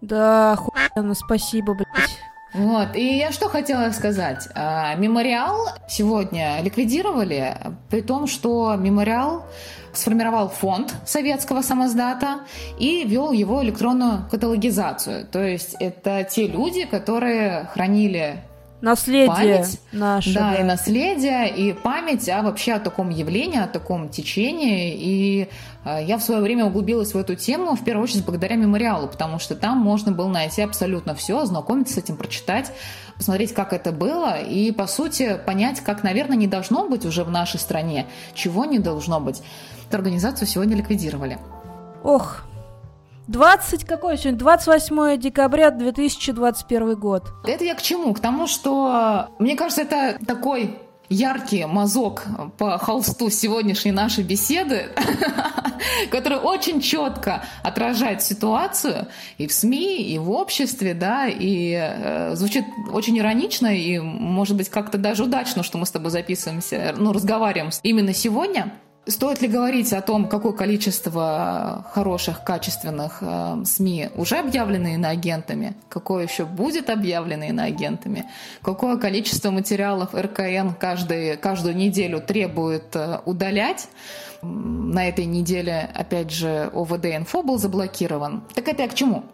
Да, 0.00 0.52
охуенно, 0.52 1.14
спасибо, 1.14 1.74
блядь. 1.74 2.18
Вот, 2.54 2.96
и 2.96 3.18
я 3.18 3.30
что 3.30 3.48
хотела 3.48 3.90
сказать. 3.90 4.48
А, 4.54 4.94
мемориал 4.94 5.68
сегодня 5.88 6.62
ликвидировали, 6.62 7.56
при 7.90 8.00
том, 8.00 8.26
что 8.26 8.74
мемориал 8.76 9.44
сформировал 9.92 10.48
фонд 10.48 10.94
советского 11.04 11.60
самоздата 11.62 12.40
и 12.78 13.04
вел 13.04 13.32
его 13.32 13.62
электронную 13.62 14.24
каталогизацию. 14.30 15.26
То 15.26 15.42
есть 15.42 15.76
это 15.78 16.24
те 16.24 16.46
люди, 16.46 16.84
которые 16.84 17.64
хранили 17.74 18.42
Наследие 18.80 19.26
память, 19.26 19.80
наше. 19.90 20.34
Да, 20.34 20.52
да, 20.52 20.54
и 20.56 20.62
наследие, 20.62 21.48
и 21.48 21.72
память, 21.72 22.28
а 22.28 22.42
вообще 22.42 22.74
о 22.74 22.78
таком 22.78 23.10
явлении, 23.10 23.58
о 23.58 23.66
таком 23.66 24.08
течении. 24.08 24.94
И 24.94 25.48
э, 25.84 26.04
я 26.04 26.16
в 26.16 26.22
свое 26.22 26.40
время 26.40 26.66
углубилась 26.66 27.12
в 27.12 27.18
эту 27.18 27.34
тему, 27.34 27.74
в 27.74 27.82
первую 27.82 28.04
очередь, 28.04 28.24
благодаря 28.24 28.54
мемориалу, 28.54 29.08
потому 29.08 29.40
что 29.40 29.56
там 29.56 29.78
можно 29.78 30.12
было 30.12 30.28
найти 30.28 30.62
абсолютно 30.62 31.16
все, 31.16 31.40
ознакомиться 31.40 31.94
с 31.94 31.98
этим, 31.98 32.16
прочитать, 32.16 32.70
посмотреть, 33.16 33.52
как 33.52 33.72
это 33.72 33.90
было, 33.90 34.40
и, 34.40 34.70
по 34.70 34.86
сути, 34.86 35.40
понять, 35.44 35.80
как, 35.80 36.04
наверное, 36.04 36.36
не 36.36 36.46
должно 36.46 36.88
быть 36.88 37.04
уже 37.04 37.24
в 37.24 37.30
нашей 37.32 37.58
стране, 37.58 38.06
чего 38.34 38.64
не 38.64 38.78
должно 38.78 39.18
быть. 39.18 39.42
Эту 39.88 39.96
организацию 39.96 40.46
сегодня 40.46 40.76
ликвидировали. 40.76 41.38
Ох, 42.04 42.44
20 43.28 43.84
какой 43.84 44.16
сегодня? 44.16 44.38
28 44.38 45.20
декабря 45.20 45.70
2021 45.70 46.94
год. 46.96 47.24
Это 47.46 47.64
я 47.64 47.74
к 47.74 47.82
чему? 47.82 48.14
К 48.14 48.20
тому, 48.20 48.46
что, 48.46 49.28
мне 49.38 49.54
кажется, 49.54 49.82
это 49.82 50.18
такой 50.24 50.78
яркий 51.10 51.66
мазок 51.66 52.24
по 52.56 52.78
холсту 52.78 53.30
сегодняшней 53.30 53.92
нашей 53.92 54.24
беседы, 54.24 54.90
который 56.10 56.38
очень 56.38 56.80
четко 56.80 57.44
отражает 57.62 58.22
ситуацию 58.22 59.08
и 59.36 59.46
в 59.46 59.52
СМИ, 59.52 60.02
и 60.02 60.18
в 60.18 60.30
обществе, 60.30 60.94
да, 60.94 61.26
и 61.28 61.72
э, 61.72 62.34
звучит 62.34 62.64
очень 62.92 63.18
иронично, 63.18 63.66
и, 63.66 63.98
может 63.98 64.56
быть, 64.56 64.70
как-то 64.70 64.96
даже 64.96 65.24
удачно, 65.24 65.62
что 65.62 65.76
мы 65.76 65.84
с 65.84 65.90
тобой 65.90 66.10
записываемся, 66.10 66.94
ну, 66.96 67.12
разговариваем 67.12 67.70
именно 67.82 68.14
сегодня– 68.14 68.72
Стоит 69.08 69.40
ли 69.40 69.48
говорить 69.48 69.94
о 69.94 70.02
том, 70.02 70.28
какое 70.28 70.52
количество 70.52 71.86
хороших, 71.94 72.44
качественных 72.44 73.18
э, 73.22 73.62
СМИ 73.64 74.10
уже 74.14 74.36
объявлены 74.36 74.94
иноагентами, 74.94 75.74
какое 75.88 76.26
еще 76.26 76.44
будет 76.44 76.90
объявлено 76.90 77.46
иноагентами, 77.46 78.26
какое 78.60 78.98
количество 78.98 79.50
материалов 79.50 80.14
РКН 80.14 80.74
каждый, 80.78 81.38
каждую 81.38 81.74
неделю 81.74 82.20
требует 82.20 82.94
э, 82.96 83.20
удалять. 83.24 83.88
На 84.42 85.08
этой 85.08 85.24
неделе, 85.24 85.88
опять 85.94 86.30
же, 86.30 86.70
ОВД-инфо 86.74 87.42
был 87.42 87.56
заблокирован. 87.56 88.42
Так 88.54 88.68
это 88.68 88.82
я 88.82 88.88
к 88.88 88.94
чему? 88.94 89.24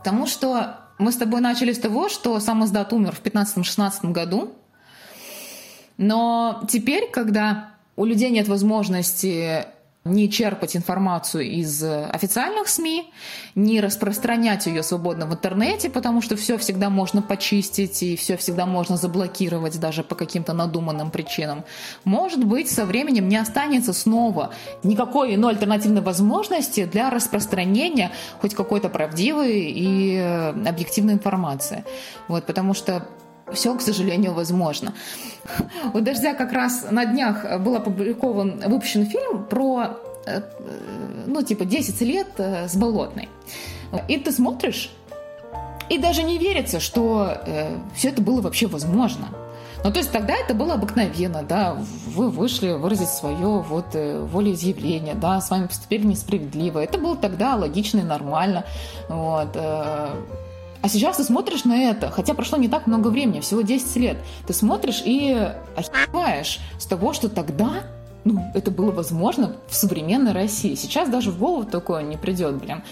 Потому 0.00 0.26
что 0.26 0.80
мы 0.98 1.10
с 1.10 1.16
тобой 1.16 1.40
начали 1.40 1.72
с 1.72 1.78
того, 1.78 2.10
что 2.10 2.38
сам 2.38 2.66
издат 2.66 2.92
умер 2.92 3.12
в 3.12 3.22
15-16 3.22 4.12
году, 4.12 4.52
но 5.96 6.62
теперь, 6.68 7.10
когда 7.10 7.75
у 7.96 8.04
людей 8.04 8.30
нет 8.30 8.48
возможности 8.48 9.66
не 10.06 10.30
черпать 10.30 10.76
информацию 10.76 11.44
из 11.44 11.82
официальных 11.82 12.68
СМИ, 12.68 13.12
не 13.54 13.80
распространять 13.80 14.66
ее 14.66 14.82
свободно 14.82 15.26
в 15.26 15.32
интернете, 15.32 15.90
потому 15.90 16.22
что 16.22 16.36
все 16.36 16.58
всегда 16.58 16.90
можно 16.90 17.22
почистить 17.22 18.02
и 18.02 18.16
все 18.16 18.36
всегда 18.36 18.66
можно 18.66 18.96
заблокировать 18.96 19.78
даже 19.80 20.04
по 20.04 20.14
каким-то 20.14 20.52
надуманным 20.52 21.10
причинам. 21.10 21.64
Может 22.04 22.44
быть, 22.44 22.70
со 22.70 22.84
временем 22.84 23.28
не 23.28 23.36
останется 23.36 23.92
снова 23.92 24.52
никакой 24.84 25.34
иной 25.34 25.54
альтернативной 25.54 26.02
возможности 26.02 26.84
для 26.84 27.10
распространения 27.10 28.12
хоть 28.40 28.54
какой-то 28.54 28.88
правдивой 28.88 29.72
и 29.72 30.18
объективной 30.18 31.14
информации. 31.14 31.84
Вот, 32.28 32.46
потому 32.46 32.74
что 32.74 33.08
все, 33.52 33.74
к 33.74 33.80
сожалению, 33.80 34.34
возможно. 34.34 34.92
У 35.94 36.00
«Дождя» 36.00 36.34
как 36.34 36.52
раз 36.52 36.86
на 36.90 37.04
днях 37.04 37.60
был 37.60 37.76
опубликован, 37.76 38.62
выпущен 38.66 39.06
фильм 39.06 39.44
про, 39.44 39.98
э, 40.26 40.42
ну, 41.26 41.42
типа, 41.42 41.64
10 41.64 42.00
лет 42.02 42.28
э, 42.38 42.68
с 42.68 42.76
Болотной. 42.76 43.28
И 44.08 44.18
ты 44.18 44.32
смотришь, 44.32 44.90
и 45.88 45.98
даже 45.98 46.24
не 46.24 46.38
верится, 46.38 46.80
что 46.80 47.38
э, 47.46 47.76
все 47.94 48.08
это 48.08 48.20
было 48.20 48.40
вообще 48.40 48.66
возможно. 48.66 49.28
Ну, 49.84 49.92
то 49.92 49.98
есть 49.98 50.10
тогда 50.10 50.34
это 50.34 50.52
было 50.52 50.74
обыкновенно, 50.74 51.44
да, 51.44 51.76
вы 52.08 52.30
вышли 52.30 52.72
выразить 52.72 53.10
свое 53.10 53.60
вот 53.60 53.94
волеизъявление, 53.94 55.14
да, 55.14 55.40
с 55.40 55.50
вами 55.50 55.68
поступили 55.68 56.04
несправедливо. 56.04 56.80
Это 56.80 56.98
было 56.98 57.14
тогда 57.14 57.54
логично 57.54 58.00
и 58.00 58.02
нормально, 58.02 58.64
вот. 59.08 59.56
А 60.82 60.88
сейчас 60.88 61.16
ты 61.16 61.24
смотришь 61.24 61.64
на 61.64 61.76
это, 61.76 62.10
хотя 62.10 62.34
прошло 62.34 62.58
не 62.58 62.68
так 62.68 62.86
много 62.86 63.08
времени, 63.08 63.40
всего 63.40 63.62
10 63.62 63.96
лет, 63.96 64.18
ты 64.46 64.52
смотришь 64.52 65.02
и 65.04 65.52
охиваешь 65.76 66.60
с 66.78 66.86
того, 66.86 67.12
что 67.12 67.28
тогда 67.28 67.84
ну, 68.24 68.42
это 68.54 68.70
было 68.70 68.90
возможно 68.90 69.56
в 69.68 69.74
современной 69.74 70.32
России. 70.32 70.74
Сейчас 70.74 71.08
даже 71.08 71.30
в 71.30 71.38
голову 71.38 71.64
такое 71.64 72.02
не 72.02 72.16
придет, 72.16 72.56
блин. 72.56 72.82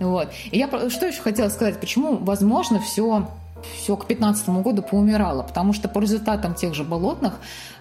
Вот. 0.00 0.28
И 0.50 0.58
я 0.58 0.68
что 0.90 1.06
еще 1.06 1.22
хотела 1.22 1.48
сказать, 1.48 1.78
почему, 1.80 2.16
возможно, 2.16 2.80
все 2.80 3.28
все 3.76 3.96
к 3.96 4.06
2015 4.06 4.48
году 4.62 4.82
поумирало, 4.82 5.42
потому 5.42 5.72
что 5.72 5.88
по 5.88 6.00
результатам 6.00 6.54
тех 6.54 6.74
же 6.74 6.84
болотных 6.84 7.34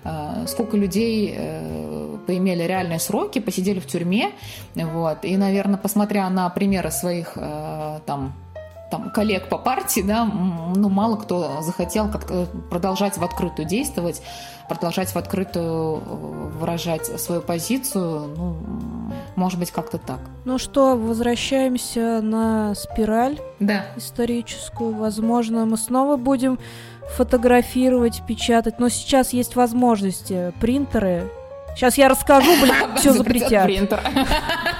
э, 0.04 0.46
сколько 0.48 0.78
людей 0.78 1.34
э, 1.36 2.18
поимели 2.28 2.64
реальные 2.64 3.00
сроки, 3.00 3.40
посидели 3.40 3.80
в 3.80 3.88
тюрьме, 3.88 4.32
вот, 4.76 5.26
и, 5.26 5.36
наверное, 5.38 5.78
посмотря 5.78 6.30
на 6.30 6.48
примеры 6.50 6.92
своих 6.92 7.34
э, 7.36 8.00
там 8.06 8.34
там, 8.92 9.10
коллег 9.10 9.48
по 9.50 9.58
партии, 9.58 10.02
да, 10.02 10.26
ну, 10.26 10.90
мало 10.90 11.16
кто 11.16 11.62
захотел 11.62 12.10
как-то 12.12 12.46
продолжать 12.70 13.18
в 13.18 13.24
открытую 13.24 13.68
действовать, 13.68 14.22
продолжать 14.68 15.10
в 15.10 15.16
открытую 15.16 15.98
э, 15.98 16.50
выражать 16.60 17.06
свою 17.20 17.42
позицию, 17.42 18.28
ну, 18.38 18.56
может 19.36 19.58
быть, 19.58 19.72
как-то 19.72 19.98
так. 19.98 20.20
Ну 20.46 20.58
что, 20.58 20.96
возвращаемся 20.96 22.22
на 22.22 22.76
спираль 22.76 23.40
да. 23.60 23.86
историческую. 23.96 24.94
Возможно, 24.94 25.66
мы 25.66 25.78
снова 25.78 26.18
будем 26.18 26.60
фотографировать, 27.16 28.22
печатать, 28.28 28.80
но 28.80 28.90
сейчас 28.90 29.34
есть 29.34 29.56
возможности. 29.56 30.54
Принтеры 30.60 31.30
Сейчас 31.76 31.98
я 31.98 32.10
расскажу, 32.10 32.52
блин, 32.62 32.76
все 32.98 33.14
запретят. 33.14 33.66
Принтер. 33.66 34.02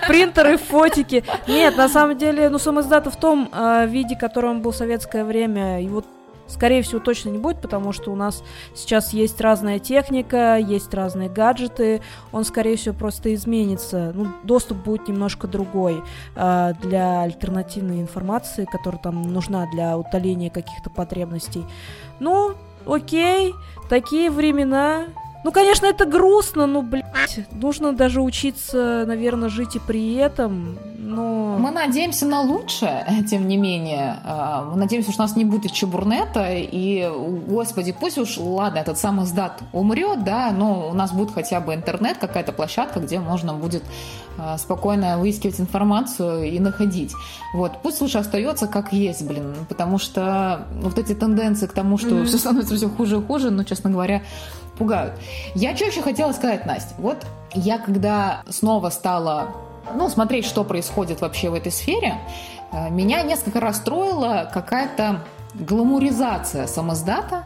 Принтеры, 0.08 0.58
фотики. 0.58 1.24
Нет, 1.48 1.78
на 1.78 1.90
самом 1.90 2.18
деле, 2.18 2.50
ну, 2.50 2.60
сам 2.60 2.80
издата 2.80 3.10
в 3.10 3.16
том 3.16 3.50
э, 3.52 3.88
виде, 3.88 4.16
которым 4.16 4.62
был 4.62 4.74
советское 4.74 5.24
время, 5.24 5.82
его, 5.82 6.04
скорее 6.48 6.82
всего, 6.82 7.00
точно 7.00 7.30
не 7.30 7.38
будет, 7.38 7.62
потому 7.62 7.92
что 7.92 8.12
у 8.12 8.16
нас 8.16 8.44
сейчас 8.76 9.14
есть 9.14 9.40
разная 9.42 9.80
техника, 9.80 10.58
есть 10.58 10.94
разные 10.94 11.30
гаджеты, 11.30 12.02
он, 12.32 12.44
скорее 12.44 12.76
всего, 12.78 12.96
просто 12.96 13.34
изменится. 13.34 14.12
Ну, 14.16 14.28
доступ 14.44 14.78
будет 14.80 15.08
немножко 15.08 15.48
другой 15.48 16.02
э, 16.36 16.74
для 16.82 17.22
альтернативной 17.22 18.02
информации, 18.02 18.66
которая 18.66 19.02
там 19.02 19.22
нужна 19.22 19.68
для 19.72 19.98
утоления 19.98 20.50
каких-то 20.50 20.90
потребностей. 20.90 21.66
Ну, 22.20 22.54
окей, 22.86 23.54
такие 23.90 24.30
времена, 24.30 25.06
ну, 25.44 25.52
конечно, 25.52 25.86
это 25.86 26.06
грустно, 26.06 26.66
но, 26.66 26.82
блядь, 26.82 27.40
нужно 27.52 27.94
даже 27.94 28.22
учиться, 28.22 29.06
наверное, 29.08 29.50
жить 29.50 29.76
и 29.76 29.80
при 29.80 30.16
этом, 30.16 30.78
но... 31.12 31.58
Мы 31.60 31.72
надеемся 31.72 32.26
на 32.26 32.42
лучшее, 32.42 33.06
тем 33.30 33.48
не 33.48 33.58
менее. 33.58 34.18
А, 34.24 34.64
мы 34.64 34.78
надеемся, 34.78 35.12
что 35.12 35.24
у 35.24 35.26
нас 35.26 35.36
не 35.36 35.46
будет 35.46 35.72
чебурнета, 35.72 36.48
и, 36.52 37.10
господи, 37.48 37.92
пусть 37.98 38.18
уж, 38.18 38.38
ладно, 38.38 38.80
этот 38.80 38.98
самый 38.98 39.26
сдат 39.26 39.60
умрет, 39.74 40.24
да, 40.24 40.52
но 40.52 40.90
у 40.90 40.94
нас 40.94 41.12
будет 41.12 41.32
хотя 41.32 41.60
бы 41.60 41.74
интернет, 41.74 42.18
какая-то 42.18 42.54
площадка, 42.54 43.00
где 43.00 43.20
можно 43.20 43.54
будет 43.54 43.84
а, 44.38 44.58
спокойно 44.58 45.18
выискивать 45.18 45.60
информацию 45.60 46.44
и 46.52 46.60
находить. 46.60 47.14
Вот, 47.54 47.74
пусть 47.84 48.02
лучше 48.02 48.18
остается 48.18 48.68
как 48.68 48.94
есть, 48.94 49.26
блин, 49.28 49.54
потому 49.68 49.98
что 49.98 50.68
вот 50.82 50.98
эти 50.98 51.14
тенденции 51.14 51.68
к 51.68 51.74
тому, 51.74 51.98
что 51.98 52.10
mm-hmm. 52.10 52.26
все 52.26 52.38
становится 52.38 52.76
все 52.76 52.90
хуже 52.90 53.18
и 53.18 53.22
хуже, 53.22 53.52
ну, 53.52 53.64
честно 53.64 53.90
говоря, 53.90 54.22
пугают. 54.82 55.14
Я 55.54 55.76
что 55.76 55.86
еще 55.86 56.02
хотела 56.02 56.32
сказать, 56.32 56.66
Настя? 56.66 56.96
Вот 56.98 57.18
я 57.54 57.78
когда 57.78 58.42
снова 58.50 58.90
стала 58.90 59.50
ну, 59.94 60.10
смотреть, 60.10 60.46
что 60.46 60.64
происходит 60.64 61.22
вообще 61.22 61.52
в 61.52 61.54
этой 61.54 61.72
сфере, 61.72 62.16
э, 62.72 62.90
меня 62.90 63.22
несколько 63.22 63.60
расстроила 63.60 64.50
какая-то 64.52 65.20
гламуризация 65.54 66.66
самоздата, 66.66 67.44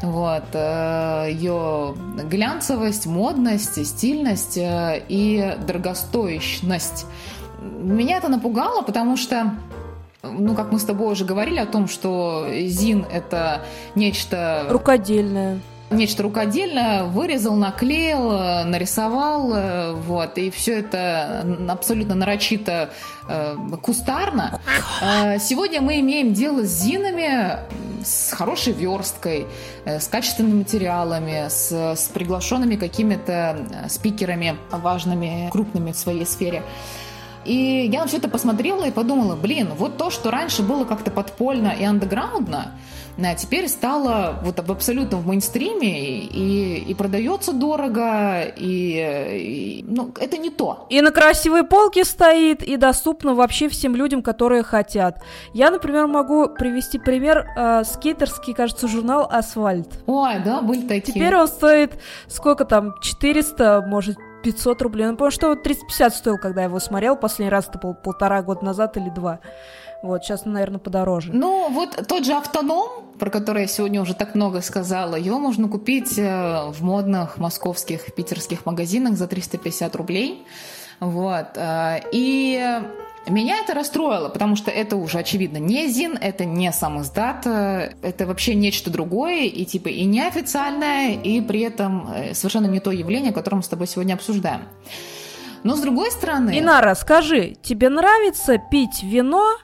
вот, 0.00 0.44
э, 0.52 1.28
ее 1.32 1.96
глянцевость, 2.22 3.06
модность, 3.06 3.84
стильность 3.84 4.56
э, 4.56 5.02
и 5.08 5.56
дорогостоящность. 5.66 7.06
Меня 7.60 8.18
это 8.18 8.28
напугало, 8.28 8.82
потому 8.82 9.16
что 9.16 9.54
ну, 10.22 10.54
как 10.54 10.70
мы 10.70 10.78
с 10.78 10.84
тобой 10.84 11.12
уже 11.12 11.24
говорили 11.24 11.58
о 11.58 11.66
том, 11.66 11.88
что 11.88 12.46
ЗИН— 12.48 13.06
это 13.12 13.62
нечто... 13.96 14.66
Рукодельное 14.70 15.58
нечто 15.90 16.22
рукодельное, 16.22 17.04
вырезал, 17.04 17.54
наклеил, 17.56 18.30
нарисовал, 18.64 19.94
вот, 19.94 20.38
и 20.38 20.50
все 20.50 20.80
это 20.80 21.46
абсолютно 21.68 22.14
нарочито 22.14 22.90
э, 23.28 23.56
кустарно. 23.82 24.60
Э, 25.00 25.38
сегодня 25.38 25.80
мы 25.80 26.00
имеем 26.00 26.32
дело 26.34 26.64
с 26.64 26.82
зинами, 26.82 27.58
с 28.04 28.32
хорошей 28.32 28.72
версткой, 28.72 29.46
э, 29.84 30.00
с 30.00 30.08
качественными 30.08 30.58
материалами, 30.58 31.48
с, 31.48 31.72
с 31.72 32.08
приглашенными 32.12 32.76
какими-то 32.76 33.86
спикерами 33.88 34.56
важными, 34.70 35.48
крупными 35.52 35.92
в 35.92 35.96
своей 35.96 36.26
сфере. 36.26 36.62
И 37.44 37.88
я 37.92 38.00
на 38.00 38.06
все 38.08 38.16
это 38.16 38.28
посмотрела 38.28 38.84
и 38.84 38.90
подумала, 38.90 39.36
блин, 39.36 39.68
вот 39.78 39.96
то, 39.96 40.10
что 40.10 40.30
раньше 40.30 40.62
было 40.62 40.84
как-то 40.84 41.12
подпольно 41.12 41.68
и 41.68 41.84
андеграундно, 41.84 42.72
а 43.18 43.34
теперь 43.34 43.68
стало 43.68 44.38
вот 44.42 44.60
в 44.60 44.70
абсолютном 44.70 45.26
мейнстриме 45.26 46.20
и, 46.20 46.84
и 46.86 46.94
продается 46.94 47.52
дорого, 47.52 48.42
и, 48.42 49.80
и 49.80 49.84
ну, 49.88 50.12
это 50.20 50.36
не 50.36 50.50
то. 50.50 50.86
И 50.90 51.00
на 51.00 51.10
красивой 51.10 51.64
полке 51.64 52.04
стоит, 52.04 52.62
и 52.62 52.76
доступно 52.76 53.34
вообще 53.34 53.68
всем 53.68 53.96
людям, 53.96 54.22
которые 54.22 54.62
хотят. 54.62 55.22
Я, 55.54 55.70
например, 55.70 56.06
могу 56.06 56.48
привести 56.48 56.98
пример 56.98 57.46
э, 57.56 57.84
скейтерский, 57.84 58.52
кажется, 58.52 58.88
журнал 58.88 59.28
«Асфальт». 59.30 59.88
Ой, 60.06 60.40
да, 60.44 60.60
были 60.60 60.86
такие. 60.86 61.14
Теперь 61.14 61.36
он 61.36 61.48
стоит 61.48 61.98
сколько 62.28 62.64
там, 62.64 62.94
400, 63.00 63.84
может, 63.86 64.18
500 64.42 64.82
рублей. 64.82 65.06
Ну, 65.06 65.12
потому 65.12 65.30
что 65.30 65.48
вот 65.48 65.62
350 65.62 66.14
стоил, 66.14 66.38
когда 66.38 66.62
я 66.62 66.68
его 66.68 66.78
смотрел. 66.78 67.16
Последний 67.16 67.50
раз 67.50 67.68
это 67.68 67.78
был 67.78 67.94
полтора 67.94 68.42
года 68.42 68.64
назад 68.64 68.96
или 68.96 69.10
два. 69.10 69.40
Вот, 70.06 70.22
сейчас, 70.24 70.44
наверное, 70.44 70.78
подороже. 70.78 71.32
Ну, 71.32 71.68
вот 71.68 72.06
тот 72.06 72.24
же 72.24 72.32
автоном, 72.32 72.88
про 73.18 73.28
который 73.28 73.62
я 73.62 73.66
сегодня 73.66 74.00
уже 74.00 74.14
так 74.14 74.36
много 74.36 74.60
сказала, 74.60 75.16
его 75.16 75.40
можно 75.40 75.68
купить 75.68 76.16
э, 76.16 76.70
в 76.70 76.80
модных 76.84 77.38
московских, 77.38 78.14
питерских 78.14 78.64
магазинах 78.66 79.14
за 79.14 79.26
350 79.26 79.96
рублей. 79.96 80.46
Вот. 81.00 81.56
Э, 81.56 82.02
и 82.12 82.80
меня 83.28 83.58
это 83.58 83.74
расстроило, 83.74 84.28
потому 84.28 84.54
что 84.54 84.70
это 84.70 84.94
уже, 84.94 85.18
очевидно, 85.18 85.56
не 85.56 85.88
ЗИН, 85.88 86.18
это 86.20 86.44
не 86.44 86.70
сам 86.70 87.00
издат, 87.02 87.44
э, 87.44 87.94
это 88.00 88.26
вообще 88.26 88.54
нечто 88.54 88.90
другое, 88.90 89.46
и 89.46 89.64
типа 89.64 89.88
и 89.88 90.04
неофициальное, 90.04 91.14
и 91.14 91.40
при 91.40 91.62
этом 91.62 92.08
совершенно 92.32 92.66
не 92.66 92.78
то 92.78 92.92
явление, 92.92 93.32
которое 93.32 93.56
мы 93.56 93.62
с 93.64 93.68
тобой 93.68 93.88
сегодня 93.88 94.14
обсуждаем. 94.14 94.62
Но 95.64 95.74
с 95.74 95.80
другой 95.80 96.12
стороны... 96.12 96.56
Инара, 96.56 96.94
скажи, 96.94 97.56
тебе 97.60 97.88
нравится 97.88 98.56
пить 98.70 99.02
вино 99.02 99.56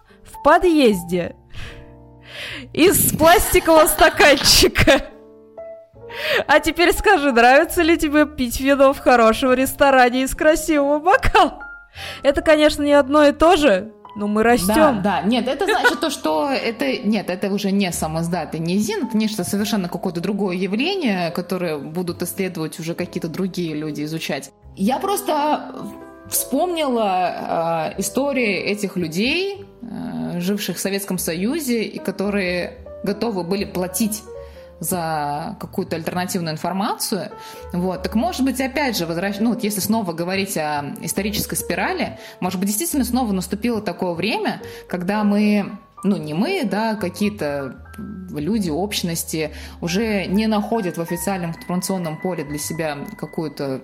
подъезде 0.43 1.37
из 2.73 3.13
пластикового 3.17 3.87
стаканчика. 3.87 5.03
А 6.47 6.61
теперь 6.61 6.93
скажи, 6.93 7.33
нравится 7.33 7.83
ли 7.83 7.97
тебе 7.97 8.27
пить 8.27 8.61
вино 8.61 8.93
в 8.93 8.99
хорошем 8.99 9.53
ресторане 9.55 10.23
из 10.23 10.35
красивого 10.35 10.99
бокала? 10.99 11.61
Это, 12.23 12.43
конечно, 12.43 12.83
не 12.83 12.93
одно 12.93 13.25
и 13.25 13.33
то 13.33 13.57
же, 13.57 13.93
но 14.15 14.27
мы 14.27 14.43
растем. 14.43 15.03
Да, 15.03 15.21
да. 15.23 15.23
Нет, 15.23 15.49
это 15.49 15.65
значит 15.65 16.01
то, 16.01 16.11
что 16.11 16.51
это... 16.51 16.99
Нет, 16.99 17.31
это 17.31 17.51
уже 17.51 17.71
не 17.71 17.91
самоздат 17.93 18.55
и 18.55 18.59
не 18.59 18.77
ЗИН. 18.77 19.07
Это 19.07 19.17
нечто 19.17 19.45
совершенно 19.45 19.89
какое-то 19.89 20.21
другое 20.21 20.57
явление, 20.57 21.31
которое 21.31 21.79
будут 21.79 22.23
исследовать 22.23 22.79
уже 22.79 22.95
какие-то 22.95 23.29
другие 23.29 23.75
люди, 23.75 24.05
изучать. 24.05 24.51
Я 24.77 24.99
просто 24.99 25.75
вспомнила 26.29 27.93
э, 27.97 28.01
истории 28.01 28.57
этих 28.57 28.97
людей, 28.97 29.67
живших 30.43 30.77
в 30.77 30.81
Советском 30.81 31.19
Союзе, 31.19 31.83
и 31.85 31.99
которые 31.99 32.79
готовы 33.05 33.45
были 33.45 33.65
платить 33.65 34.23
за 34.81 35.57
какую-то 35.61 35.95
альтернативную 35.97 36.55
информацию. 36.55 37.31
Вот. 37.73 38.03
Так 38.03 38.17
может 38.17 38.45
быть, 38.45 38.61
опять 38.61 38.97
же, 38.97 39.07
возвращ... 39.07 39.37
ну, 39.39 39.51
вот 39.51 39.63
если 39.63 39.81
снова 39.81 40.13
говорить 40.13 40.57
о 40.57 40.95
исторической 41.03 41.55
спирали, 41.55 42.19
может 42.41 42.59
быть, 42.59 42.69
действительно 42.69 43.05
снова 43.05 43.33
наступило 43.33 43.81
такое 43.81 44.13
время, 44.13 44.61
когда 44.89 45.23
мы 45.23 45.79
ну, 46.05 46.17
не 46.17 46.35
мы, 46.35 46.65
да, 46.65 46.97
какие-то 46.97 47.77
люди, 48.31 48.71
общности 48.71 49.53
уже 49.81 50.27
не 50.27 50.49
находят 50.49 50.97
в 50.97 51.01
официальном 51.01 51.51
информационном 51.51 52.21
поле 52.21 52.45
для 52.45 52.59
себя 52.59 52.99
какую-то 53.17 53.83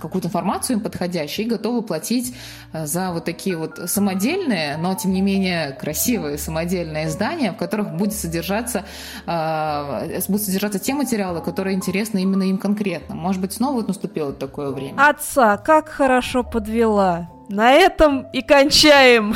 какую-то 0.00 0.28
информацию 0.28 0.76
им 0.76 0.82
подходящую 0.82 1.46
и 1.46 1.48
готовы 1.48 1.82
платить 1.82 2.34
э, 2.72 2.86
за 2.86 3.12
вот 3.12 3.24
такие 3.24 3.56
вот 3.56 3.78
самодельные, 3.86 4.76
но 4.76 4.94
тем 4.94 5.12
не 5.12 5.22
менее 5.22 5.72
красивые 5.72 6.38
самодельные 6.38 7.06
издания, 7.06 7.52
в 7.52 7.56
которых 7.56 7.94
будет 7.94 8.14
содержаться, 8.14 8.84
э, 9.26 10.20
будут 10.28 10.42
содержаться 10.42 10.78
те 10.78 10.94
материалы, 10.94 11.40
которые 11.40 11.76
интересны 11.76 12.22
именно 12.22 12.44
им 12.44 12.58
конкретно. 12.58 13.14
Может 13.14 13.40
быть, 13.40 13.52
снова 13.52 13.76
вот 13.76 13.88
наступило 13.88 14.32
такое 14.32 14.70
время. 14.70 15.08
Отца, 15.08 15.56
как 15.56 15.88
хорошо 15.88 16.42
подвела. 16.42 17.30
На 17.48 17.72
этом 17.72 18.26
и 18.32 18.40
кончаем. 18.40 19.34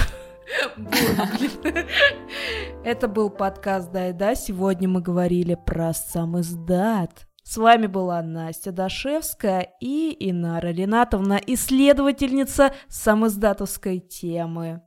Это 2.85 3.09
был 3.09 3.31
подкаст 3.31 3.91
«Дай 3.91 4.13
да». 4.13 4.35
Сегодня 4.35 4.89
мы 4.89 5.03
говорили 5.03 5.55
про 5.55 5.93
сам 5.93 6.41
издат. 6.41 7.26
С 7.49 7.59
вами 7.59 7.87
была 7.87 8.23
Настя 8.23 8.73
Дашевская 8.73 9.69
и 9.79 10.17
Инара 10.19 10.73
Ринатовна, 10.73 11.41
исследовательница 11.47 12.75
самоиздатовской 12.89 14.01
темы. 14.01 14.83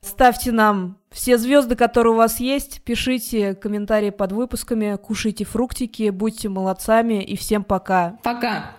Ставьте 0.00 0.52
нам 0.52 0.98
все 1.10 1.38
звезды, 1.38 1.74
которые 1.74 2.12
у 2.12 2.16
вас 2.16 2.38
есть, 2.38 2.84
пишите 2.84 3.56
комментарии 3.56 4.10
под 4.10 4.30
выпусками, 4.30 4.96
кушайте 4.96 5.44
фруктики, 5.44 6.10
будьте 6.10 6.48
молодцами 6.48 7.20
и 7.20 7.36
всем 7.36 7.64
пока. 7.64 8.16
Пока. 8.22 8.76